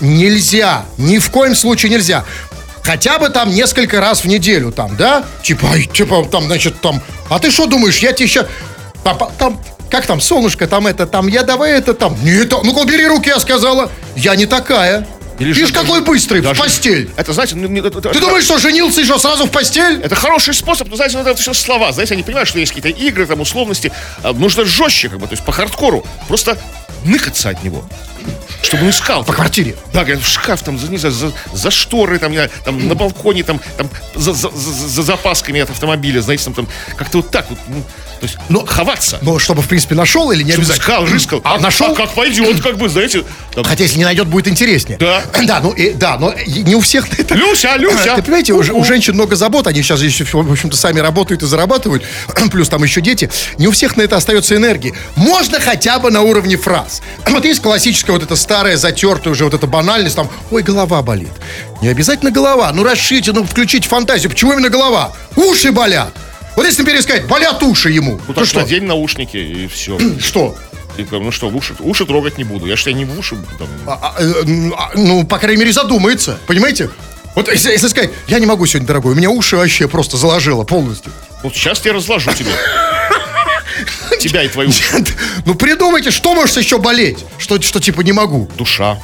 нельзя, 0.00 0.84
ни 0.98 1.18
в 1.18 1.30
коем 1.30 1.54
случае 1.54 1.90
нельзя. 1.90 2.24
Хотя 2.84 3.18
бы 3.18 3.30
там 3.30 3.50
несколько 3.50 4.00
раз 4.00 4.20
в 4.24 4.26
неделю 4.26 4.70
там, 4.70 4.94
да? 4.96 5.24
Типа, 5.42 5.68
ай, 5.72 5.84
типа 5.84 6.24
там, 6.30 6.44
значит, 6.44 6.80
там, 6.80 7.00
а 7.30 7.38
ты 7.38 7.50
что 7.50 7.66
думаешь, 7.66 7.98
я 7.98 8.12
тебе 8.12 8.26
еще... 8.26 8.46
Папа, 9.02 9.32
там, 9.38 9.60
как 9.90 10.06
там, 10.06 10.20
солнышко, 10.20 10.66
там 10.66 10.86
это, 10.86 11.06
там, 11.06 11.26
я 11.28 11.42
давай 11.42 11.72
это 11.72 11.94
там. 11.94 12.16
Не 12.24 12.30
это, 12.42 12.60
ну-ка, 12.62 12.78
убери 12.80 13.06
руки, 13.06 13.28
я 13.28 13.38
сказала. 13.38 13.90
Я 14.16 14.34
не 14.36 14.46
такая. 14.46 15.06
Или 15.38 15.52
Видишь, 15.52 15.72
какой 15.72 16.00
даже- 16.00 16.02
быстрый, 16.04 16.40
в 16.40 16.44
даже- 16.44 16.60
постель. 16.60 17.10
Это, 17.16 17.32
знаете, 17.32 17.56
ну, 17.56 17.68
это- 17.78 17.98
это- 17.98 18.10
Ты 18.10 18.20
думаешь, 18.20 18.44
что 18.44 18.58
женился 18.58 19.00
и 19.00 19.04
что, 19.04 19.18
сразу 19.18 19.46
в 19.46 19.50
постель? 19.50 20.00
Это 20.02 20.14
хороший 20.14 20.54
способ, 20.54 20.88
но, 20.88 20.96
знаете, 20.96 21.18
это 21.18 21.34
все 21.34 21.52
слова. 21.54 21.90
Знаете, 21.92 22.14
они 22.14 22.22
понимают, 22.22 22.48
что 22.48 22.58
есть 22.58 22.72
какие-то 22.72 22.98
игры, 23.00 23.26
там, 23.26 23.40
условности. 23.40 23.90
А, 24.22 24.32
Нужно 24.32 24.64
жестче, 24.64 25.08
как 25.08 25.18
бы, 25.18 25.26
то 25.26 25.32
есть 25.32 25.44
по 25.44 25.52
хардкору. 25.52 26.04
Просто 26.28 26.56
ныкаться 27.04 27.48
от 27.50 27.62
него. 27.64 27.84
Чтобы 28.64 28.84
он 28.84 28.90
искал. 28.90 29.24
По 29.24 29.32
квартире. 29.32 29.76
Да, 29.92 30.00
говорят, 30.04 30.22
в 30.22 30.28
шкаф, 30.28 30.62
там, 30.62 30.78
за, 30.78 30.90
не 30.90 30.98
знаю, 30.98 31.14
за, 31.14 31.32
за 31.52 31.70
шторы, 31.70 32.18
там, 32.18 32.32
там, 32.64 32.88
на 32.88 32.94
балконе, 32.94 33.42
там, 33.44 33.60
там 33.76 33.88
за, 34.14 34.32
за, 34.32 34.50
за- 34.50 34.88
за 34.88 35.02
запасками 35.02 35.60
от 35.60 35.70
автомобиля, 35.70 36.20
знаете, 36.22 36.44
там, 36.44 36.54
там 36.54 36.68
как-то 36.96 37.18
вот 37.18 37.30
так 37.30 37.48
вот, 37.50 37.58
ну, 37.68 37.82
то 38.20 38.26
есть, 38.26 38.36
Но- 38.48 38.64
ховаться. 38.64 39.18
Но 39.22 39.38
чтобы, 39.38 39.62
в 39.62 39.68
принципе, 39.68 39.94
нашел 39.94 40.30
или 40.30 40.42
не 40.42 40.52
Чтобы 40.52 40.66
обязательно? 40.66 40.82
искал, 40.84 41.06
рыскал. 41.06 41.40
А 41.44 41.58
нашел? 41.58 41.92
А 41.92 41.94
как 41.94 42.10
пойдет, 42.14 42.60
как 42.62 42.76
бы, 42.78 42.88
знаете. 42.88 43.24
там, 43.54 43.64
Хотя, 43.64 43.84
если 43.84 43.98
не 43.98 44.04
найдет, 44.04 44.26
будет 44.28 44.48
интереснее. 44.48 44.98
Да. 44.98 45.22
Да, 45.44 45.60
ну, 45.60 45.72
и, 45.72 45.92
да, 45.92 46.16
но 46.18 46.34
не 46.46 46.74
у 46.74 46.80
всех 46.80 47.10
на 47.10 47.20
это... 47.20 47.34
Люся, 47.34 47.76
Люся! 47.78 48.14
Ты 48.16 48.22
понимаете, 48.22 48.52
у, 48.54 48.58
у 48.58 48.84
женщин 48.84 49.14
много 49.14 49.36
забот, 49.36 49.66
они 49.66 49.82
сейчас 49.82 50.00
еще, 50.00 50.24
в 50.24 50.50
общем-то, 50.52 50.76
сами 50.76 51.00
работают 51.00 51.42
и 51.42 51.46
зарабатывают, 51.46 52.02
плюс 52.50 52.68
там 52.68 52.82
еще 52.82 53.00
дети. 53.00 53.30
Не 53.58 53.68
у 53.68 53.72
всех 53.72 53.96
на 53.96 54.02
это 54.02 54.16
остается 54.16 54.56
энергии. 54.56 54.94
Можно 55.16 55.60
хотя 55.60 55.98
бы 55.98 56.10
на 56.10 56.22
уровне 56.22 56.56
фраз. 56.56 57.02
Вот 57.28 57.44
есть 57.44 57.60
классическая 57.62 58.12
вот 58.12 58.22
эта 58.22 58.36
старая, 58.36 58.76
затертая 58.76 59.32
уже 59.32 59.44
вот 59.44 59.54
эта 59.54 59.66
банальность, 59.66 60.16
там, 60.16 60.30
ой, 60.50 60.62
голова 60.62 61.02
болит. 61.02 61.32
Не 61.82 61.88
обязательно 61.88 62.30
голова, 62.30 62.72
ну 62.72 62.82
расшите, 62.84 63.32
ну 63.32 63.44
включите 63.44 63.88
фантазию. 63.88 64.30
Почему 64.30 64.52
именно 64.52 64.70
голова? 64.70 65.12
Уши 65.36 65.72
болят. 65.72 66.12
Вот 66.56 66.64
если, 66.66 66.82
например, 66.82 67.02
сказать, 67.02 67.26
болят 67.26 67.62
уши 67.62 67.90
ему, 67.90 68.20
Ну, 68.28 68.34
так 68.34 68.46
что? 68.46 68.60
надень 68.60 68.84
наушники, 68.84 69.36
и 69.36 69.66
все. 69.66 69.98
Что? 70.20 70.56
ну 71.10 71.32
что, 71.32 71.48
в 71.48 71.56
уши, 71.56 71.74
уши 71.80 72.06
трогать 72.06 72.38
не 72.38 72.44
буду. 72.44 72.66
Я 72.66 72.76
же 72.76 72.84
тебя 72.84 72.92
не 72.94 73.04
в 73.04 73.18
уши. 73.18 73.36
Там, 73.58 73.66
А, 73.86 74.14
э, 74.16 74.42
м, 74.44 74.72
а, 74.78 74.90
ну, 74.94 75.24
по 75.26 75.38
крайней 75.38 75.58
мере, 75.60 75.72
задумается. 75.72 76.38
Понимаете? 76.46 76.88
Вот 77.34 77.48
если, 77.50 77.72
если 77.72 77.88
сказать, 77.88 78.10
я 78.28 78.38
не 78.38 78.46
могу 78.46 78.64
сегодня, 78.66 78.86
дорогой, 78.86 79.12
у 79.12 79.16
меня 79.16 79.28
уши 79.28 79.56
вообще 79.56 79.88
просто 79.88 80.16
заложило 80.16 80.62
полностью. 80.62 81.12
вот 81.42 81.52
сейчас 81.54 81.84
я 81.84 81.92
разложу 81.92 82.32
тебе. 82.32 82.52
Тебя 84.20 84.44
и 84.44 84.48
твою 84.48 84.70
Ну, 85.44 85.54
придумайте, 85.56 86.10
что 86.10 86.34
может 86.34 86.56
еще 86.56 86.78
болеть? 86.78 87.18
Что, 87.38 87.60
что 87.60 87.80
типа 87.80 88.00
не 88.02 88.12
могу? 88.12 88.48
душа. 88.56 88.98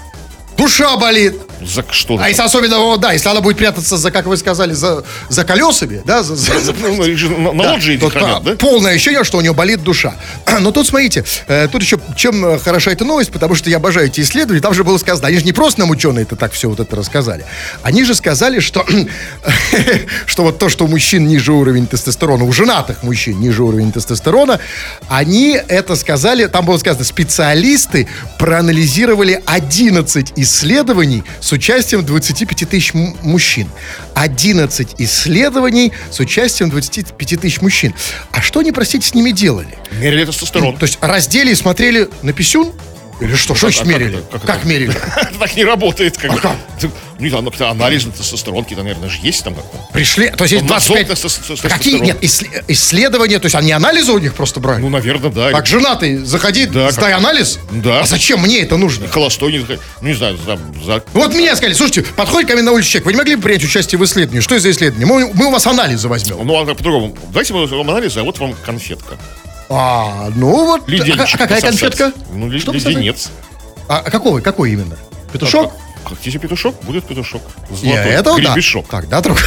Душа 0.57 0.97
болит. 0.97 1.35
За 1.61 1.85
что? 1.91 2.19
А 2.21 2.29
если 2.29 2.43
особенно, 2.43 2.97
да, 2.97 3.13
если 3.13 3.29
она 3.29 3.41
будет 3.41 3.57
прятаться 3.59 3.97
за, 3.97 4.11
как 4.11 4.27
вы 4.27 4.37
сказали, 4.37 4.73
за, 4.73 5.05
за 5.29 5.45
колесами, 5.45 6.03
да, 6.05 6.23
за, 6.23 6.37
за- 6.37 6.61
за- 6.61 6.73
Ну, 6.81 7.17
же 7.17 7.29
на, 7.29 7.53
на 7.53 7.63
Да, 7.65 7.73
лоджии 7.73 7.97
вот, 7.97 8.13
хранят, 8.13 8.43
да? 8.43 8.55
Полное 8.57 8.95
ощущение, 8.95 9.25
что 9.25 9.39
у 9.39 9.41
него 9.41 9.55
болит 9.55 9.83
душа. 9.83 10.15
Но 10.61 10.71
тут, 10.73 10.87
смотрите, 10.87 11.25
э, 11.47 11.69
тут 11.71 11.83
еще 11.83 11.99
чем 12.17 12.45
э, 12.45 12.59
хороша 12.59 12.91
эта 12.91 13.05
новость, 13.05 13.31
потому 13.33 13.55
что 13.55 13.71
я 13.71 13.77
обожаю 13.77 14.07
эти 14.07 14.21
исследования, 14.21 14.61
там 14.61 14.75
же 14.75 14.85
было 14.85 14.99
сказано, 14.99 15.29
они 15.29 15.39
же 15.39 15.45
не 15.45 15.53
просто 15.53 15.81
нам 15.81 15.91
ученые 15.91 16.23
это 16.23 16.37
так 16.37 16.53
все 16.53 16.69
вот 16.69 16.81
это 16.81 16.97
рассказали, 16.97 17.45
они 17.83 18.05
же 18.05 18.15
сказали, 18.15 18.61
что, 18.61 18.85
что 20.27 20.45
вот 20.45 20.59
то, 20.59 20.69
что 20.69 20.85
у 20.85 20.89
мужчин 20.89 21.27
ниже 21.27 21.53
уровень 21.53 21.87
тестостерона, 21.87 22.45
у 22.45 22.53
женатых 22.53 23.03
мужчин 23.03 23.41
ниже 23.41 23.63
уровень 23.63 23.93
тестостерона, 23.93 24.61
они 25.09 25.59
это 25.69 25.97
сказали, 25.97 26.47
там 26.47 26.65
было 26.65 26.79
сказано, 26.79 27.05
специалисты 27.05 28.09
проанализировали 28.39 29.43
11 29.47 30.33
исследований 30.37 31.25
с 31.41 31.50
участием 31.53 32.05
25 32.05 32.69
тысяч 32.69 32.95
мужчин. 32.95 33.69
11 34.15 34.95
исследований 34.99 35.93
с 36.11 36.21
участием 36.21 36.71
25 36.71 37.41
тысяч 37.41 37.61
мужчин. 37.61 37.95
А 38.33 38.41
что 38.41 38.61
они, 38.61 38.73
простите, 38.73 39.07
с 39.07 39.15
ними 39.15 39.31
делали? 39.31 39.79
Мерили 39.93 40.25
тестостерон. 40.25 40.77
То 40.77 40.87
есть 40.87 40.99
раздели 41.01 41.53
и 41.53 41.55
смотрели 41.55 42.09
на 42.23 42.33
писюн? 42.33 42.73
Или 43.21 43.35
что? 43.35 43.55
Что 43.55 43.71
значит 43.71 43.87
мерили? 43.87 44.23
Как 44.47 44.65
мерили? 44.65 44.95
Так 45.39 45.57
не 45.57 45.65
работает. 45.65 46.17
Как 46.17 46.45
А 46.45 46.57
Ну, 46.83 46.91
ну, 47.19 47.67
анализ 47.69 48.07
на 48.07 48.13
тестостерон 48.13 48.63
какие-то, 48.63 48.83
наверное, 48.83 49.09
же 49.09 49.19
есть 49.23 49.45
там 49.45 49.55
как-то. 49.55 49.79
Пришли, 49.93 50.29
то 50.31 50.45
есть 50.45 50.53
есть 50.53 50.63
Он 50.65 50.69
нашел 50.71 50.95
25... 50.97 51.09
тестос- 51.09 51.61
А 51.65 51.69
Какие? 51.69 51.99
Нет, 52.01 52.19
иссле- 52.23 52.65
исследования, 52.69 53.39
то 53.39 53.47
есть 53.47 53.55
они 53.55 53.73
анализы 53.73 54.13
у 54.13 54.19
них 54.19 54.35
просто 54.35 54.61
брали? 54.61 54.81
Ну, 54.81 54.89
наверное, 54.89 55.31
да. 55.31 55.51
Как 55.51 55.67
женатый, 55.67 56.19
заходи, 56.19 56.67
Да, 56.67 56.91
сдай 56.91 57.13
анализ? 57.13 57.59
Да. 57.71 58.01
А 58.01 58.07
зачем 58.07 58.41
мне 58.41 58.61
это 58.61 58.77
нужно? 58.77 59.09
Холостой, 59.09 59.53
не, 59.53 59.59
знаю, 59.59 59.79
ну, 60.01 60.09
не 60.09 60.15
знаю, 60.15 60.39
там. 60.39 60.59
Вот 61.13 61.35
меня 61.35 61.57
сказали, 61.57 61.75
слушайте, 61.75 62.03
подходит 62.03 62.49
ко 62.49 62.55
мне 62.55 62.63
на 62.63 62.73
улице 62.73 62.89
человек, 62.91 63.07
вы 63.07 63.13
не 63.13 63.19
могли 63.19 63.37
бы 63.37 63.43
принять 63.43 63.65
участие 63.65 63.99
в 63.99 64.05
исследовании? 64.05 64.41
Что 64.41 64.55
это 64.55 64.63
за 64.63 64.71
исследование? 64.71 65.07
Мы, 65.07 65.25
у 65.47 65.51
вас 65.51 65.67
анализы 65.67 66.09
возьмем. 66.09 66.39
Ну, 66.47 66.57
а 66.59 66.75
по-другому. 66.75 67.17
Давайте 67.29 67.53
мы 67.55 67.67
вам 67.67 67.91
анализ, 67.91 68.17
а 68.17 68.23
вот 68.23 68.39
вам 68.39 68.55
конфетка. 68.65 69.17
А, 69.71 70.29
ну 70.35 70.65
вот. 70.67 70.83
А, 70.87 70.91
Леденчик 70.91 71.37
а 71.37 71.39
какая 71.39 71.61
пососать. 71.61 71.81
конфетка? 71.97 72.13
Ну, 72.33 72.59
Что 72.59 72.73
леденец. 72.73 73.31
А, 73.89 74.03
а 74.05 74.11
какой, 74.11 74.43
какой 74.43 74.73
именно? 74.73 74.97
Петушок? 75.33 75.71
Как- 75.71 75.81
Хотите 76.03 76.39
петушок? 76.39 76.75
Будет 76.83 77.05
петушок. 77.05 77.43
Золотой. 77.71 78.11
это 78.13 78.23
да. 78.25 78.37
Гребешок. 78.37 78.89
Тогда 78.89 79.21
другой. 79.21 79.43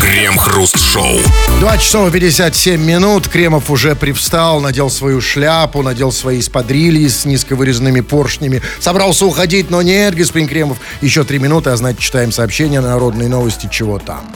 Крем-хруст-шоу. 0.00 1.18
2 1.60 1.78
часов 1.78 2.12
57 2.12 2.82
минут. 2.84 3.28
Кремов 3.28 3.70
уже 3.70 3.94
привстал, 3.96 4.60
надел 4.60 4.90
свою 4.90 5.20
шляпу, 5.20 5.82
надел 5.82 6.12
свои 6.12 6.42
спадрильи 6.42 7.08
с 7.08 7.24
низковырезанными 7.24 8.00
поршнями. 8.00 8.60
Собрался 8.80 9.24
уходить, 9.24 9.70
но 9.70 9.80
нет, 9.80 10.14
господин 10.14 10.48
Кремов. 10.48 10.78
Еще 11.00 11.24
три 11.24 11.38
минуты, 11.38 11.70
а 11.70 11.76
значит, 11.76 12.00
читаем 12.00 12.32
сообщения 12.32 12.80
на 12.80 12.88
народные 12.90 13.28
новости, 13.28 13.68
чего 13.70 13.98
там. 13.98 14.30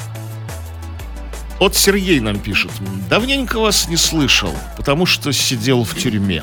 Вот 1.62 1.76
Сергей 1.76 2.18
нам 2.18 2.40
пишет. 2.40 2.72
Давненько 3.08 3.60
вас 3.60 3.86
не 3.86 3.96
слышал, 3.96 4.52
потому 4.76 5.06
что 5.06 5.30
сидел 5.30 5.84
в 5.84 5.96
тюрьме. 5.96 6.42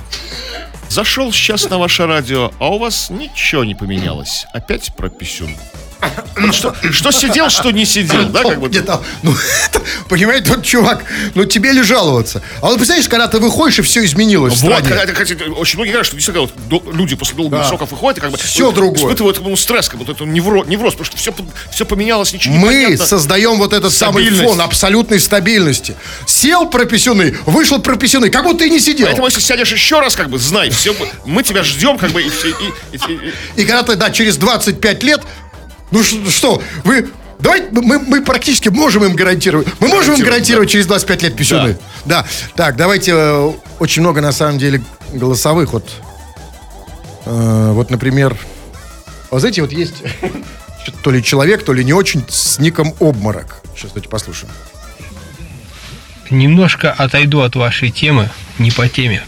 Зашел 0.87 1.33
сейчас 1.33 1.69
на 1.69 1.77
ваше 1.77 2.05
радио, 2.05 2.53
а 2.57 2.69
у 2.73 2.79
вас 2.79 3.09
ничего 3.09 3.65
не 3.65 3.75
поменялось. 3.75 4.45
Опять 4.53 4.95
про 4.95 5.09
писюн. 5.09 5.49
Вот 6.37 6.55
Что, 6.55 6.73
что 6.91 7.11
сидел, 7.11 7.49
что 7.49 7.71
не 7.71 7.85
сидел, 7.85 8.29
да, 8.29 8.43
как 8.43 8.59
бы. 8.61 8.69
Где-то, 8.69 9.03
ну, 9.23 9.33
это, 9.65 9.81
понимаете, 10.07 10.53
тот 10.53 10.63
чувак, 10.63 11.03
ну 11.35 11.43
тебе 11.43 11.73
ли 11.73 11.81
жаловаться? 11.83 12.41
А 12.61 12.67
вот 12.67 12.77
представляешь, 12.77 13.09
когда 13.09 13.27
ты 13.27 13.39
выходишь, 13.39 13.79
и 13.79 13.81
все 13.81 14.05
изменилось 14.05 14.53
в 14.53 14.61
Вот, 14.61 14.71
стране. 14.79 14.89
когда, 14.95 15.05
кстати, 15.13 15.33
очень 15.49 15.75
многие 15.77 15.91
говорят, 15.91 16.05
что 16.07 16.15
действительно 16.15 16.47
вот, 16.47 16.67
до- 16.83 16.91
люди 16.93 17.15
после 17.17 17.35
долгих 17.35 17.59
Да. 17.59 17.67
сроков 17.67 17.91
выходят 17.91 18.19
и 18.19 18.21
как 18.21 18.31
бы 18.31 18.37
Всё 18.37 18.67
вот 18.67 18.75
другое. 18.75 19.03
испытывают 19.03 19.41
ну, 19.41 19.55
стресс, 19.57 19.89
как 19.89 19.97
будто 19.99 20.13
это 20.13 20.23
невроз, 20.23 20.65
невроз, 20.67 20.93
потому 20.93 21.05
что 21.05 21.17
все, 21.17 21.33
все 21.71 21.85
поменялось, 21.85 22.31
ничего 22.31 22.55
Мы 22.55 22.83
понятно. 22.85 23.05
создаем 23.05 23.57
вот 23.57 23.73
этот 23.73 23.91
самый 23.93 24.29
фон 24.29 24.61
абсолютной 24.61 25.19
стабильности. 25.19 25.95
Сел 26.25 26.67
прописюны, 26.69 27.35
вышел 27.45 27.79
прописюны, 27.79 28.29
как 28.29 28.45
будто 28.45 28.63
и 28.63 28.69
не 28.69 28.79
сидел. 28.79 29.07
Поэтому 29.07 29.27
если 29.27 29.41
сядешь 29.41 29.71
еще 29.73 29.99
раз, 29.99 30.15
как 30.15 30.29
бы, 30.29 30.37
знай, 30.39 30.69
все, 30.69 30.95
мы 31.25 31.43
тебя 31.43 31.63
ждем, 31.63 31.97
как 31.97 32.11
бы, 32.11 32.21
и, 32.23 32.29
все, 32.29 32.49
и- 32.49 32.53
и- 32.93 33.13
и- 33.57 33.61
И 33.61 33.65
когда 33.65 33.83
ты, 33.83 33.95
да, 33.95 34.09
через 34.11 34.37
25 34.37 35.03
лет, 35.03 35.21
ну 35.91 36.03
что, 36.03 36.61
вы... 36.83 37.09
Давайте, 37.39 37.67
мы, 37.71 37.99
мы 37.99 38.21
практически 38.21 38.67
можем 38.67 39.05
им 39.05 39.15
гарантировать. 39.15 39.67
Мы 39.79 39.87
можем 39.87 40.15
им 40.15 40.25
гарантировать 40.25 40.69
через 40.69 40.87
25 40.87 41.23
лет 41.23 41.35
писюны. 41.37 41.77
Да. 42.03 42.25
Так, 42.55 42.75
давайте, 42.75 43.13
э, 43.15 43.51
очень 43.79 44.01
много, 44.01 44.19
на 44.19 44.33
самом 44.33 44.57
деле, 44.57 44.83
голосовых. 45.13 45.71
Вот, 45.71 45.89
э, 47.25 47.71
вот 47.71 47.91
например, 47.91 48.35
вот 49.31 49.39
знаете, 49.39 49.61
вот 49.61 49.71
есть 49.71 49.95
что-то 50.83 50.97
то 51.01 51.11
ли 51.11 51.23
человек, 51.23 51.63
то 51.63 51.71
ли 51.71 51.83
не 51.85 51.93
очень, 51.93 52.25
с 52.27 52.59
ником 52.59 52.93
Обморок. 52.99 53.61
Сейчас 53.75 53.91
давайте 53.91 54.09
послушаем. 54.09 54.51
Немножко 56.29 56.91
отойду 56.91 57.41
от 57.41 57.55
вашей 57.55 57.89
темы, 57.89 58.29
не 58.59 58.71
по 58.71 58.87
теме. 58.87 59.23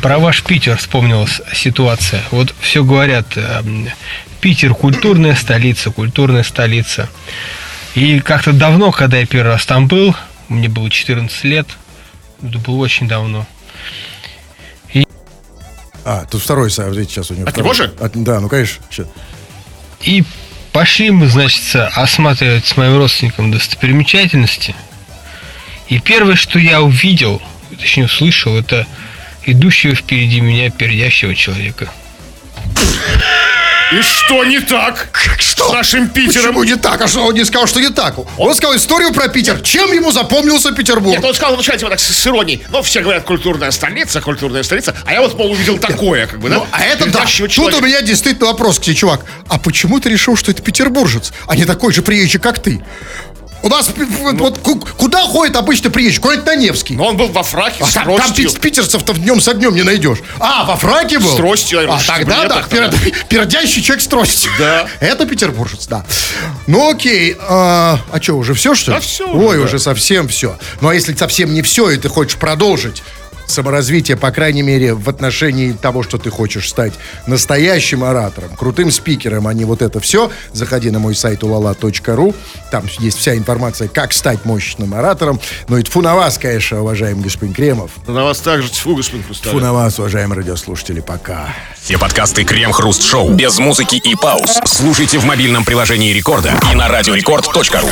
Про 0.00 0.18
ваш 0.18 0.42
Питер 0.42 0.76
вспомнилась 0.76 1.40
ситуация. 1.52 2.22
Вот 2.30 2.54
все 2.60 2.82
говорят, 2.82 3.36
эм, 3.36 3.88
Питер 4.40 4.74
культурная 4.74 5.34
столица, 5.34 5.90
культурная 5.90 6.42
столица. 6.42 7.08
И 7.94 8.20
как-то 8.20 8.52
давно, 8.52 8.92
когда 8.92 9.18
я 9.18 9.26
первый 9.26 9.52
раз 9.52 9.66
там 9.66 9.88
был, 9.88 10.14
мне 10.48 10.68
было 10.68 10.90
14 10.90 11.44
лет, 11.44 11.66
это 12.42 12.58
было 12.58 12.76
очень 12.76 13.08
давно. 13.08 13.46
А, 16.04 16.24
тут 16.24 16.40
второй, 16.40 16.68
видите, 16.68 17.12
сейчас 17.12 17.30
у 17.30 17.34
него. 17.34 17.46
От 17.46 17.52
второй. 17.52 17.64
него 17.64 17.74
же? 17.74 17.94
От- 18.00 18.22
да, 18.22 18.40
ну, 18.40 18.48
конечно. 18.48 18.82
щас. 18.90 19.06
И 20.00 20.24
пошли 20.72 21.10
мы, 21.10 21.28
значит, 21.28 21.76
осматривать 21.76 22.66
с 22.66 22.78
моим 22.78 22.96
родственником 22.96 23.50
достопримечательности. 23.50 24.74
И 25.88 25.98
первое, 25.98 26.36
что 26.36 26.58
я 26.58 26.80
увидел, 26.80 27.42
точнее 27.78 28.06
услышал, 28.06 28.56
это 28.56 28.86
идущего 29.44 29.94
впереди 29.94 30.40
меня 30.40 30.70
пердящего 30.70 31.34
человека. 31.34 31.90
И 33.90 34.02
что 34.02 34.44
не 34.44 34.60
так? 34.60 35.08
Что? 35.38 35.70
С 35.70 35.72
нашим 35.72 36.08
Питером? 36.08 36.54
Почему 36.54 36.64
не 36.64 36.76
так? 36.76 37.00
А 37.00 37.08
что 37.08 37.24
он 37.24 37.34
не 37.34 37.44
сказал, 37.44 37.66
что 37.66 37.80
не 37.80 37.88
так? 37.88 38.16
Он 38.38 38.54
сказал 38.54 38.76
историю 38.76 39.12
про 39.14 39.28
Питер. 39.28 39.60
Чем 39.60 39.92
ему 39.92 40.12
запомнился 40.12 40.72
Петербург? 40.72 41.16
Нет, 41.16 41.24
он 41.24 41.34
сказал 41.34 41.54
вначале 41.54 41.78
типа 41.78 41.90
так 41.90 42.00
с, 42.00 42.06
с 42.06 42.26
иронией. 42.26 42.62
Ну, 42.68 42.82
все 42.82 43.00
говорят, 43.00 43.24
культурная 43.24 43.70
столица, 43.70 44.20
культурная 44.20 44.62
столица. 44.62 44.94
А 45.06 45.12
я 45.12 45.22
вот, 45.22 45.38
мол, 45.38 45.52
увидел 45.52 45.78
такое, 45.78 46.26
как 46.26 46.38
бы, 46.38 46.50
да? 46.50 46.56
Ну, 46.56 46.66
а 46.70 46.84
это 46.84 47.06
да. 47.06 47.12
Передачего 47.12 47.48
Тут 47.48 47.54
человека. 47.54 47.82
у 47.82 47.86
меня 47.86 48.02
действительно 48.02 48.48
вопрос 48.48 48.78
к 48.78 48.82
тебе, 48.82 48.94
чувак. 48.94 49.24
А 49.48 49.58
почему 49.58 50.00
ты 50.00 50.10
решил, 50.10 50.36
что 50.36 50.50
это 50.50 50.62
петербуржец, 50.62 51.32
а 51.46 51.56
не 51.56 51.64
такой 51.64 51.92
же 51.94 52.02
приезжий, 52.02 52.40
как 52.40 52.62
ты? 52.62 52.84
У 53.62 53.68
нас 53.68 53.88
пи- 53.88 54.04
вот, 54.04 54.36
вот 54.36 54.58
ку- 54.58 54.80
куда 54.96 55.22
ходит 55.22 55.56
обычно 55.56 55.90
приезжий? 55.90 56.20
Куда-нибудь 56.20 56.46
на 56.46 56.56
Невский. 56.56 56.94
Но 56.96 57.06
он 57.08 57.16
был 57.16 57.26
во 57.28 57.42
фраке, 57.42 57.78
А 57.80 57.86
с 57.86 57.92
там, 57.92 58.04
там 58.04 58.16
тростью. 58.16 58.50
пи- 58.52 58.58
питерцев-то 58.60 59.14
днем 59.14 59.40
со 59.40 59.52
днем 59.54 59.74
не 59.74 59.82
найдешь. 59.82 60.18
А, 60.38 60.64
во 60.64 60.76
фраке 60.76 61.18
был? 61.18 61.32
С 61.32 61.36
тростью, 61.36 61.92
А, 61.92 61.98
тогда 62.06 62.46
да, 62.46 62.64
пер- 62.70 62.94
пердящий 63.28 63.82
человек 63.82 64.04
с 64.04 64.06
тростью. 64.06 64.50
Да. 64.58 64.86
Это 65.00 65.26
петербуржец, 65.26 65.86
да. 65.88 66.04
Ну 66.66 66.90
окей, 66.90 67.36
а, 67.40 67.98
а 68.12 68.22
что, 68.22 68.34
уже 68.34 68.54
все, 68.54 68.74
что 68.74 68.92
ли? 68.92 68.96
Да 68.96 69.00
всё 69.00 69.28
Ой, 69.28 69.46
уже, 69.56 69.58
да. 69.58 69.64
уже 69.64 69.78
совсем 69.80 70.28
все. 70.28 70.56
Ну 70.80 70.88
а 70.88 70.94
если 70.94 71.14
совсем 71.14 71.52
не 71.52 71.62
все, 71.62 71.90
и 71.90 71.96
ты 71.96 72.08
хочешь 72.08 72.36
продолжить, 72.36 73.02
саморазвития, 73.48 74.16
по 74.16 74.30
крайней 74.30 74.62
мере, 74.62 74.94
в 74.94 75.08
отношении 75.08 75.72
того, 75.72 76.02
что 76.02 76.18
ты 76.18 76.30
хочешь 76.30 76.68
стать 76.68 76.92
настоящим 77.26 78.04
оратором, 78.04 78.50
крутым 78.56 78.90
спикером, 78.90 79.46
а 79.48 79.54
не 79.54 79.64
вот 79.64 79.82
это 79.82 80.00
все, 80.00 80.30
заходи 80.52 80.90
на 80.90 80.98
мой 80.98 81.14
сайт 81.14 81.42
ulala.ru. 81.42 82.34
Там 82.70 82.84
есть 82.98 83.18
вся 83.18 83.34
информация, 83.36 83.88
как 83.88 84.12
стать 84.12 84.44
мощным 84.44 84.94
оратором. 84.94 85.40
Ну 85.68 85.76
и 85.76 85.82
тфу 85.82 86.00
на 86.02 86.14
вас, 86.14 86.38
конечно, 86.38 86.80
уважаемый 86.82 87.22
господин 87.22 87.54
Кремов. 87.54 87.90
На 88.06 88.24
вас 88.24 88.38
также 88.40 88.68
тьфу, 88.68 88.94
господин 88.94 89.22
Тфу 89.22 89.34
Хрусталев. 89.34 89.62
на 89.62 89.72
вас, 89.72 89.98
уважаемые 89.98 90.38
радиослушатели. 90.38 91.00
Пока. 91.00 91.54
Все 91.82 91.98
подкасты 91.98 92.44
Крем-Хруст 92.44 93.02
Шоу 93.02 93.30
без 93.30 93.58
музыки 93.58 93.96
и 93.96 94.14
пауз 94.14 94.58
слушайте 94.64 95.18
в 95.18 95.24
мобильном 95.24 95.64
приложении 95.64 96.12
Рекорда 96.12 96.52
и 96.70 96.74
на 96.74 96.88
радиорекорд.ру. 96.88 97.86